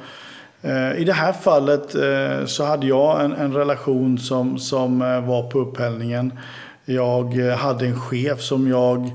Eh, 0.62 0.92
I 0.92 1.04
det 1.04 1.12
här 1.12 1.32
fallet 1.32 1.94
eh, 1.94 2.46
så 2.46 2.64
hade 2.64 2.86
jag 2.86 3.24
en, 3.24 3.32
en 3.32 3.54
relation 3.54 4.18
som, 4.18 4.58
som 4.58 5.02
eh, 5.02 5.26
var 5.26 5.50
på 5.50 5.58
upphällningen. 5.58 6.32
Jag 6.84 7.48
eh, 7.48 7.56
hade 7.56 7.86
en 7.86 8.00
chef 8.00 8.40
som 8.40 8.68
jag 8.68 9.10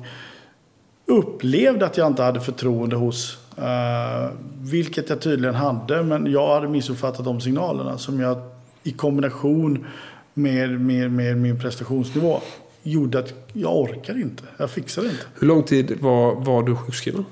upplevde 1.06 1.86
att 1.86 1.98
jag 1.98 2.08
inte 2.08 2.24
hade 2.24 2.42
förtroende 2.42 2.96
hos. 2.96 3.38
Eh, 3.58 4.30
vilket 4.62 5.10
jag 5.10 5.22
tydligen 5.22 5.56
hade, 5.56 6.04
men 6.04 6.32
jag 6.32 6.54
hade 6.54 6.68
missuppfattat 6.68 7.26
de 7.26 7.42
signalerna 7.42 7.98
som 7.98 8.20
jag 8.20 8.38
i 8.84 8.92
kombination 8.92 9.86
med, 10.34 10.82
med, 10.82 11.12
med 11.12 11.38
min 11.38 11.60
prestationsnivå 11.60 12.42
gjorde 12.86 13.20
att 13.20 13.34
jag 13.54 13.78
orkade 13.78 14.22
inte. 14.22 14.44
Jag 14.58 14.72
fixade 14.72 15.08
inte. 15.08 15.24
Hur 15.40 15.48
lång 15.48 15.64
tid 15.64 15.98
var, 16.02 16.36
var 16.36 16.64
du 16.64 16.76
sjukskriven? 16.76 17.26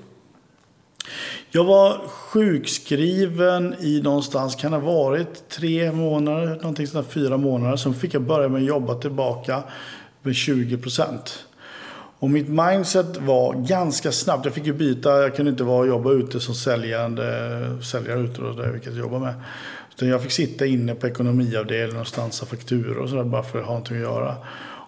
Jag 1.52 1.64
var 1.64 2.08
sjukskriven 2.08 3.76
i 3.80 4.02
någonstans, 4.02 4.56
kan 4.56 4.72
det 4.72 4.78
ha 4.78 4.94
varit 4.94 5.50
tre 5.50 5.92
månader, 5.92 6.48
någonting 6.48 6.88
sådär 6.88 7.06
fyra 7.10 7.38
månader. 7.38 7.78
Sen 7.78 7.94
fick 7.94 8.14
jag 8.14 8.22
börja 8.22 8.50
med 8.50 8.62
att 8.62 8.68
jobba 8.68 8.96
tillbaka 8.96 9.64
med 10.22 10.36
20 10.36 10.78
procent. 10.78 11.46
Och 12.20 12.30
mitt 12.30 12.50
mindset 12.50 13.18
var 13.18 13.54
ganska 13.54 14.12
snabbt. 14.12 14.46
Jag 14.46 14.54
fick 14.54 14.66
ju 14.66 14.74
byta, 14.74 15.22
jag 15.22 15.36
kunde 15.36 15.52
inte 15.52 15.64
vara 15.64 15.86
jobba 15.86 16.12
ute 16.12 16.40
som 16.40 16.56
säljande, 16.56 17.84
säljare 17.84 18.20
ute 18.20 18.42
då, 18.42 18.52
där 18.52 18.72
vilket 18.72 18.94
jag 18.94 19.00
jobbar 19.00 19.20
med. 19.20 19.34
Utan 19.96 20.08
jag 20.08 20.22
fick 20.22 20.32
sitta 20.32 20.66
inne 20.66 20.96
på 20.96 21.08
ekonomiavdelningen 21.08 22.02
och 22.02 22.08
stansa 22.08 22.46
fakturor 22.46 22.98
och 22.98 23.10
sådär 23.10 23.24
bara 23.24 23.44
för 23.44 23.60
att 23.60 23.66
ha 23.66 23.74
någonting 23.74 23.98
att 23.98 24.04
göra. 24.04 24.36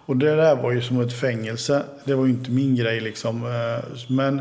Och 0.06 0.16
det 0.16 0.36
där 0.36 0.56
var 0.56 0.72
ju 0.72 0.82
som 0.82 1.00
ett 1.00 1.12
fängelse. 1.12 1.82
Det 2.04 2.14
var 2.14 2.24
ju 2.24 2.30
inte 2.30 2.50
min 2.50 2.76
grej 2.76 3.00
liksom. 3.00 3.46
Eh, 3.46 3.84
men 4.08 4.40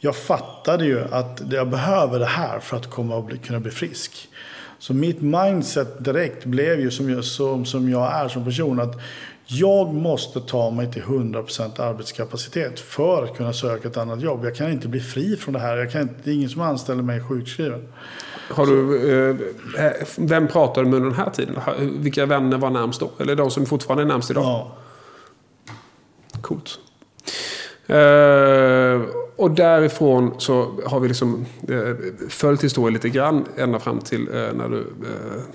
jag 0.00 0.16
fattade 0.16 0.84
ju 0.84 1.04
att 1.10 1.42
jag 1.50 1.68
behöver 1.68 2.18
det 2.18 2.26
här 2.26 2.60
för 2.60 2.76
att 2.76 2.90
komma 2.90 3.16
och 3.16 3.24
bli, 3.24 3.38
kunna 3.38 3.60
bli 3.60 3.70
frisk. 3.70 4.28
Så 4.78 4.94
mitt 4.94 5.20
mindset 5.20 6.04
direkt 6.04 6.44
blev 6.44 6.80
ju 6.80 6.90
som 6.90 7.10
jag, 7.10 7.24
som, 7.24 7.64
som 7.64 7.90
jag 7.90 8.12
är 8.14 8.28
som 8.28 8.44
person. 8.44 8.80
att 8.80 9.00
jag 9.46 9.94
måste 9.94 10.40
ta 10.40 10.70
mig 10.70 10.92
till 10.92 11.02
100% 11.02 11.80
arbetskapacitet 11.80 12.80
för 12.80 13.24
att 13.24 13.36
kunna 13.36 13.52
söka 13.52 13.88
ett 13.88 13.96
annat 13.96 14.20
jobb. 14.20 14.44
Jag 14.44 14.56
kan 14.56 14.72
inte 14.72 14.88
bli 14.88 15.00
fri 15.00 15.36
från 15.36 15.54
det 15.54 15.60
här. 15.60 15.76
Jag 15.76 15.92
kan 15.92 16.02
inte, 16.02 16.14
det 16.24 16.30
är 16.30 16.34
ingen 16.34 16.50
som 16.50 16.60
anställer 16.60 17.02
mig 17.02 17.20
sjukskriven. 17.20 17.88
Har 18.50 18.66
du, 18.66 19.10
eh, 19.78 19.92
vem 20.18 20.48
pratar 20.48 20.82
du 20.84 20.90
med 20.90 20.96
under 20.96 21.10
den 21.10 21.18
här 21.18 21.30
tiden? 21.30 21.56
Vilka 22.02 22.26
vänner 22.26 22.58
var 22.58 22.70
närmst 22.70 23.00
då? 23.00 23.10
Eller 23.20 23.36
de 23.36 23.50
som 23.50 23.66
fortfarande 23.66 24.02
är 24.02 24.06
närmst 24.06 24.30
idag? 24.30 24.44
Ja. 24.44 24.76
Coolt. 26.44 26.78
Eh, 27.86 29.02
och 29.36 29.50
därifrån 29.50 30.34
så 30.38 30.70
har 30.86 31.00
vi 31.00 31.08
liksom 31.08 31.46
eh, 31.68 31.96
följt 32.28 32.64
historien 32.64 32.94
lite 32.94 33.08
grann 33.08 33.44
ända 33.56 33.78
fram 33.78 34.00
till 34.00 34.28
eh, 34.28 34.52
när 34.54 34.68
du 34.68 34.86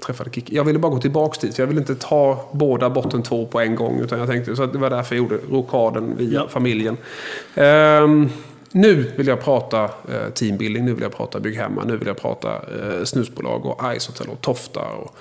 träffade 0.06 0.30
Kikki. 0.32 0.56
Jag 0.56 0.64
ville 0.64 0.80
bara 0.80 0.92
gå 0.92 1.00
tillbaka 1.00 1.38
dit. 1.42 1.58
Jag 1.58 1.68
ville 1.68 1.80
inte 1.80 1.96
ta 1.96 2.50
båda 2.52 2.90
botten 2.90 3.24
två 3.24 3.46
på 3.46 3.60
en 3.60 3.76
gång. 3.76 4.00
Utan 4.00 4.20
jag 4.20 4.28
tänkte, 4.28 4.56
så 4.56 4.66
det 4.66 4.78
var 4.78 4.90
därför 4.90 5.16
jag 5.16 5.24
gjorde 5.24 5.40
rokaden 5.50 6.18
via 6.18 6.40
ja. 6.40 6.48
familjen. 6.50 6.98
Ehm, 7.56 8.30
nu 8.72 9.12
vill 9.18 9.28
jag 9.28 9.44
prata 9.44 9.90
teambuilding, 10.34 10.86
nu 10.86 10.94
vill 10.94 11.04
jag 11.04 11.16
prata 11.16 11.40
bygghemma, 11.40 11.84
nu 11.84 11.98
vill 11.98 12.08
jag 12.08 12.18
prata 12.18 12.62
snusbolag 13.04 13.66
och 13.66 13.82
Ice 14.00 14.08
Hotel 14.08 14.28
och 14.30 14.42
Tofta. 14.42 14.82
Och, 14.82 15.16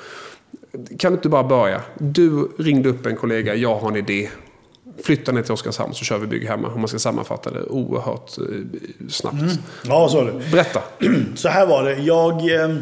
kan 0.98 1.12
du 1.12 1.16
inte 1.16 1.28
bara 1.28 1.44
börja? 1.44 1.80
Du 1.98 2.48
ringde 2.58 2.88
upp 2.88 3.06
en 3.06 3.16
kollega, 3.16 3.54
jag 3.54 3.76
har 3.76 3.88
en 3.88 3.96
idé 3.96 4.28
flytta 5.04 5.32
ner 5.32 5.42
till 5.42 5.52
Oskarshamn 5.52 5.94
så 5.94 6.04
kör 6.04 6.18
vi 6.18 6.26
bygg 6.26 6.48
hemma. 6.48 6.68
Om 6.68 6.80
man 6.80 6.88
ska 6.88 6.98
sammanfatta 6.98 7.50
det 7.50 7.62
oerhört 7.62 8.38
eh, 8.38 9.08
snabbt. 9.08 9.40
Mm. 9.40 9.56
Ja, 9.84 10.08
så 10.08 10.20
är 10.20 10.24
det. 10.24 10.50
Berätta. 10.52 10.82
Så 11.34 11.48
här 11.48 11.66
var 11.66 11.84
det. 11.84 11.94
Jag, 11.94 12.54
eh, 12.54 12.76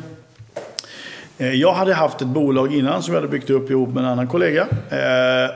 eh, 1.39 1.53
jag 1.53 1.73
hade 1.73 1.95
haft 1.95 2.23
ett 2.23 2.29
bolag 2.29 2.75
innan 2.75 3.03
som 3.03 3.15
jag 3.15 3.21
hade 3.21 3.33
byggt 3.33 3.51
upp 3.51 3.71
ihop 3.71 3.89
med 3.89 4.05
en 4.05 4.11
annan 4.11 4.29
kollega. 4.29 4.67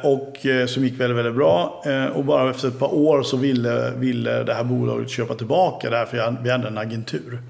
och 0.02 0.36
som 0.66 0.84
gick 0.84 1.00
väldigt, 1.00 1.18
väldigt 1.18 1.34
bra. 1.34 1.82
och 2.14 2.24
bara 2.24 2.50
efter 2.50 2.68
ett 2.68 2.78
par 2.78 2.94
år 2.94 3.22
så 3.22 3.36
ville, 3.36 3.90
ville 3.96 4.42
det 4.42 4.54
här 4.54 4.64
bolaget 4.64 5.10
köpa 5.10 5.34
tillbaka 5.34 5.90
det 5.90 5.96
här 5.96 6.06
för 6.06 6.36
vi 6.42 6.50
hade 6.50 6.68
en 6.68 6.78
agentur. 6.78 7.40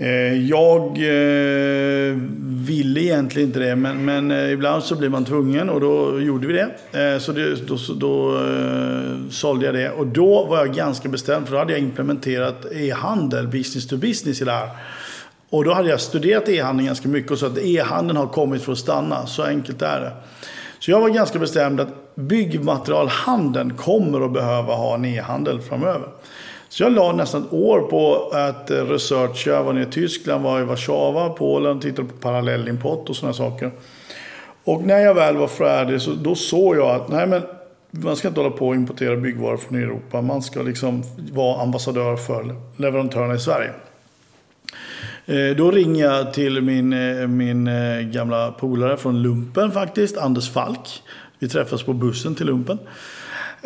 Eh, 0.00 0.48
jag 0.48 0.82
eh, 0.86 2.16
ville 2.44 3.00
egentligen 3.00 3.48
inte 3.48 3.58
det, 3.58 3.76
men, 3.76 4.04
men 4.04 4.30
eh, 4.30 4.52
ibland 4.52 4.82
så 4.82 4.96
blir 4.96 5.08
man 5.08 5.24
tvungen 5.24 5.70
och 5.70 5.80
då 5.80 6.20
gjorde 6.20 6.46
vi 6.46 6.52
det. 6.52 7.20
Så 7.20 7.32
det, 7.32 7.68
då, 7.68 7.76
då 7.96 8.40
sålde 9.30 9.66
jag 9.66 9.74
det 9.74 9.90
och 9.90 10.06
då 10.06 10.44
var 10.44 10.58
jag 10.58 10.74
ganska 10.74 11.08
bestämd 11.08 11.46
för 11.46 11.52
då 11.52 11.58
hade 11.58 11.72
jag 11.72 11.80
implementerat 11.80 12.66
e-handel, 12.72 13.48
business 13.48 13.88
to 13.88 13.96
business 13.96 14.42
i 14.42 14.44
det 14.44 14.52
här. 14.52 14.68
Och 15.50 15.64
då 15.64 15.72
hade 15.72 15.88
jag 15.88 16.00
studerat 16.00 16.48
e-handeln 16.48 16.86
ganska 16.86 17.08
mycket 17.08 17.30
och 17.30 17.38
så 17.38 17.46
att 17.46 17.58
e-handeln 17.58 18.16
har 18.16 18.26
kommit 18.26 18.62
för 18.62 18.72
att 18.72 18.78
stanna. 18.78 19.26
Så 19.26 19.42
enkelt 19.42 19.82
är 19.82 20.00
det. 20.00 20.12
Så 20.78 20.90
jag 20.90 21.00
var 21.00 21.08
ganska 21.08 21.38
bestämd 21.38 21.80
att 21.80 22.14
byggmaterialhandeln 22.14 23.76
kommer 23.76 24.24
att 24.24 24.32
behöva 24.32 24.74
ha 24.74 24.94
en 24.94 25.04
e-handel 25.04 25.60
framöver. 25.60 26.08
Så 26.68 26.82
jag 26.82 26.92
la 26.92 27.12
nästan 27.12 27.42
ett 27.42 27.52
år 27.52 27.80
på 27.80 28.30
att 28.32 28.70
eh, 28.70 28.84
researcha. 28.84 29.50
Jag 29.50 29.64
var 29.64 29.72
nere 29.72 29.82
i 29.82 29.86
Tyskland, 29.86 30.44
var 30.44 30.60
i 30.60 30.64
Warszawa, 30.64 31.28
Polen, 31.28 31.80
tittade 31.80 32.08
på 32.08 32.16
parallellimport 32.16 33.08
och 33.08 33.16
sådana 33.16 33.34
saker. 33.34 33.70
Och 34.64 34.82
när 34.82 34.98
jag 34.98 35.14
väl 35.14 35.36
var 35.36 35.48
färdig 35.48 36.00
så 36.00 36.10
då 36.10 36.34
såg 36.34 36.76
jag 36.76 36.90
att 36.90 37.08
nej 37.08 37.26
men 37.26 37.42
man 37.90 38.16
ska 38.16 38.28
inte 38.28 38.40
hålla 38.40 38.56
på 38.56 38.68
och 38.68 38.74
importera 38.74 39.16
byggvaror 39.16 39.56
från 39.56 39.78
Europa. 39.78 40.22
Man 40.22 40.42
ska 40.42 40.62
liksom 40.62 41.02
vara 41.32 41.62
ambassadör 41.62 42.16
för 42.16 42.56
leverantörerna 42.76 43.34
i 43.34 43.38
Sverige. 43.38 43.70
Eh, 45.26 45.56
då 45.56 45.70
ringer 45.70 46.04
jag 46.04 46.34
till 46.34 46.62
min, 46.62 46.92
eh, 46.92 47.26
min 47.26 47.70
gamla 48.12 48.52
polare 48.52 48.96
från 48.96 49.22
Lumpen 49.22 49.72
faktiskt, 49.72 50.18
Anders 50.18 50.50
Falk. 50.50 51.02
Vi 51.38 51.48
träffas 51.48 51.82
på 51.82 51.92
bussen 51.92 52.34
till 52.34 52.46
Lumpen. 52.46 52.78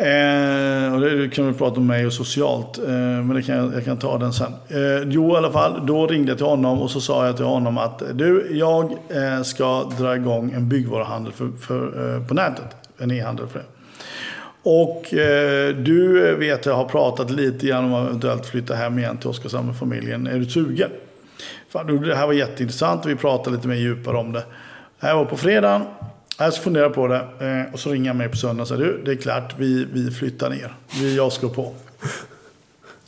Eh, 0.03 0.93
och 0.93 1.01
det 1.01 1.29
kan 1.29 1.47
vi 1.47 1.53
prata 1.53 1.79
om 1.79 1.87
mig 1.87 2.05
och 2.05 2.13
socialt, 2.13 2.77
eh, 2.77 2.93
men 2.93 3.29
det 3.29 3.43
kan 3.43 3.57
jag, 3.57 3.73
jag, 3.73 3.85
kan 3.85 3.97
ta 3.97 4.17
den 4.17 4.33
sen. 4.33 4.53
Eh, 4.67 5.03
jo, 5.07 5.33
i 5.33 5.37
alla 5.37 5.51
fall, 5.51 5.85
då 5.85 6.07
ringde 6.07 6.31
jag 6.31 6.37
till 6.37 6.47
honom 6.47 6.81
och 6.81 6.91
så 6.91 7.01
sa 7.01 7.25
jag 7.25 7.35
till 7.35 7.45
honom 7.45 7.77
att 7.77 8.03
du, 8.13 8.47
jag 8.51 8.91
eh, 8.91 9.43
ska 9.43 9.83
dra 9.83 10.15
igång 10.15 10.51
en 10.51 10.69
byggvaruhandel 10.69 11.33
för, 11.33 11.51
för 11.61 12.15
eh, 12.15 12.27
på 12.27 12.33
nätet. 12.33 12.65
En 12.97 13.11
e-handel 13.11 13.47
för 13.47 13.59
det. 13.59 13.65
Och 14.63 15.13
eh, 15.13 15.75
du 15.75 16.35
vet, 16.35 16.65
jag 16.65 16.75
har 16.75 16.85
pratat 16.85 17.31
lite 17.31 17.67
grann 17.67 17.85
om 17.85 17.93
att 17.93 18.07
eventuellt 18.07 18.45
flytta 18.45 18.75
hem 18.75 18.99
igen 18.99 19.17
till 19.17 19.29
Oskarshamn 19.29 19.67
med 19.67 19.77
familjen. 19.77 20.27
Är 20.27 20.39
du 20.39 20.45
sugen? 20.45 20.89
Fan, 21.69 22.01
det 22.01 22.15
här 22.15 22.25
var 22.25 22.33
jätteintressant 22.33 23.05
och 23.05 23.11
vi 23.11 23.15
pratade 23.15 23.55
lite 23.55 23.67
mer 23.67 23.75
djupare 23.75 24.17
om 24.17 24.31
det. 24.31 24.43
Det 24.99 25.07
här 25.07 25.15
var 25.15 25.25
på 25.25 25.37
fredagen. 25.37 25.81
Jag 26.43 26.53
ska 26.53 26.63
fundera 26.63 26.89
på 26.89 27.07
det. 27.07 27.25
Eh, 27.39 27.73
och 27.73 27.79
så 27.79 27.91
ringer 27.91 28.09
jag 28.09 28.15
mig 28.15 28.29
på 28.29 28.37
söndag 28.37 28.61
och 28.61 28.67
säger 28.67 28.83
du, 28.83 29.01
det 29.05 29.11
är 29.11 29.15
klart, 29.15 29.55
vi, 29.57 29.87
vi 29.93 30.11
flyttar 30.11 30.49
ner. 30.49 30.73
Vi, 30.99 31.15
jag 31.15 31.31
slår 31.31 31.49
på. 31.49 31.73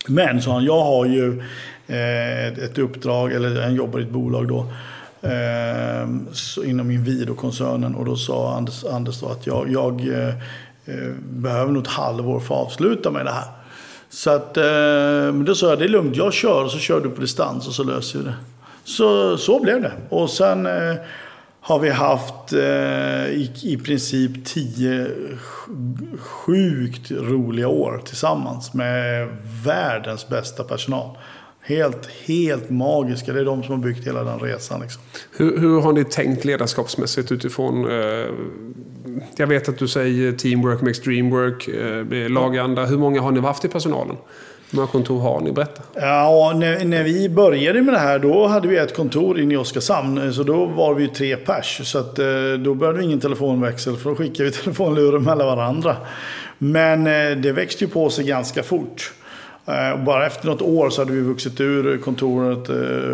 Men, 0.08 0.42
sa 0.42 0.54
han, 0.54 0.64
jag 0.64 0.84
har 0.84 1.06
ju 1.06 1.44
eh, 1.88 2.48
ett 2.48 2.78
uppdrag, 2.78 3.32
eller 3.32 3.62
jag 3.62 3.72
jobbar 3.72 4.00
i 4.00 4.04
ett 4.04 4.10
bolag 4.10 4.48
då. 4.48 4.74
Eh, 5.22 6.70
inom 6.70 6.92
Inwido-koncernen. 6.92 7.96
Och 7.96 8.06
då 8.06 8.16
sa 8.16 8.56
Anders, 8.58 8.86
Anders 8.86 9.20
då 9.20 9.28
att 9.28 9.48
jag, 9.48 9.72
jag 9.72 10.10
behöver 11.20 11.72
nog 11.72 11.84
ett 11.84 11.90
halvår 11.90 12.40
för 12.40 12.56
att 12.56 12.62
avsluta 12.62 13.12
med 13.12 13.26
det 13.26 13.32
här. 13.32 13.48
Så 14.10 14.30
att, 14.30 14.56
men 15.36 15.46
då 15.46 15.56
sa 15.56 15.70
jag, 15.70 15.80
det 15.80 15.86
är 15.86 15.90
lugnt, 15.90 16.16
jag 16.16 16.34
kör 16.34 16.64
och 16.64 16.72
så 16.72 16.78
kör 16.78 17.02
du 17.02 17.10
på 17.10 17.22
distans 17.22 17.68
och 17.68 17.74
så 17.74 17.84
löser 17.84 18.20
vi 18.20 18.26
det. 18.26 18.36
Så, 18.84 19.38
så 19.38 19.60
blev 19.60 19.82
det. 19.82 19.92
Och 20.10 20.30
sen 20.30 20.68
har 21.68 21.80
vi 21.80 21.90
haft 21.90 22.54
eh, 22.54 23.26
i, 23.30 23.52
i 23.64 23.78
princip 23.78 24.46
tio 24.46 25.12
sjukt 26.18 27.12
roliga 27.12 27.68
år 27.68 28.02
tillsammans 28.06 28.74
med 28.74 29.28
världens 29.66 30.28
bästa 30.28 30.64
personal. 30.64 31.18
Helt, 31.62 32.06
helt 32.26 32.70
magiska. 32.70 33.34
Det 33.34 33.40
är 33.40 33.46
de 33.46 33.64
som 33.64 33.76
har 33.76 33.84
byggt 33.84 34.08
hela 34.08 34.24
den 34.24 34.40
resan. 34.40 34.82
Liksom. 34.82 35.02
Hur, 35.38 35.60
hur, 35.60 35.82
har 35.82 35.94
ni 35.94 36.04
tänkt 36.04 36.46
ledarskapsmässigt 36.46 37.32
utifrån... 37.32 37.92
Eh, 37.92 38.30
jag 39.36 39.48
vet 39.48 39.70
att 39.70 39.78
du 39.78 39.88
säger 39.88 40.32
teamwork 40.32 40.82
makes 40.82 41.02
dreamwork, 41.02 41.68
eh, 41.68 42.30
laganda. 42.30 42.86
Hur 42.86 42.98
många 42.98 43.22
har 43.22 43.32
ni 43.32 43.40
haft 43.40 43.66
i 43.66 43.68
personalen? 43.68 44.16
Hur 44.72 44.76
många 44.78 44.88
kontor 44.88 45.20
har 45.20 45.42
ni? 45.42 45.52
Berätta. 45.52 45.82
Ja, 45.94 46.54
när, 46.56 46.86
när, 46.86 47.04
vi 47.04 47.30
började 47.30 47.82
med 47.82 47.94
det 47.94 48.00
här 48.00 48.20
då 48.20 48.48
hade 48.48 48.68
vi 48.68 48.78
ett 48.78 48.96
kontor 48.96 49.40
inne 49.40 49.54
i 49.54 49.58
Oskarshamn. 49.58 50.18
Eh, 50.18 50.32
så 50.32 50.44
då 50.44 50.66
var 50.66 50.94
vi 50.94 51.08
tre 51.08 51.36
pers. 51.36 51.82
Så 51.84 52.00
att, 52.00 52.20
eh, 52.20 52.26
då 52.60 52.74
började 52.74 53.00
vi 53.00 53.06
ingen 53.06 53.20
telefonväxel 53.20 53.98
för 53.98 54.10
då 54.10 54.16
skickade 54.16 54.50
vi 54.50 54.52
telefonluren 54.64 55.24
mellan 55.24 55.48
varandra. 55.48 55.96
Men 56.58 57.08
eh, 57.08 57.38
det 57.38 57.52
växte 57.52 57.84
ju 57.84 57.90
på 57.90 58.10
sig 58.10 58.26
ganska 58.26 58.64
fort. 58.64 59.14
Bara 60.06 60.26
efter 60.26 60.48
något 60.48 60.62
år 60.62 60.90
så 60.90 61.02
hade 61.02 61.12
vi 61.12 61.22
vuxit 61.22 61.62
ur 61.62 61.98
kontoret 61.98 62.70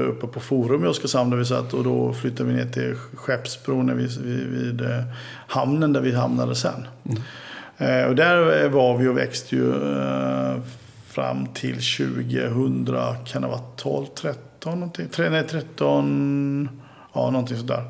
uppe 0.10 0.28
på 0.28 0.40
Forum 0.40 0.86
i 0.86 0.88
Oskarshamn 0.88 1.30
där 1.30 1.38
vi 1.38 1.46
satt. 1.46 1.74
Och 1.74 1.84
då 1.84 2.14
flyttade 2.14 2.50
vi 2.50 2.56
ner 2.56 2.66
till 2.66 2.96
Skeppsbron 3.16 3.98
vid, 3.98 4.22
vid, 4.22 4.48
vid 4.48 4.82
hamnen 5.52 5.94
där 5.94 6.02
vi 6.02 6.16
hamnade 6.16 6.56
sen. 6.56 6.88
Mm. 7.78 8.10
Och 8.10 8.16
där 8.16 8.64
eh, 8.64 8.70
var 8.70 8.98
vi 8.98 9.08
och 9.08 9.18
växte 9.18 9.56
ju 9.56 9.70
eh, 9.72 10.60
fram 11.08 11.48
till 11.48 11.76
2000, 11.76 12.98
kan 13.26 13.42
det 13.42 13.48
vara 13.48 13.62
12, 13.78 14.06
13 14.16 14.80
någonting? 14.80 15.08
Nej, 15.18 15.44
13, 15.48 16.70
ja 17.14 17.30
någonting 17.30 17.58
sådär. 17.58 17.84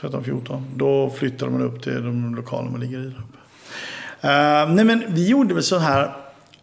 13, 0.00 0.24
14. 0.24 0.66
Då 0.76 1.10
flyttade 1.10 1.50
man 1.50 1.62
upp 1.62 1.82
till 1.82 2.04
de 2.04 2.34
lokaler 2.34 2.70
man 2.70 2.80
ligger 2.80 2.98
i. 2.98 3.06
Uh, 4.24 4.74
nej 4.74 4.84
men 4.84 5.02
vi 5.08 5.28
gjorde 5.28 5.54
väl 5.54 5.62
så 5.62 5.78
här. 5.78 6.12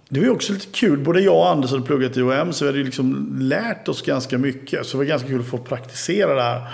Det 0.09 0.19
var 0.19 0.25
ju 0.25 0.31
också 0.31 0.53
lite 0.53 0.67
kul. 0.71 0.99
Både 0.99 1.21
jag 1.21 1.37
och 1.37 1.49
Anders 1.49 1.71
hade 1.71 1.83
pluggat 1.83 2.17
i 2.17 2.21
OM 2.21 2.53
så 2.53 2.65
vi 2.65 2.69
hade 2.69 2.77
ju 2.77 2.85
liksom 2.85 3.37
lärt 3.39 3.87
oss 3.87 4.01
ganska 4.01 4.37
mycket. 4.37 4.85
Så 4.85 4.91
det 4.91 4.97
var 4.97 5.05
ganska 5.05 5.27
kul 5.27 5.39
att 5.39 5.47
få 5.47 5.57
praktisera 5.57 6.33
det 6.33 6.41
här. 6.41 6.67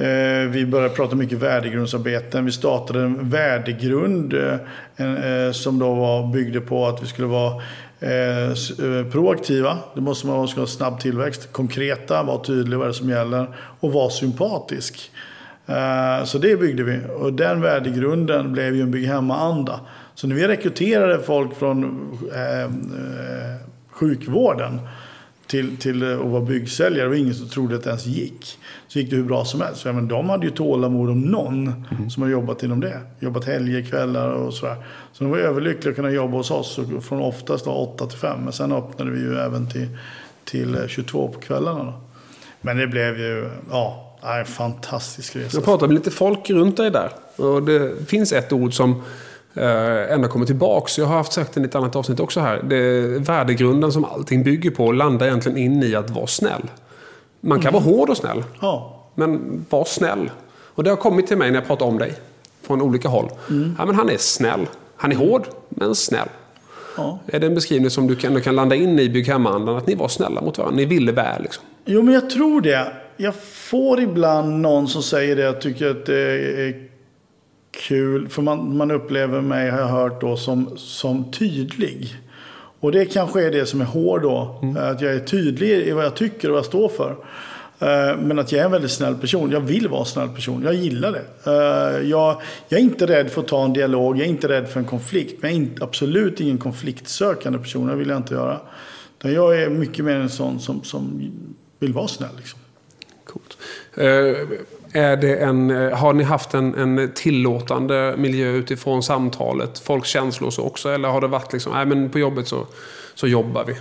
Eh, 0.00 0.48
vi 0.50 0.66
började 0.66 0.94
prata 0.94 1.16
mycket 1.16 1.38
värdegrundsarbeten. 1.38 2.44
Vi 2.44 2.52
startade 2.52 3.00
en 3.00 3.30
värdegrund 3.30 4.34
eh, 4.34 4.54
eh, 4.96 5.52
som 5.52 5.78
då 5.78 5.94
var, 5.94 6.32
byggde 6.32 6.60
på 6.60 6.86
att 6.86 7.02
vi 7.02 7.06
skulle 7.06 7.28
vara 7.28 7.62
Eh, 8.02 8.54
proaktiva, 9.12 9.78
det 9.94 10.00
måste 10.00 10.26
man 10.26 10.48
ska 10.48 10.60
ha 10.60 10.66
snabb 10.66 11.00
tillväxt. 11.00 11.52
Konkreta, 11.52 12.22
vara 12.22 12.44
tydlig 12.44 12.78
vad 12.78 12.86
det 12.86 12.90
är 12.90 12.92
som 12.92 13.08
gäller. 13.08 13.46
Och 13.80 13.92
vara 13.92 14.10
sympatisk. 14.10 15.10
Eh, 15.66 16.24
så 16.24 16.38
det 16.38 16.60
byggde 16.60 16.82
vi. 16.82 17.00
Och 17.18 17.32
den 17.32 17.60
värdegrunden 17.60 18.52
blev 18.52 18.76
ju 18.76 18.82
en 18.82 18.90
bygg 18.90 19.06
hemma-anda. 19.06 19.80
Så 20.14 20.26
när 20.26 20.36
vi 20.36 20.48
rekryterade 20.48 21.18
folk 21.18 21.56
från 21.58 22.10
eh, 22.34 22.62
eh 22.62 22.70
sjukvården 23.90 24.80
till, 25.50 25.76
till 25.76 26.12
att 26.12 26.26
vara 26.26 26.42
byggsäljare. 26.42 27.08
och 27.08 27.16
ingen 27.16 27.34
som 27.34 27.48
trodde 27.48 27.76
att 27.76 27.82
det 27.82 27.88
ens 27.88 28.06
gick. 28.06 28.58
Så 28.88 28.98
gick 28.98 29.10
det 29.10 29.16
hur 29.16 29.24
bra 29.24 29.44
som 29.44 29.60
helst. 29.60 29.82
För, 29.82 29.92
men 29.92 30.08
de 30.08 30.28
hade 30.28 30.46
ju 30.46 30.52
tålamod 30.52 31.10
om 31.10 31.20
någon 31.20 31.66
mm. 31.90 32.10
som 32.10 32.22
har 32.22 32.30
jobbat 32.30 32.62
inom 32.62 32.80
det. 32.80 33.00
Jobbat 33.20 33.44
helger, 33.44 33.82
kvällar 33.82 34.30
och 34.30 34.54
sådär. 34.54 34.76
Så 35.12 35.24
de 35.24 35.30
var 35.30 35.38
överlyckliga 35.38 35.90
att 35.90 35.96
kunna 35.96 36.10
jobba 36.10 36.36
hos 36.36 36.50
oss. 36.50 36.78
Från 37.02 37.20
oftast 37.20 37.66
8 37.66 38.06
till 38.06 38.18
5. 38.18 38.40
Men 38.44 38.52
sen 38.52 38.72
öppnade 38.72 39.10
vi 39.10 39.20
ju 39.20 39.38
även 39.38 39.70
till, 39.70 39.88
till 40.44 40.76
22 40.88 41.28
på 41.28 41.40
kvällarna. 41.40 41.84
Då. 41.84 42.00
Men 42.60 42.76
det 42.76 42.86
blev 42.86 43.18
ju, 43.18 43.50
ja. 43.70 44.16
det 44.22 44.28
en 44.28 44.46
fantastisk 44.46 45.36
resa. 45.36 45.56
Jag 45.56 45.64
pratade 45.64 45.86
med 45.86 45.94
lite 45.94 46.10
folk 46.10 46.50
runt 46.50 46.76
dig 46.76 46.90
där. 46.90 47.10
Och 47.36 47.62
det 47.62 48.08
finns 48.08 48.32
ett 48.32 48.52
ord 48.52 48.74
som 48.74 49.02
ändå 49.54 50.28
kommer 50.28 50.46
tillbaks. 50.46 50.98
Jag 50.98 51.06
har 51.06 51.16
haft 51.16 51.32
sagt 51.32 51.56
i 51.56 51.64
ett 51.64 51.74
annat 51.74 51.96
avsnitt 51.96 52.20
också 52.20 52.40
här. 52.40 52.62
Det 52.68 52.76
är 52.76 53.18
värdegrunden 53.18 53.92
som 53.92 54.04
allting 54.04 54.42
bygger 54.42 54.70
på 54.70 54.92
landar 54.92 55.26
egentligen 55.26 55.58
in 55.58 55.82
i 55.82 55.94
att 55.94 56.10
vara 56.10 56.26
snäll. 56.26 56.62
Man 57.40 57.60
kan 57.60 57.72
vara 57.72 57.82
hård 57.82 58.10
och 58.10 58.16
snäll. 58.16 58.44
Ja. 58.60 58.96
Men 59.14 59.64
var 59.70 59.84
snäll. 59.84 60.30
Och 60.74 60.84
det 60.84 60.90
har 60.90 60.96
kommit 60.96 61.26
till 61.26 61.36
mig 61.36 61.50
när 61.50 61.58
jag 61.58 61.66
pratar 61.66 61.86
om 61.86 61.98
dig. 61.98 62.12
Från 62.62 62.82
olika 62.82 63.08
håll. 63.08 63.28
Ja, 63.78 63.86
men 63.86 63.94
han 63.94 64.10
är 64.10 64.16
snäll. 64.16 64.66
Han 64.96 65.12
är 65.12 65.16
hård, 65.16 65.42
men 65.68 65.94
snäll. 65.94 66.28
ja. 66.96 67.18
Är 67.26 67.40
det 67.40 67.46
en 67.46 67.54
beskrivning 67.54 67.90
som 67.90 68.06
du 68.06 68.16
kan, 68.16 68.34
du 68.34 68.40
kan 68.40 68.56
landa 68.56 68.74
in 68.76 68.98
i 68.98 69.08
bygg 69.08 69.26
hemma-andan? 69.28 69.76
Att 69.76 69.86
ni 69.86 69.94
var 69.94 70.08
snälla 70.08 70.40
mot 70.40 70.58
varandra. 70.58 70.76
Ni 70.76 70.84
ville 70.84 71.12
väl 71.12 71.42
liksom. 71.42 71.64
Jo, 71.84 72.02
men 72.02 72.14
jag 72.14 72.30
tror 72.30 72.60
det. 72.60 72.92
Jag 73.16 73.34
får 73.34 74.00
ibland 74.00 74.60
någon 74.60 74.88
som 74.88 75.02
säger 75.02 75.36
det. 75.36 75.42
Jag 75.42 75.60
tycker 75.60 75.90
att 75.90 76.06
det 76.06 76.20
är 76.66 76.89
kul. 77.70 78.28
För 78.28 78.42
man, 78.42 78.76
man 78.76 78.90
upplever 78.90 79.40
mig, 79.40 79.70
har 79.70 79.78
jag 79.78 79.86
hört 79.86 80.20
då, 80.20 80.36
som, 80.36 80.76
som 80.76 81.30
tydlig. 81.32 82.14
Och 82.80 82.92
det 82.92 83.04
kanske 83.04 83.46
är 83.46 83.50
det 83.50 83.66
som 83.66 83.80
är 83.80 83.84
hård 83.84 84.22
då. 84.22 84.60
Att 84.78 85.00
jag 85.00 85.14
är 85.14 85.20
tydlig 85.20 85.68
i 85.70 85.90
vad 85.90 86.04
jag 86.04 86.16
tycker 86.16 86.48
och 86.48 86.52
vad 86.52 86.58
jag 86.58 86.66
står 86.66 86.88
för. 86.88 87.10
Eh, 87.78 88.18
Men 88.18 88.38
att 88.38 88.52
jag 88.52 88.60
är 88.60 88.64
en 88.64 88.70
väldigt 88.70 88.90
snäll 88.90 89.14
person. 89.14 89.50
Jag 89.50 89.60
vill 89.60 89.88
vara 89.88 90.00
en 90.00 90.06
snäll 90.06 90.28
person. 90.28 90.62
Jag 90.64 90.74
gillar 90.74 91.12
det. 91.12 91.50
Eh, 91.50 92.08
Jag, 92.08 92.42
jag 92.68 92.80
är 92.80 92.84
inte 92.84 93.06
rädd 93.06 93.30
för 93.30 93.40
att 93.40 93.48
ta 93.48 93.64
en 93.64 93.72
dialog. 93.72 94.16
Jag 94.16 94.24
är 94.24 94.28
inte 94.28 94.48
rädd 94.48 94.68
för 94.68 94.80
en 94.80 94.86
konflikt. 94.86 95.42
Men 95.42 95.50
jag 95.50 95.60
är 95.60 95.62
inte, 95.62 95.84
absolut 95.84 96.40
ingen 96.40 96.58
konfliktsökande 96.58 97.58
person. 97.58 97.86
Det 97.86 97.94
vill 97.94 98.08
jag 98.08 98.16
inte 98.16 98.34
göra. 98.34 98.60
Utan 99.18 99.32
jag 99.32 99.62
är 99.62 99.68
mycket 99.70 100.04
mer 100.04 100.16
en 100.16 100.28
sån 100.30 100.60
som, 100.60 100.84
som 100.84 101.30
vill 101.78 101.92
vara 101.92 102.08
snäll. 102.08 102.36
Liksom. 102.36 102.60
Coolt. 103.24 103.58
Eh, 103.94 104.58
är 104.92 105.16
det 105.16 105.36
en, 105.36 105.70
eh, 105.70 105.98
har 105.98 106.12
ni 106.12 106.24
haft 106.24 106.54
en, 106.54 106.74
en 106.74 107.10
tillåtande 107.14 108.14
miljö 108.18 108.50
utifrån 108.50 109.02
samtalet? 109.02 109.78
Folks 109.78 110.08
känslor 110.08 110.50
så 110.50 110.62
också? 110.62 110.88
Eller 110.88 111.08
har 111.08 111.20
det 111.20 111.26
varit 111.26 111.52
liksom, 111.52 111.72
nej 111.72 111.86
men 111.86 112.10
på 112.10 112.18
jobbet 112.18 112.48
så, 112.48 112.66
så 113.14 113.26
jobbar 113.26 113.64
vi? 113.64 113.74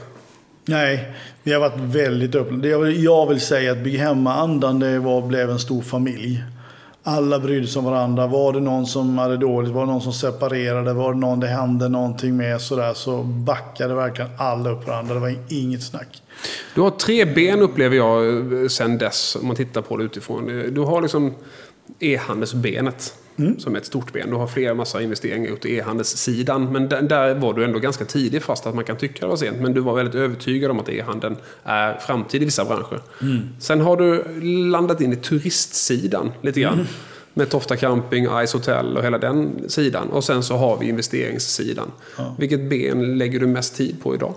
Nej, 0.66 1.12
vi 1.44 1.54
har 1.54 1.60
varit 1.60 1.80
väldigt 1.80 2.36
öppna. 2.36 2.58
Det 2.58 2.68
jag 2.68 2.80
vill, 2.80 3.04
jag 3.04 3.30
vill 3.30 3.42
säga 3.42 3.72
att 3.72 3.78
Bygg 3.78 4.00
Hemma-andan 4.00 4.80
det 4.80 5.00
var, 5.00 5.22
blev 5.22 5.50
en 5.50 5.60
stor 5.60 5.82
familj. 5.82 6.44
Alla 7.10 7.40
brydde 7.40 7.68
sig 7.68 7.80
om 7.80 7.86
varandra. 7.86 8.28
Var 8.28 8.54
det 8.54 8.60
någon 8.60 8.86
som 8.86 9.18
hade 9.18 9.38
dåligt, 9.38 9.72
var 9.72 9.86
det 9.86 9.92
någon 9.92 10.02
som 10.02 10.14
separerade, 10.14 10.94
var 10.94 11.14
det 11.14 11.20
någon 11.20 11.40
det 11.40 11.48
hände 11.48 11.90
någonting 11.90 12.38
med 12.38 12.62
sådär, 12.62 12.94
så 12.94 13.24
backade 13.24 13.94
verkligen 13.94 14.32
alla 14.38 14.70
upp 14.70 14.88
varandra. 14.88 15.14
Det 15.14 15.20
var 15.20 15.36
inget 15.50 15.84
snack. 15.84 16.22
Du 16.76 16.82
har 16.82 16.90
tre 16.90 17.26
ben 17.26 17.62
upplever 17.62 17.96
jag 17.96 18.28
eh, 18.62 18.68
sen 18.68 18.98
dess, 18.98 19.38
om 19.42 19.48
man 19.48 19.56
tittar 19.56 19.82
på 19.82 19.98
det 19.98 20.04
utifrån. 20.04 20.46
Du 20.74 20.82
har 20.82 21.02
liksom 21.02 21.34
e-handelsbenet. 22.00 23.14
Som 23.60 23.76
är 23.76 23.80
ett 23.80 23.86
stort 23.86 24.14
ben. 24.14 24.30
Du 24.30 24.36
har 24.36 24.48
flera 24.48 24.74
massa 24.74 25.02
investeringar 25.02 25.52
ut 25.54 25.66
i 25.66 25.76
e-handelssidan. 25.78 26.72
Men 26.72 26.90
där, 26.90 27.02
där 27.02 27.36
var 27.36 27.54
du 27.54 27.64
ändå 27.64 27.80
ganska 27.80 28.06
tidig 28.06 28.44
fast 28.44 28.68
att 28.68 28.76
man 28.76 28.84
kan 28.84 28.98
tycka 28.98 29.20
det 29.20 29.28
var 29.28 29.38
sent. 29.38 29.58
Men 29.62 29.74
du 29.74 29.82
var 29.82 29.96
väldigt 29.96 30.16
övertygad 30.16 30.72
om 30.72 30.80
att 30.80 30.90
e-handeln 30.90 31.38
är 31.64 31.98
framtid 31.98 32.42
i 32.42 32.46
vissa 32.46 32.66
branscher. 32.66 33.00
Sen 33.60 33.82
har 33.82 33.98
du 33.98 34.24
landat 34.72 35.02
in 35.02 35.14
i 35.14 35.16
turistsidan 35.16 36.32
lite 36.42 36.60
grann. 36.62 36.88
Med 37.34 37.50
Tofta 37.50 37.78
Camping, 37.78 38.28
Ice 38.48 38.54
Hotel 38.54 38.98
och 38.98 39.04
hela 39.04 39.18
den 39.18 39.70
sidan. 39.70 40.10
Och 40.10 40.24
sen 40.24 40.44
så 40.44 40.58
har 40.58 40.78
vi 40.78 40.90
investeringssidan. 40.90 41.92
Vilket 42.38 42.70
ben 42.70 43.18
lägger 43.18 43.40
du 43.40 43.48
mest 43.48 43.76
tid 43.76 44.04
på 44.04 44.16
idag? 44.16 44.34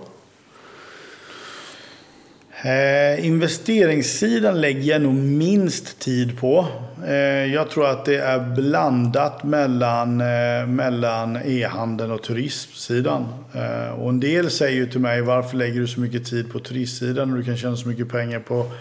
Eh, 2.65 3.25
investeringssidan 3.25 4.61
lägger 4.61 4.91
jag 4.91 5.01
nog 5.01 5.13
minst 5.13 5.99
tid 5.99 6.39
på. 6.39 6.67
Eh, 7.07 7.53
jag 7.53 7.69
tror 7.69 7.87
att 7.87 8.05
det 8.05 8.17
är 8.17 8.39
blandat 8.39 9.43
mellan, 9.43 10.21
eh, 10.21 10.67
mellan 10.67 11.37
e-handeln 11.45 12.11
och 12.11 12.23
turismsidan. 12.23 13.27
Eh, 13.53 13.99
och 13.99 14.09
en 14.09 14.19
del 14.19 14.49
säger 14.49 14.75
ju 14.75 14.87
till 14.87 14.99
mig 14.99 15.21
varför 15.21 15.57
lägger 15.57 15.79
du 15.79 15.87
så 15.87 15.99
mycket 15.99 16.25
tid 16.25 16.51
på 16.51 16.59
turistsidan 16.59 17.29
när 17.29 17.37
du 17.37 17.43
kan 17.43 17.57
tjäna 17.57 17.75
så 17.75 17.87
mycket 17.87 18.09
pengar 18.09 18.39
på, 18.39 18.71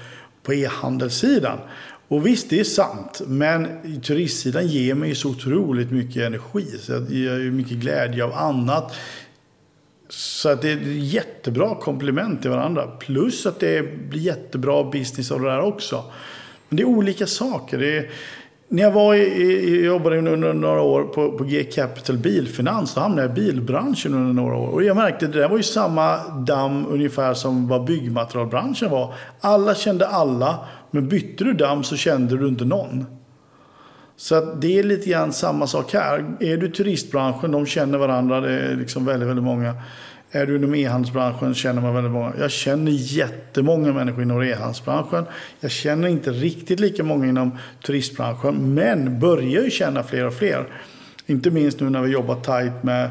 på 0.43 0.55
e-handelssidan. 0.55 1.59
Och 2.09 2.27
visst, 2.27 2.51
det 2.51 2.61
är 2.61 2.65
sant. 2.65 3.23
Men 3.27 3.69
turistsidan 4.03 4.67
ger 4.67 4.95
mig 4.95 5.15
så 5.15 5.31
otroligt 5.31 5.91
mycket 5.91 6.23
energi. 6.23 6.67
Så 6.81 6.93
jag 6.93 7.33
har 7.33 7.39
ju 7.39 7.51
mycket 7.51 7.77
glädje 7.77 8.25
av 8.25 8.33
annat. 8.33 8.95
Så 10.09 10.49
att 10.49 10.63
det 10.63 10.71
är 10.71 10.77
ett 10.77 10.87
jättebra 10.87 11.75
komplement 11.75 12.43
till 12.43 12.51
varandra. 12.51 12.87
Plus 12.87 13.47
att 13.47 13.61
det 13.61 13.83
blir 14.09 14.21
jättebra 14.21 14.91
business 14.91 15.33
av 15.33 15.41
det 15.41 15.51
där 15.51 15.61
också. 15.61 16.05
Men 16.73 16.77
det 16.77 16.83
är 16.83 16.87
olika 16.87 17.27
saker. 17.27 17.79
Det 17.79 17.99
är, 17.99 18.11
när 18.69 18.83
jag 18.83 18.91
var 18.91 19.15
i, 19.15 19.85
jobbade 19.85 20.19
under 20.19 20.53
några 20.53 20.81
år 20.81 21.03
på, 21.03 21.39
på 21.39 21.45
G 21.45 21.65
Capital 21.65 22.17
Bilfinans, 22.17 22.95
då 22.95 23.01
hamnade 23.01 23.23
jag 23.23 23.31
i 23.31 23.35
bilbranschen 23.35 24.15
under 24.15 24.43
några 24.43 24.57
år. 24.57 24.69
Och 24.69 24.85
jag 24.85 24.97
märkte 24.97 25.27
att 25.27 25.33
det 25.33 25.39
där 25.39 25.49
var 25.49 25.57
ju 25.57 25.63
samma 25.63 26.29
damm 26.29 26.87
ungefär 26.89 27.35
som 27.35 27.69
vad 27.69 27.85
byggmaterialbranschen 27.85 28.91
var. 28.91 29.15
Alla 29.41 29.75
kände 29.75 30.07
alla, 30.07 30.59
men 30.91 31.09
bytte 31.09 31.45
du 31.45 31.53
damm 31.53 31.85
så 31.85 31.97
kände 31.97 32.37
du 32.37 32.49
inte 32.49 32.65
någon. 32.65 33.07
Så 34.17 34.35
att 34.35 34.61
det 34.61 34.79
är 34.79 34.83
lite 34.83 35.11
grann 35.11 35.33
samma 35.33 35.67
sak 35.67 35.95
här. 35.95 36.25
Är 36.41 36.57
du 36.57 36.67
i 36.67 36.71
turistbranschen, 36.71 37.51
de 37.51 37.67
känner 37.67 37.99
varandra, 37.99 38.41
det 38.41 38.61
är 38.61 38.77
liksom 38.77 39.05
väldigt, 39.05 39.29
väldigt 39.29 39.45
många. 39.45 39.75
Är 40.35 40.47
du 40.47 40.57
inom 40.57 40.75
e-handelsbranschen 40.75 41.55
känner 41.55 41.83
man 41.83 41.95
väldigt 41.95 42.13
många. 42.13 42.33
Jag 42.39 42.51
känner 42.51 42.93
jättemånga 42.93 43.93
människor 43.93 44.23
inom 44.23 44.43
e-handelsbranschen. 44.43 45.25
Jag 45.61 45.71
känner 45.71 46.09
inte 46.09 46.31
riktigt 46.31 46.81
lika 46.81 47.05
många 47.05 47.27
inom 47.27 47.59
turistbranschen, 47.87 48.75
men 48.75 49.21
börjar 49.21 49.63
ju 49.63 49.71
känna 49.71 50.03
fler 50.03 50.27
och 50.27 50.35
fler. 50.35 50.67
Inte 51.27 51.51
minst 51.51 51.81
nu 51.81 51.91
när 51.91 52.03
vi 52.03 52.13
jobbar 52.13 52.35
tajt 52.35 52.83
med, 52.83 53.11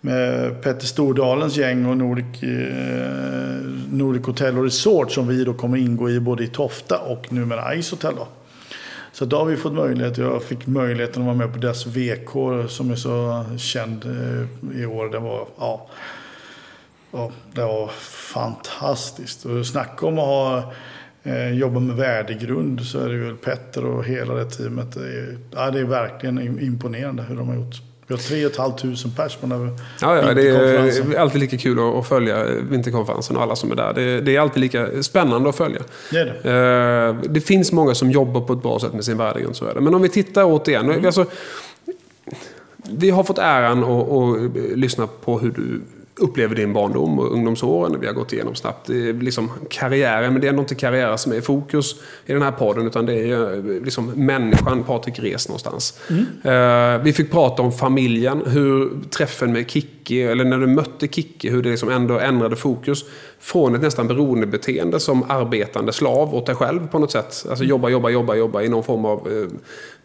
med 0.00 0.62
Petter 0.62 0.86
Stordalens 0.86 1.56
gäng 1.56 1.86
och 1.86 1.96
Nordic, 1.96 2.42
eh, 2.42 3.62
Nordic 3.90 4.26
Hotel 4.26 4.58
och 4.58 4.64
Resort 4.64 5.12
som 5.12 5.28
vi 5.28 5.44
då 5.44 5.54
kommer 5.54 5.78
ingå 5.78 6.10
i 6.10 6.20
både 6.20 6.44
i 6.44 6.48
Tofta 6.48 6.98
och 6.98 7.32
numera 7.32 7.82
Ice 7.82 7.90
Hotel. 7.90 8.14
Då. 8.16 8.28
Så 9.12 9.24
då 9.24 9.36
har 9.36 9.44
vi 9.44 9.56
fått 9.56 9.72
möjlighet, 9.72 10.18
jag 10.18 10.42
fick 10.42 10.66
möjligheten 10.66 11.22
att 11.22 11.26
vara 11.26 11.36
med 11.36 11.52
på 11.52 11.58
deras 11.58 11.86
VK 11.86 12.30
som 12.68 12.90
är 12.90 12.96
så 12.96 13.44
känd 13.58 14.04
eh, 14.04 14.80
i 14.82 14.86
år. 14.86 15.08
Den 15.08 15.22
var, 15.22 15.46
ja, 15.58 15.88
ja, 17.12 17.30
det 17.54 17.60
var 17.64 17.88
fantastiskt. 18.42 19.44
Och 19.44 19.66
snacka 19.66 20.06
om 20.06 20.18
att 20.18 20.24
ha, 20.24 20.72
eh, 21.22 21.52
jobba 21.52 21.80
med 21.80 21.96
värdegrund 21.96 22.80
så 22.82 22.98
är 22.98 23.08
det 23.08 23.18
väl 23.18 23.36
Petter 23.36 23.84
och 23.84 24.04
hela 24.04 24.34
det 24.34 24.44
teamet. 24.50 24.94
Det 24.94 25.00
är, 25.00 25.38
ja, 25.54 25.70
det 25.70 25.78
är 25.80 25.84
verkligen 25.84 26.60
imponerande 26.60 27.22
hur 27.22 27.36
de 27.36 27.48
har 27.48 27.54
gjort. 27.54 27.74
Vi 28.06 28.14
har 28.14 28.20
3 28.22 28.48
500 28.48 29.10
pers 29.16 29.36
på 29.36 29.46
den 29.46 29.60
här 29.60 29.78
Ja, 30.00 30.16
ja, 30.16 30.34
det 30.34 30.48
är 30.48 31.18
alltid 31.18 31.40
lika 31.40 31.58
kul 31.58 31.78
att- 31.98 32.06
följa 32.06 32.44
vinterkonferensen 32.70 33.36
och 33.36 33.42
alla 33.42 33.56
som 33.56 33.70
är 33.72 33.76
där. 33.76 34.20
Det, 34.20 34.36
är 34.36 34.40
alltid 34.40 34.60
lika 34.60 35.02
spännande 35.02 35.48
att 35.48 35.56
följa. 35.56 35.80
Det 36.10 36.24
det. 36.42 36.50
Eh, 37.24 37.30
Det 37.30 37.40
finns 37.40 37.72
många 37.72 37.94
som 37.94 38.10
jobbar 38.10 38.40
på 38.40 38.52
ett 38.52 38.62
bra 38.62 38.78
sätt 38.78 38.92
med 38.92 39.04
sin 39.04 39.16
värdegrund, 39.18 39.56
så 39.56 39.64
är 39.64 39.74
det. 39.74 39.80
Men 39.80 39.94
om 39.94 40.02
vi 40.02 40.08
tittar 40.08 40.44
återigen. 40.44 40.90
Mm. 40.90 41.06
Alltså, 41.06 41.24
vi 42.90 43.10
har 43.10 43.24
fått 43.24 43.38
äran 43.38 43.84
att 43.84 44.56
lyssna 44.78 45.06
på 45.06 45.38
hur 45.38 45.50
du 45.50 45.80
upplever 46.22 46.54
din 46.54 46.72
barndom 46.72 47.18
och 47.18 47.32
ungdomsåren. 47.32 48.00
Vi 48.00 48.06
har 48.06 48.14
gått 48.14 48.32
igenom 48.32 48.54
snabbt 48.54 48.86
Det 48.86 49.08
är 49.08 49.12
liksom 49.12 49.50
karriären, 49.70 50.32
men 50.32 50.40
det 50.40 50.46
är 50.46 50.48
ändå 50.48 50.62
inte 50.62 50.74
karriär 50.74 51.16
som 51.16 51.32
är 51.32 51.36
i 51.36 51.40
fokus 51.40 51.94
i 52.26 52.32
den 52.32 52.42
här 52.42 52.52
podden, 52.52 52.86
utan 52.86 53.06
det 53.06 53.14
är 53.14 53.56
eh, 53.56 53.84
liksom 53.84 54.06
människan 54.06 54.84
Patrik 54.84 55.18
Res 55.18 55.48
någonstans. 55.48 56.00
Eh, 56.44 57.02
Vi 57.02 57.12
fick 57.12 57.30
prata 57.30 57.62
om 57.62 57.72
familjen, 57.72 58.42
hur 58.46 58.90
träffen 59.10 59.52
med 59.52 59.70
Kikki, 59.70 60.22
eller 60.22 60.44
när 60.44 60.58
du 60.58 60.66
mötte 60.66 61.08
Kikki, 61.08 61.50
hur 61.50 61.62
det 61.62 61.70
liksom 61.70 61.90
ändå 61.90 62.18
ändrade 62.18 62.56
fokus 62.56 63.04
från 63.40 63.74
ett 63.74 63.82
nästan 63.82 64.08
beroendebeteende 64.08 65.00
som 65.00 65.30
arbetande 65.30 65.92
slav 65.92 66.34
åt 66.34 66.46
dig 66.46 66.54
själv 66.54 66.88
på 66.88 66.98
något 66.98 67.10
sätt. 67.10 67.46
Alltså 67.50 67.64
jobba, 67.64 67.88
jobba, 67.88 68.10
jobba, 68.10 68.34
jobba 68.34 68.62
i 68.62 68.68
någon 68.68 68.84
form 68.84 69.04
av 69.04 69.18
eh, 69.18 69.48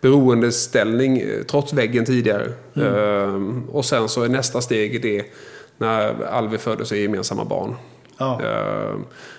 beroendeställning 0.01 1.17
eh, 1.19 1.43
trots 1.43 1.73
väggen 1.73 2.05
tidigare. 2.05 2.51
Eh, 2.75 3.41
och 3.71 3.85
sen 3.85 4.09
så 4.09 4.23
är 4.23 4.29
nästa 4.29 4.61
steg 4.61 5.01
det 5.01 5.23
när 5.77 6.23
Alvi 6.25 6.57
födde 6.57 6.85
sig 6.85 7.01
gemensamma 7.01 7.45
barn. 7.45 7.75
Ja. 8.17 8.41
Eh, 8.43 8.95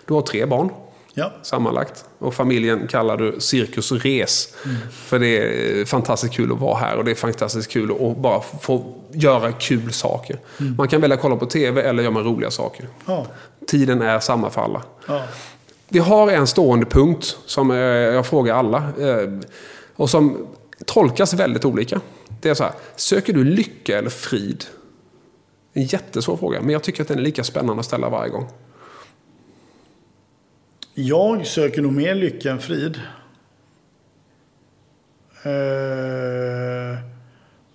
du 0.06 0.14
har 0.14 0.22
tre 0.22 0.46
barn 0.46 0.70
Ja. 1.14 1.32
sammanlagt. 1.42 2.04
Och 2.18 2.34
familjen 2.34 2.86
kallar 2.86 3.16
du 3.16 3.36
Cirkus 3.40 3.92
Res. 3.92 4.54
För 4.92 5.18
det 5.18 5.26
är 5.80 5.84
fantastiskt 5.84 6.34
kul 6.34 6.52
att 6.52 6.58
vara 6.58 6.76
här 6.78 6.96
och 6.96 7.04
det 7.04 7.10
är 7.10 7.14
fantastiskt 7.14 7.70
kul 7.70 7.90
att 8.10 8.16
bara 8.16 8.40
få 8.40 8.94
göra 9.12 9.52
kul 9.52 9.92
saker. 9.92 10.38
Man 10.78 10.88
kan 10.88 11.00
välja 11.00 11.14
att 11.14 11.20
kolla 11.22 11.36
på 11.36 11.46
tv 11.46 11.82
eller 11.82 12.02
göra 12.02 12.14
roliga 12.14 12.50
saker. 12.50 12.88
Ja. 13.06 13.26
Tiden 13.66 14.02
är 14.02 14.20
samma 14.20 14.50
för 14.50 14.60
alla. 14.60 14.82
Ja. 15.06 15.22
Vi 15.88 15.98
har 15.98 16.30
en 16.30 16.46
stående 16.46 16.86
punkt 16.86 17.38
som 17.46 17.70
eh, 17.70 17.76
jag 17.78 18.26
frågar 18.26 18.54
alla. 18.54 18.78
eh, 18.78 19.28
Och 19.96 20.10
som 20.10 20.46
tolkas 20.86 21.34
väldigt 21.34 21.64
olika. 21.64 22.00
Det 22.40 22.48
är 22.48 22.54
så 22.54 22.62
här, 22.64 22.72
söker 22.96 23.32
du 23.32 23.44
lycka 23.44 23.98
eller 23.98 24.10
frid? 24.10 24.64
En 25.78 25.84
jättesvår 25.84 26.36
fråga, 26.36 26.60
men 26.60 26.70
jag 26.70 26.82
tycker 26.82 27.02
att 27.02 27.08
den 27.08 27.18
är 27.18 27.22
lika 27.22 27.44
spännande 27.44 27.80
att 27.80 27.86
ställa 27.86 28.08
varje 28.08 28.30
gång. 28.30 28.48
Jag 30.94 31.46
söker 31.46 31.82
nog 31.82 31.92
mer 31.92 32.14
lycka 32.14 32.50
än 32.50 32.58
frid. 32.60 33.00
Eh, 35.42 36.98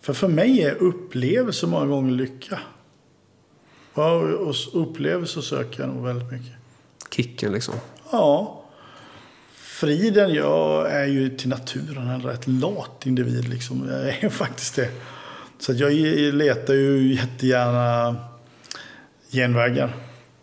för 0.02 0.14
för 0.14 0.28
mig 0.28 0.62
är 0.62 0.76
upplevelse 0.76 1.68
många 1.68 1.86
gånger 1.86 2.12
lycka. 2.12 2.60
Och 3.94 4.56
upplevelse 4.74 5.42
söker 5.42 5.80
jag 5.80 5.90
nog 5.90 6.06
väldigt 6.06 6.32
mycket. 6.32 6.54
Kicken 7.12 7.52
liksom. 7.52 7.76
Ja. 8.12 8.64
Friden, 9.54 10.34
jag 10.34 10.92
är 10.92 11.06
ju 11.06 11.38
till 11.38 11.50
naturen 11.50 12.08
en 12.08 12.22
rätt 12.22 12.48
lat 12.48 13.06
individ 13.06 13.50
liksom. 13.50 13.90
Jag 13.90 14.10
är 14.10 14.30
faktiskt 14.44 14.76
det. 14.76 14.90
Så 15.60 15.74
jag 15.74 15.94
letar 16.34 16.74
ju 16.74 17.14
jättegärna 17.14 18.16
genvägar. 19.32 19.96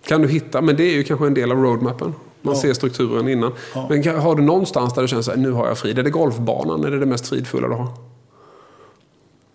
Kan 0.06 0.22
du 0.22 0.28
hitta, 0.28 0.60
men 0.60 0.76
det 0.76 0.82
är 0.82 0.92
ju 0.92 1.04
kanske 1.04 1.26
en 1.26 1.34
del 1.34 1.52
av 1.52 1.58
roadmappen. 1.58 2.14
Man 2.42 2.54
ja. 2.54 2.60
ser 2.60 2.72
strukturen 2.72 3.28
innan. 3.28 3.52
Ja. 3.74 3.86
Men 3.90 4.20
har 4.20 4.34
du 4.34 4.42
någonstans 4.42 4.94
där 4.94 5.02
du 5.02 5.08
känner 5.08 5.30
att 5.30 5.38
nu 5.38 5.50
har 5.50 5.66
jag 5.66 5.78
frid? 5.78 5.98
Är 5.98 6.02
det 6.02 6.10
golfbanan? 6.10 6.84
Är 6.84 6.90
det 6.90 6.98
det 6.98 7.06
mest 7.06 7.28
fridfulla 7.28 7.68
du 7.68 7.74
har? 7.74 7.88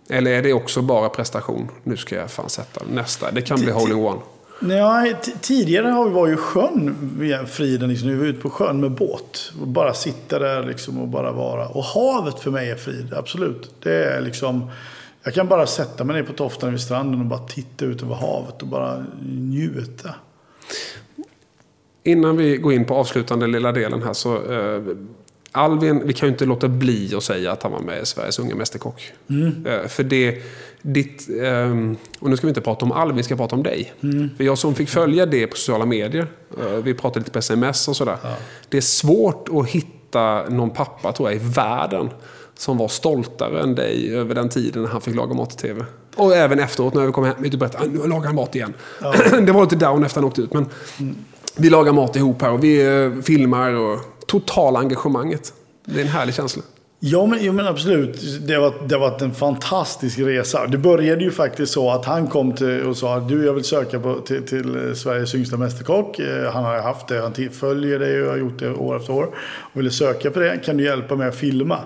Eller 0.09 0.31
är 0.31 0.43
det 0.43 0.53
också 0.53 0.81
bara 0.81 1.09
prestation? 1.09 1.69
Nu 1.83 1.97
ska 1.97 2.15
jag 2.15 2.31
fan 2.31 2.49
sätta 2.49 2.81
nästa. 2.91 3.31
Det 3.31 3.41
kan 3.41 3.59
bli 3.59 3.71
hole-in-one. 3.71 4.19
Nej, 4.59 5.15
tidigare 5.41 5.87
har 5.87 6.07
vi 6.07 6.13
var 6.13 6.27
ju 6.27 6.37
sjön 6.37 7.45
friden. 7.47 7.89
Liksom. 7.89 8.09
Vi 8.09 8.15
var 8.15 8.25
ute 8.25 8.41
på 8.41 8.49
sjön 8.49 8.79
med 8.79 8.91
båt. 8.91 9.51
Och 9.61 9.67
bara 9.67 9.93
sitta 9.93 10.39
där 10.39 10.63
liksom 10.63 11.01
och 11.01 11.07
bara 11.07 11.31
vara. 11.31 11.67
Och 11.67 11.83
havet 11.83 12.39
för 12.39 12.51
mig 12.51 12.69
är 12.69 12.75
frid, 12.75 13.13
absolut. 13.13 13.71
Det 13.83 14.05
är 14.05 14.21
liksom... 14.21 14.71
Jag 15.25 15.33
kan 15.33 15.47
bara 15.47 15.67
sätta 15.67 16.03
mig 16.03 16.15
ner 16.15 16.23
på 16.23 16.33
toften 16.33 16.71
vid 16.71 16.81
stranden 16.81 17.19
och 17.19 17.25
bara 17.25 17.39
titta 17.39 17.85
ut 17.85 18.03
över 18.03 18.15
havet 18.15 18.61
och 18.61 18.67
bara 18.67 19.05
njuta. 19.25 20.15
Innan 22.03 22.37
vi 22.37 22.57
går 22.57 22.73
in 22.73 22.85
på 22.85 22.95
avslutande 22.95 23.47
lilla 23.47 23.71
delen 23.71 24.03
här 24.03 24.13
så 24.13 24.53
eh, 24.53 24.81
Alvin, 25.51 26.01
vi 26.05 26.13
kan 26.13 26.27
ju 26.27 26.31
inte 26.31 26.45
låta 26.45 26.67
bli 26.67 27.15
att 27.15 27.23
säga 27.23 27.51
att 27.51 27.63
han 27.63 27.71
var 27.71 27.79
med 27.79 28.01
i 28.01 28.05
Sveriges 28.05 28.39
unga 28.39 28.55
mästerkock. 28.55 29.11
Mm. 29.29 29.65
Eh, 29.65 29.87
för 29.87 30.03
det, 30.03 30.43
ditt, 30.81 31.29
ehm, 31.41 31.97
och 32.19 32.29
nu 32.29 32.37
ska 32.37 32.47
vi 32.47 32.51
inte 32.51 32.61
prata 32.61 32.85
om 32.85 32.91
Alvin, 32.91 33.17
vi 33.17 33.23
ska 33.23 33.35
prata 33.35 33.55
om 33.55 33.63
dig. 33.63 33.93
Mm. 34.03 34.29
För 34.37 34.43
jag 34.43 34.57
som 34.57 34.75
fick 34.75 34.89
följa 34.89 35.25
det 35.25 35.47
på 35.47 35.55
sociala 35.55 35.85
medier, 35.85 36.27
eh, 36.59 36.69
vi 36.83 36.93
pratade 36.93 37.19
lite 37.19 37.31
på 37.31 37.39
sms 37.39 37.87
och 37.87 37.95
sådär. 37.95 38.17
Ja. 38.23 38.35
Det 38.69 38.77
är 38.77 38.81
svårt 38.81 39.49
att 39.51 39.69
hitta 39.69 40.49
någon 40.49 40.69
pappa, 40.69 41.11
tror 41.11 41.31
jag, 41.31 41.41
i 41.41 41.43
världen 41.43 42.09
som 42.57 42.77
var 42.77 42.87
stoltare 42.87 43.61
än 43.61 43.75
dig 43.75 44.15
över 44.15 44.35
den 44.35 44.49
tiden 44.49 44.81
när 44.81 44.89
han 44.89 45.01
fick 45.01 45.15
laga 45.15 45.33
mat 45.33 45.53
i 45.53 45.57
tv. 45.57 45.85
Och 46.15 46.35
även 46.35 46.59
efteråt 46.59 46.93
när 46.93 47.05
vi 47.05 47.11
kom 47.11 47.23
hem 47.23 47.35
och 47.53 47.59
berättade 47.59 47.85
att 47.85 47.91
nu 47.91 48.07
lagar 48.07 48.25
han 48.25 48.35
mat 48.35 48.55
igen. 48.55 48.73
Ja. 49.01 49.13
det 49.41 49.51
var 49.51 49.61
lite 49.61 49.75
down 49.75 50.03
efter 50.03 50.21
han 50.21 50.27
åkte 50.27 50.41
ut. 50.41 50.53
Men 50.53 50.65
mm. 50.99 51.15
vi 51.55 51.69
lagar 51.69 51.93
mat 51.93 52.15
ihop 52.15 52.41
här 52.41 52.51
och 52.51 52.63
vi 52.63 53.03
eh, 53.03 53.21
filmar 53.21 53.73
och 53.73 53.99
totala 54.27 54.79
engagemanget. 54.79 55.53
Det 55.85 55.99
är 55.99 56.05
en 56.05 56.11
härlig 56.11 56.35
känsla. 56.35 56.63
Ja 56.99 57.25
men, 57.25 57.45
ja, 57.45 57.51
men 57.51 57.67
absolut. 57.67 58.47
Det 58.47 58.53
har, 58.53 58.73
det 58.87 58.95
har 58.95 58.99
varit 58.99 59.21
en 59.21 59.33
fantastisk 59.33 60.19
resa. 60.19 60.67
Det 60.67 60.77
började 60.77 61.23
ju 61.23 61.31
faktiskt 61.31 61.73
så 61.73 61.91
att 61.91 62.05
han 62.05 62.27
kom 62.27 62.53
till 62.53 62.81
och 62.81 62.97
sa 62.97 63.19
du 63.19 63.45
jag 63.45 63.53
vill 63.53 63.63
söka 63.63 63.99
på, 63.99 64.19
till, 64.19 64.45
till 64.45 64.95
Sveriges 64.95 65.35
yngsta 65.35 65.57
mästerkock. 65.57 66.19
Eh, 66.19 66.51
han 66.51 66.63
har 66.63 66.81
haft 66.81 67.07
det, 67.07 67.21
han 67.21 67.33
följer 67.51 67.99
det 67.99 68.23
och 68.23 68.29
har 68.29 68.37
gjort 68.37 68.59
det 68.59 68.73
år 68.73 68.95
efter 68.95 69.13
år. 69.13 69.29
Och 69.73 69.79
ville 69.79 69.91
söka 69.91 70.31
på 70.31 70.39
det. 70.39 70.57
Kan 70.65 70.77
du 70.77 70.83
hjälpa 70.83 71.15
mig 71.15 71.27
att 71.27 71.35
filma? 71.35 71.79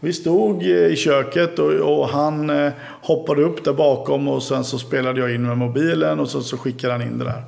Vi 0.00 0.12
stod 0.12 0.62
eh, 0.62 0.68
i 0.68 0.96
köket 0.96 1.58
och, 1.58 1.72
och, 1.72 2.08
han 2.08 2.50
eh, 2.50 2.72
hoppade 3.02 3.42
upp 3.42 3.64
där 3.64 3.72
bakom 3.72 4.28
och 4.28 4.42
sen 4.42 4.64
så 4.64 4.78
spelade 4.78 5.20
jag 5.20 5.34
in 5.34 5.46
med 5.46 5.58
mobilen 5.58 6.20
och 6.20 6.30
sen 6.30 6.42
så 6.42 6.56
skickade 6.58 6.92
han 6.92 7.02
in 7.02 7.18
det 7.18 7.24
där. 7.24 7.42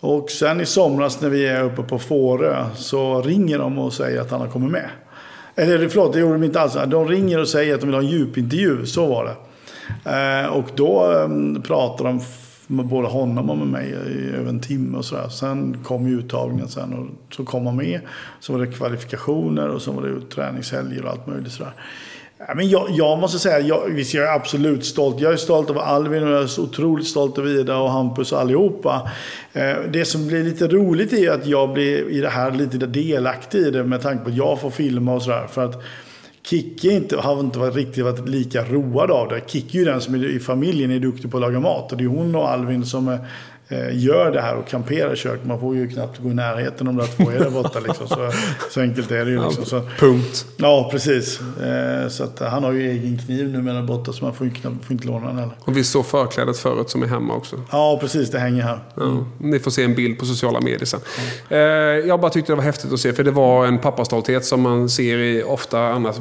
Och 0.00 0.30
sen 0.30 0.60
i 0.60 0.66
somras 0.66 1.20
när 1.20 1.28
vi 1.28 1.46
är 1.46 1.64
uppe 1.64 1.82
på 1.82 1.98
Fårö 1.98 2.66
så 2.74 3.22
ringer 3.22 3.58
de 3.58 3.78
och 3.78 3.92
säger 3.92 4.20
att 4.20 4.30
han 4.30 4.40
har 4.40 4.48
kommit 4.48 4.70
med. 4.70 4.88
Eller 5.56 5.88
förlåt, 5.88 6.12
det 6.12 6.20
gjorde 6.20 6.34
de 6.34 6.42
inte 6.42 6.60
alls. 6.60 6.76
De 6.86 7.08
ringer 7.08 7.40
och 7.40 7.48
säger 7.48 7.74
att 7.74 7.80
de 7.80 7.86
vill 7.86 7.94
ha 7.94 8.02
en 8.02 8.08
djupintervju. 8.08 8.86
Så 8.86 9.06
var 9.06 9.24
det. 9.24 9.34
Eh, 10.10 10.46
och 10.46 10.70
då 10.74 11.12
ehm, 11.12 11.62
pratar 11.62 12.04
de 12.04 12.20
med 12.66 12.86
både 12.86 13.08
honom 13.08 13.50
och 13.50 13.58
med 13.58 13.66
mig 13.66 13.88
i 13.90 14.36
över 14.36 14.48
en 14.48 14.60
timme 14.60 14.98
och 14.98 15.04
sådär. 15.04 15.28
Sen 15.28 15.76
kom 15.84 16.08
ju 16.08 16.18
uttagningen 16.18 16.68
sen 16.68 16.92
och 16.92 17.34
så 17.34 17.44
kom 17.44 17.66
han 17.66 17.76
med. 17.76 18.00
Så 18.40 18.52
var 18.52 18.60
det 18.60 18.66
kvalifikationer 18.66 19.68
och 19.68 19.82
så 19.82 19.92
var 19.92 20.02
det 20.02 20.30
träningshelger 20.34 21.04
och 21.04 21.10
allt 21.10 21.26
möjligt 21.26 21.52
sådär. 21.52 21.72
men 22.56 22.68
jag, 22.68 22.86
jag 22.90 23.18
måste 23.18 23.38
säga, 23.38 23.60
jag, 23.60 23.86
visst 23.88 24.14
jag 24.14 24.24
är 24.24 24.34
absolut 24.34 24.84
stolt. 24.84 25.20
Jag 25.20 25.32
är 25.32 25.36
stolt 25.36 25.70
över 25.70 25.80
Alvin 25.80 26.22
och 26.22 26.30
jag 26.30 26.42
är 26.42 26.46
så 26.46 26.62
otroligt 26.62 27.06
stolt 27.06 27.38
över 27.38 27.60
Ida 27.60 27.76
och 27.76 27.90
Hampus 27.90 28.32
och 28.32 28.40
allihopa. 28.40 29.10
Eh, 29.52 29.76
det 29.90 30.04
som 30.04 30.26
blir 30.26 30.44
lite 30.44 30.68
roligt 30.68 31.12
är 31.12 31.30
att 31.30 31.46
jag 31.46 31.72
blir 31.72 32.08
i 32.10 32.20
det 32.20 32.28
här 32.28 32.50
lite 32.50 32.78
delaktig 32.78 33.58
i 33.58 33.70
det 33.70 33.84
med 33.84 34.02
tanke 34.02 34.24
på 34.24 34.30
att 34.30 34.36
jag 34.36 34.60
får 34.60 34.70
filma 34.70 35.14
och 35.14 35.22
sådär. 35.22 35.46
För 35.46 35.64
att 35.64 35.82
Kicki 36.46 36.90
inte, 36.90 37.16
har 37.16 37.40
inte 37.40 37.58
varit 37.58 37.74
riktigt 37.74 38.04
varit 38.04 38.28
lika 38.28 38.64
road 38.64 39.10
av 39.10 39.28
det. 39.28 39.42
Kicki 39.46 39.78
är 39.78 39.84
ju 39.84 39.90
den 39.90 40.00
som 40.00 40.14
är, 40.14 40.24
i 40.24 40.40
familjen 40.40 40.90
är 40.90 40.98
duktig 40.98 41.30
på 41.30 41.36
att 41.36 41.40
laga 41.40 41.60
mat. 41.60 41.92
Och 41.92 41.98
det 41.98 42.04
är 42.04 42.08
hon 42.08 42.34
och 42.34 42.50
Alvin 42.50 42.86
som 42.86 43.08
är 43.08 43.18
gör 43.92 44.30
det 44.30 44.40
här 44.40 44.56
och 44.56 44.68
kamperar 44.68 45.12
i 45.12 45.16
köket. 45.16 45.46
Man 45.46 45.60
får 45.60 45.76
ju 45.76 45.88
knappt 45.88 46.18
gå 46.18 46.30
i 46.30 46.34
närheten 46.34 46.88
om 46.88 46.96
det 46.96 47.06
två 47.06 47.30
är 47.30 47.38
där 47.38 47.50
borta. 47.50 47.80
Liksom. 47.80 48.08
Så, 48.08 48.30
så 48.70 48.80
enkelt 48.80 49.10
är 49.10 49.24
det 49.24 49.30
ju. 49.30 49.44
Liksom. 49.44 49.64
Så, 49.64 49.80
Punkt. 49.98 50.46
Ja, 50.56 50.88
precis. 50.92 51.40
Eh, 51.40 52.08
så 52.08 52.24
att, 52.24 52.40
han 52.40 52.64
har 52.64 52.72
ju 52.72 52.90
egen 52.90 53.18
kniv 53.18 53.48
nu 53.48 53.62
med 53.62 53.84
borta 53.86 54.12
så 54.12 54.24
man 54.24 54.34
får, 54.34 54.46
ju 54.46 54.52
knappt, 54.52 54.84
får 54.84 54.92
inte 54.92 55.06
låna 55.06 55.26
den 55.26 55.38
heller. 55.38 55.54
Och 55.60 55.76
vi 55.76 55.84
såg 55.84 56.06
förklädet 56.06 56.58
förut 56.58 56.90
som 56.90 57.02
är 57.02 57.06
hemma 57.06 57.34
också. 57.34 57.60
Ja, 57.70 57.98
precis. 58.00 58.30
Det 58.30 58.38
hänger 58.38 58.62
här. 58.62 58.78
Mm. 58.96 59.16
Ja, 59.16 59.26
ni 59.38 59.58
får 59.58 59.70
se 59.70 59.84
en 59.84 59.94
bild 59.94 60.18
på 60.18 60.24
sociala 60.26 60.60
medier 60.60 60.84
sen. 60.84 61.00
Mm. 61.48 62.08
jag 62.08 62.20
bara 62.20 62.30
tyckte 62.30 62.52
det 62.52 62.56
var 62.56 62.62
häftigt 62.62 62.92
att 62.92 63.00
se. 63.00 63.12
För 63.12 63.24
det 63.24 63.30
var 63.30 63.66
en 63.66 63.78
pappastolthet 63.78 64.44
som 64.44 64.60
man 64.60 64.88
ser 64.88 65.18
i 65.18 65.42
ofta 65.42 65.80
annars 65.80 66.16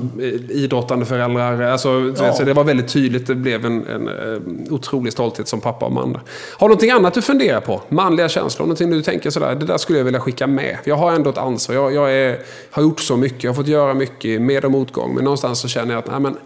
idrottande 0.50 1.06
föräldrar. 1.06 1.62
Alltså, 1.62 2.14
ja. 2.18 2.34
så 2.34 2.44
det 2.44 2.54
var 2.54 2.64
väldigt 2.64 2.88
tydligt. 2.88 3.28
Det 3.28 3.36
blev 3.36 3.66
en, 3.66 3.88
en, 3.88 4.08
en 4.08 4.68
otrolig 4.70 5.14
stolthet 5.14 5.48
som 5.48 5.62
pappa 5.62 5.86
och 5.86 5.92
man. 5.92 6.18
Har 6.58 6.68
du 6.68 6.72
någonting 6.72 6.92
annat 6.92 7.14
du 7.14 7.22
funderar 7.34 7.62
på? 7.62 7.82
Manliga 7.90 8.30
känslor, 8.30 8.66
någonting 8.66 8.90
du 8.90 9.02
tänker 9.02 9.30
sådär, 9.30 9.56
det 9.56 9.66
där 9.66 9.78
skulle 9.78 9.98
jag 9.98 10.06
vilja 10.06 10.20
skicka 10.20 10.48
med. 10.48 10.78
Jag 10.86 10.96
har 10.96 11.12
ändå 11.14 11.30
ett 11.30 11.38
ansvar, 11.38 11.76
jag, 11.76 11.94
jag 11.94 12.14
är, 12.14 12.40
har 12.72 12.84
gjort 12.84 13.00
så 13.00 13.18
mycket, 13.18 13.44
jag 13.44 13.52
har 13.52 13.56
fått 13.56 13.68
göra 13.68 13.94
mycket 13.94 14.42
med 14.42 14.66
och 14.66 14.72
motgång. 14.72 15.16
Men 15.16 15.24
någonstans 15.24 15.60
så 15.60 15.68
känner 15.68 15.94
jag 15.94 16.00
att, 16.00 16.12
nej 16.12 16.20
men, 16.20 16.38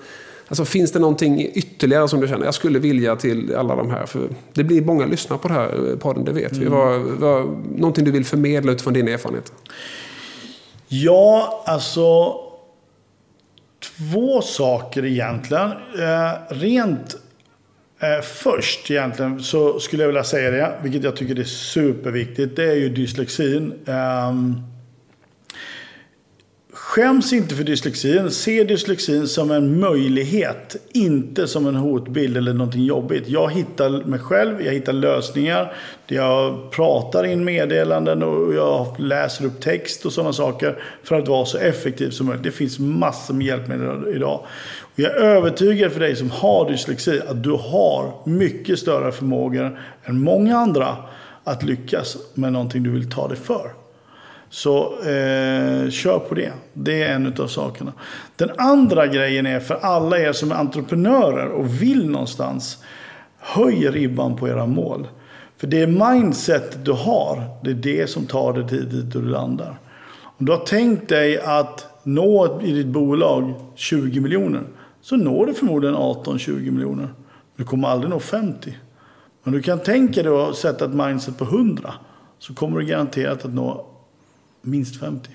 alltså, 0.47 0.65
finns 0.65 0.91
det 0.91 0.99
någonting 0.99 1.51
ytterligare 1.53 2.07
som 2.07 2.21
du 2.21 2.27
känner, 2.27 2.45
jag 2.45 2.53
skulle 2.53 2.79
vilja 2.79 3.15
till 3.15 3.55
alla 3.55 3.75
de 3.75 3.91
här? 3.91 4.05
För 4.05 4.29
det 4.53 4.63
blir 4.63 4.81
många 4.81 5.05
lyssnare 5.05 5.39
på 5.39 5.47
det 5.47 5.53
här 5.53 5.89
eh, 5.91 5.97
podden, 5.97 6.25
det 6.25 6.31
vet 6.31 6.51
mm. 6.51 6.63
vi. 6.63 6.69
Vad, 6.69 7.01
vad, 7.01 7.45
någonting 7.75 8.05
du 8.05 8.11
vill 8.11 8.25
förmedla 8.25 8.71
utifrån 8.71 8.93
din 8.93 9.07
erfarenhet? 9.07 9.53
Ja, 10.87 11.63
alltså 11.65 12.35
två 13.97 14.41
saker 14.41 15.05
egentligen. 15.05 15.71
Eh, 15.71 16.55
rent 16.55 17.15
Eh, 17.99 18.21
först 18.21 18.91
egentligen 18.91 19.43
så 19.43 19.79
skulle 19.79 20.03
jag 20.03 20.07
vilja 20.07 20.23
säga 20.23 20.51
det, 20.51 20.73
vilket 20.83 21.03
jag 21.03 21.15
tycker 21.15 21.39
är 21.39 21.43
superviktigt. 21.43 22.55
Det 22.55 22.71
är 22.71 22.75
ju 22.75 22.89
dyslexin. 22.89 23.73
Ehm, 23.85 24.55
skäms 26.73 27.33
inte 27.33 27.55
för 27.55 27.63
dyslexin. 27.63 28.31
Se 28.31 28.63
dyslexin 28.63 29.27
som 29.27 29.51
en 29.51 29.79
möjlighet, 29.79 30.75
inte 30.93 31.47
som 31.47 31.67
en 31.67 31.75
hotbild 31.75 32.37
eller 32.37 32.53
någonting 32.53 32.85
jobbigt. 32.85 33.27
Jag 33.27 33.51
hittar 33.51 33.89
mig 33.89 34.19
själv, 34.19 34.61
jag 34.61 34.73
hittar 34.73 34.93
lösningar. 34.93 35.73
Jag 36.07 36.71
pratar 36.71 37.23
in 37.23 37.45
meddelanden 37.45 38.23
och 38.23 38.53
jag 38.53 38.99
läser 38.99 39.45
upp 39.45 39.61
text 39.61 40.05
och 40.05 40.13
sådana 40.13 40.33
saker 40.33 40.83
för 41.03 41.15
att 41.15 41.27
vara 41.27 41.45
så 41.45 41.57
effektiv 41.57 42.09
som 42.09 42.25
möjligt. 42.25 42.43
Det 42.43 42.51
finns 42.51 42.79
massor 42.79 43.33
med 43.33 43.47
hjälpmedel 43.47 44.15
idag. 44.15 44.45
Jag 44.99 45.11
är 45.11 45.15
övertygad 45.15 45.91
för 45.91 45.99
dig 45.99 46.15
som 46.15 46.31
har 46.31 46.69
dyslexi 46.69 47.21
att 47.27 47.43
du 47.43 47.51
har 47.51 48.13
mycket 48.25 48.79
större 48.79 49.11
förmågor 49.11 49.79
än 50.03 50.23
många 50.23 50.57
andra 50.57 50.95
att 51.43 51.63
lyckas 51.63 52.17
med 52.33 52.53
någonting 52.53 52.83
du 52.83 52.91
vill 52.91 53.09
ta 53.09 53.27
dig 53.27 53.37
för. 53.37 53.71
Så 54.49 54.99
eh, 54.99 55.89
kör 55.89 56.19
på 56.29 56.35
det. 56.35 56.51
Det 56.73 57.03
är 57.03 57.15
en 57.15 57.33
av 57.39 57.47
sakerna. 57.47 57.93
Den 58.35 58.51
andra 58.57 59.07
grejen 59.07 59.45
är 59.45 59.59
för 59.59 59.75
alla 59.81 60.19
er 60.19 60.31
som 60.31 60.51
är 60.51 60.55
entreprenörer 60.55 61.47
och 61.47 61.81
vill 61.81 62.09
någonstans. 62.09 62.83
Höj 63.39 63.89
ribban 63.89 64.35
på 64.35 64.47
era 64.47 64.65
mål. 64.65 65.07
För 65.57 65.67
det 65.67 65.87
mindset 65.87 66.85
du 66.85 66.91
har, 66.91 67.43
det 67.63 67.69
är 67.69 67.73
det 67.73 68.09
som 68.09 68.25
tar 68.25 68.53
dig 68.53 68.63
dit 68.63 69.13
du 69.13 69.21
landar. 69.21 69.79
Om 70.39 70.45
du 70.45 70.51
har 70.51 70.65
tänkt 70.65 71.09
dig 71.09 71.39
att 71.39 71.87
nå 72.03 72.61
i 72.63 72.71
ditt 72.71 72.87
bolag 72.87 73.53
20 73.75 74.19
miljoner 74.19 74.63
så 75.07 75.17
når 75.17 75.45
du 75.45 75.53
förmodligen 75.53 75.95
18-20 75.95 76.71
miljoner. 76.71 77.13
Du 77.55 77.63
kommer 77.63 77.87
aldrig 77.87 78.09
nå 78.09 78.19
50. 78.19 78.77
Men 79.43 79.53
du 79.53 79.61
kan 79.61 79.79
tänka 79.79 80.23
dig 80.23 80.31
att 80.31 80.55
sätta 80.55 80.85
ett 80.85 80.93
mindset 80.93 81.37
på 81.37 81.43
100 81.43 81.93
så 82.39 82.53
kommer 82.53 82.79
du 82.79 82.85
garanterat 82.85 83.45
att 83.45 83.53
nå 83.53 83.85
minst 84.61 84.99
50. 84.99 85.29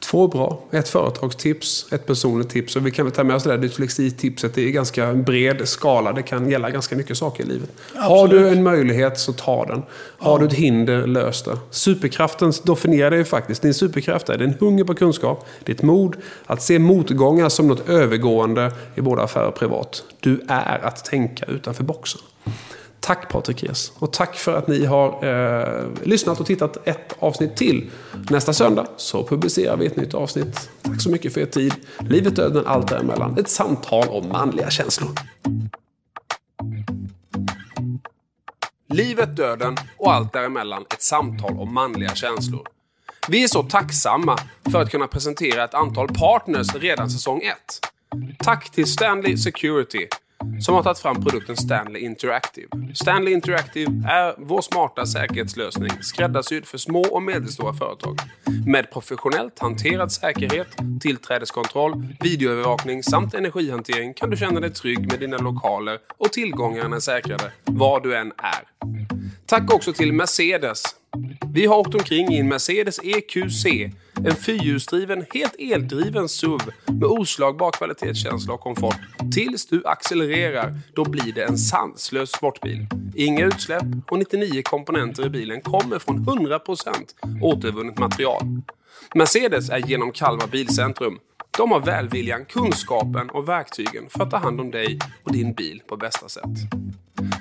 Två 0.00 0.28
bra. 0.28 0.60
Ett 0.70 0.88
företagstips, 0.88 1.92
ett 1.92 2.06
personligt 2.06 2.48
tips. 2.48 2.76
Och 2.76 2.86
vi 2.86 2.90
kan 2.90 3.04
väl 3.04 3.14
ta 3.14 3.24
med 3.24 3.36
oss 3.36 3.42
det 3.42 3.50
där 3.50 3.58
dyslexitipset. 3.58 4.54
Det 4.54 4.62
är 4.62 4.70
ganska 4.70 5.12
bred 5.14 5.68
skala. 5.68 6.12
Det 6.12 6.22
kan 6.22 6.50
gälla 6.50 6.70
ganska 6.70 6.96
mycket 6.96 7.18
saker 7.18 7.44
i 7.44 7.46
livet. 7.46 7.70
Absolut. 7.94 8.10
Har 8.10 8.28
du 8.28 8.48
en 8.48 8.62
möjlighet 8.62 9.18
så 9.18 9.32
ta 9.32 9.64
den. 9.64 9.82
Har 10.18 10.32
ja. 10.32 10.38
du 10.38 10.46
ett 10.46 10.52
hinder, 10.52 11.06
lös 11.06 11.42
det. 11.42 11.58
Superkraften 11.70 12.52
definierar 12.62 13.16
ju 13.16 13.24
faktiskt. 13.24 13.62
Din 13.62 13.74
superkraft 13.74 14.28
är 14.28 14.38
din 14.38 14.54
hunger 14.60 14.84
på 14.84 14.94
kunskap, 14.94 15.46
ditt 15.64 15.82
mod, 15.82 16.16
att 16.46 16.62
se 16.62 16.78
motgångar 16.78 17.48
som 17.48 17.68
något 17.68 17.88
övergående 17.88 18.72
i 18.94 19.00
både 19.00 19.22
affär 19.22 19.46
och 19.46 19.54
privat. 19.54 20.04
Du 20.20 20.40
är 20.48 20.84
att 20.84 21.04
tänka 21.04 21.46
utanför 21.46 21.84
boxen. 21.84 22.20
Tack 23.08 23.28
Patrik 23.28 23.62
Res. 23.62 23.92
Och 23.98 24.12
tack 24.12 24.36
för 24.36 24.56
att 24.56 24.68
ni 24.68 24.84
har 24.84 25.24
eh, 25.24 25.86
lyssnat 26.02 26.40
och 26.40 26.46
tittat 26.46 26.88
ett 26.88 27.16
avsnitt 27.18 27.56
till. 27.56 27.90
Nästa 28.30 28.52
söndag 28.52 28.86
så 28.96 29.24
publicerar 29.24 29.76
vi 29.76 29.86
ett 29.86 29.96
nytt 29.96 30.14
avsnitt. 30.14 30.70
Tack 30.82 31.00
så 31.00 31.10
mycket 31.10 31.34
för 31.34 31.40
er 31.40 31.46
tid. 31.46 31.74
Livet, 32.00 32.36
döden, 32.36 32.66
allt 32.66 32.88
däremellan. 32.88 33.38
Ett 33.38 33.48
samtal 33.48 34.08
om 34.08 34.28
manliga 34.28 34.70
känslor. 34.70 35.10
Livet, 38.88 39.36
döden 39.36 39.76
och 39.96 40.14
allt 40.14 40.32
däremellan. 40.32 40.84
Ett 40.94 41.02
samtal 41.02 41.58
om 41.58 41.74
manliga 41.74 42.14
känslor. 42.14 42.66
Vi 43.28 43.44
är 43.44 43.48
så 43.48 43.62
tacksamma 43.62 44.38
för 44.72 44.82
att 44.82 44.90
kunna 44.90 45.06
presentera 45.06 45.64
ett 45.64 45.74
antal 45.74 46.08
partners 46.08 46.74
redan 46.74 47.10
säsong 47.10 47.40
1. 47.42 47.56
Tack 48.38 48.70
till 48.70 48.86
Stanley 48.86 49.36
Security 49.36 50.08
som 50.60 50.74
har 50.74 50.82
tagit 50.82 50.98
fram 50.98 51.24
produkten 51.24 51.56
Stanley 51.56 52.02
Interactive. 52.02 52.68
Stanley 52.94 53.34
Interactive 53.34 54.08
är 54.08 54.34
vår 54.38 54.60
smarta 54.60 55.06
säkerhetslösning 55.06 55.90
skräddarsydd 56.02 56.66
för 56.66 56.78
små 56.78 57.00
och 57.00 57.22
medelstora 57.22 57.74
företag. 57.74 58.18
Med 58.66 58.90
professionellt 58.92 59.58
hanterad 59.58 60.12
säkerhet, 60.12 60.68
tillträdeskontroll, 61.00 62.06
videoövervakning 62.20 63.02
samt 63.02 63.34
energihantering 63.34 64.14
kan 64.14 64.30
du 64.30 64.36
känna 64.36 64.60
dig 64.60 64.70
trygg 64.70 65.10
med 65.10 65.20
dina 65.20 65.38
lokaler 65.38 65.98
och 66.18 66.32
tillgångarna 66.32 66.96
är 66.96 67.00
säkrade 67.00 67.52
var 67.64 68.00
du 68.00 68.16
än 68.16 68.32
är. 68.38 68.88
Tack 69.46 69.74
också 69.74 69.92
till 69.92 70.12
Mercedes 70.12 70.82
vi 71.52 71.66
har 71.66 71.76
åkt 71.76 71.94
omkring 71.94 72.32
i 72.32 72.38
en 72.38 72.48
Mercedes 72.48 73.00
EQC. 73.02 73.64
En 74.26 74.36
fyrhjulsdriven, 74.36 75.24
helt 75.34 75.54
eldriven 75.58 76.28
SUV 76.28 76.60
med 76.86 77.04
oslagbar 77.04 77.70
kvalitetskänsla 77.70 78.54
och 78.54 78.60
komfort. 78.60 78.96
Tills 79.34 79.66
du 79.66 79.86
accelererar, 79.86 80.74
då 80.94 81.04
blir 81.04 81.32
det 81.32 81.44
en 81.44 81.58
sanslös 81.58 82.30
sportbil. 82.30 82.86
Inga 83.14 83.44
utsläpp 83.44 83.84
och 84.10 84.18
99 84.18 84.62
komponenter 84.62 85.26
i 85.26 85.30
bilen 85.30 85.60
kommer 85.60 85.98
från 85.98 86.18
100% 86.26 87.42
återvunnet 87.42 87.98
material. 87.98 88.42
Mercedes 89.14 89.70
är 89.70 89.78
genom 89.78 90.12
Kalmar 90.12 90.46
Bilcentrum. 90.46 91.18
De 91.58 91.70
har 91.70 91.80
välviljan, 91.80 92.44
kunskapen 92.44 93.30
och 93.30 93.48
verktygen 93.48 94.08
för 94.08 94.22
att 94.22 94.30
ta 94.30 94.36
hand 94.36 94.60
om 94.60 94.70
dig 94.70 94.98
och 95.24 95.32
din 95.32 95.52
bil 95.52 95.82
på 95.86 95.96
bästa 95.96 96.28
sätt. 96.28 96.50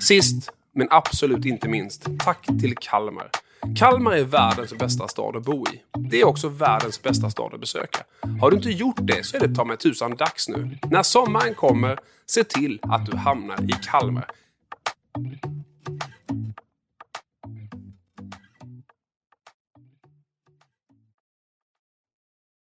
Sist, 0.02 0.52
men 0.76 0.88
absolut 0.92 1.46
inte 1.46 1.70
minst, 1.70 2.08
tack 2.20 2.46
till 2.62 2.76
Kalmar. 2.78 3.30
Kalmar 3.76 4.12
är 4.12 4.24
världens 4.24 4.74
bästa 4.74 5.08
stad 5.08 5.36
att 5.36 5.44
bo 5.44 5.66
i. 5.68 5.82
Det 6.10 6.22
är 6.22 6.28
också 6.28 6.50
världens 6.50 7.04
bästa 7.04 7.30
stad 7.30 7.54
att 7.54 7.60
besöka. 7.60 8.04
Har 8.42 8.52
du 8.52 8.58
inte 8.58 8.70
gjort 8.70 9.00
det 9.00 9.26
så 9.26 9.38
är 9.38 9.48
det 9.48 9.56
ta 9.56 9.66
mig 9.66 9.78
tusan 9.78 10.16
dags 10.16 10.50
nu. 10.50 10.78
När 10.92 11.04
sommaren 11.04 11.54
kommer, 11.56 12.00
se 12.26 12.44
till 12.44 12.80
att 12.82 13.06
du 13.06 13.18
hamnar 13.18 13.64
i 13.64 13.74
Kalmar. 13.92 14.26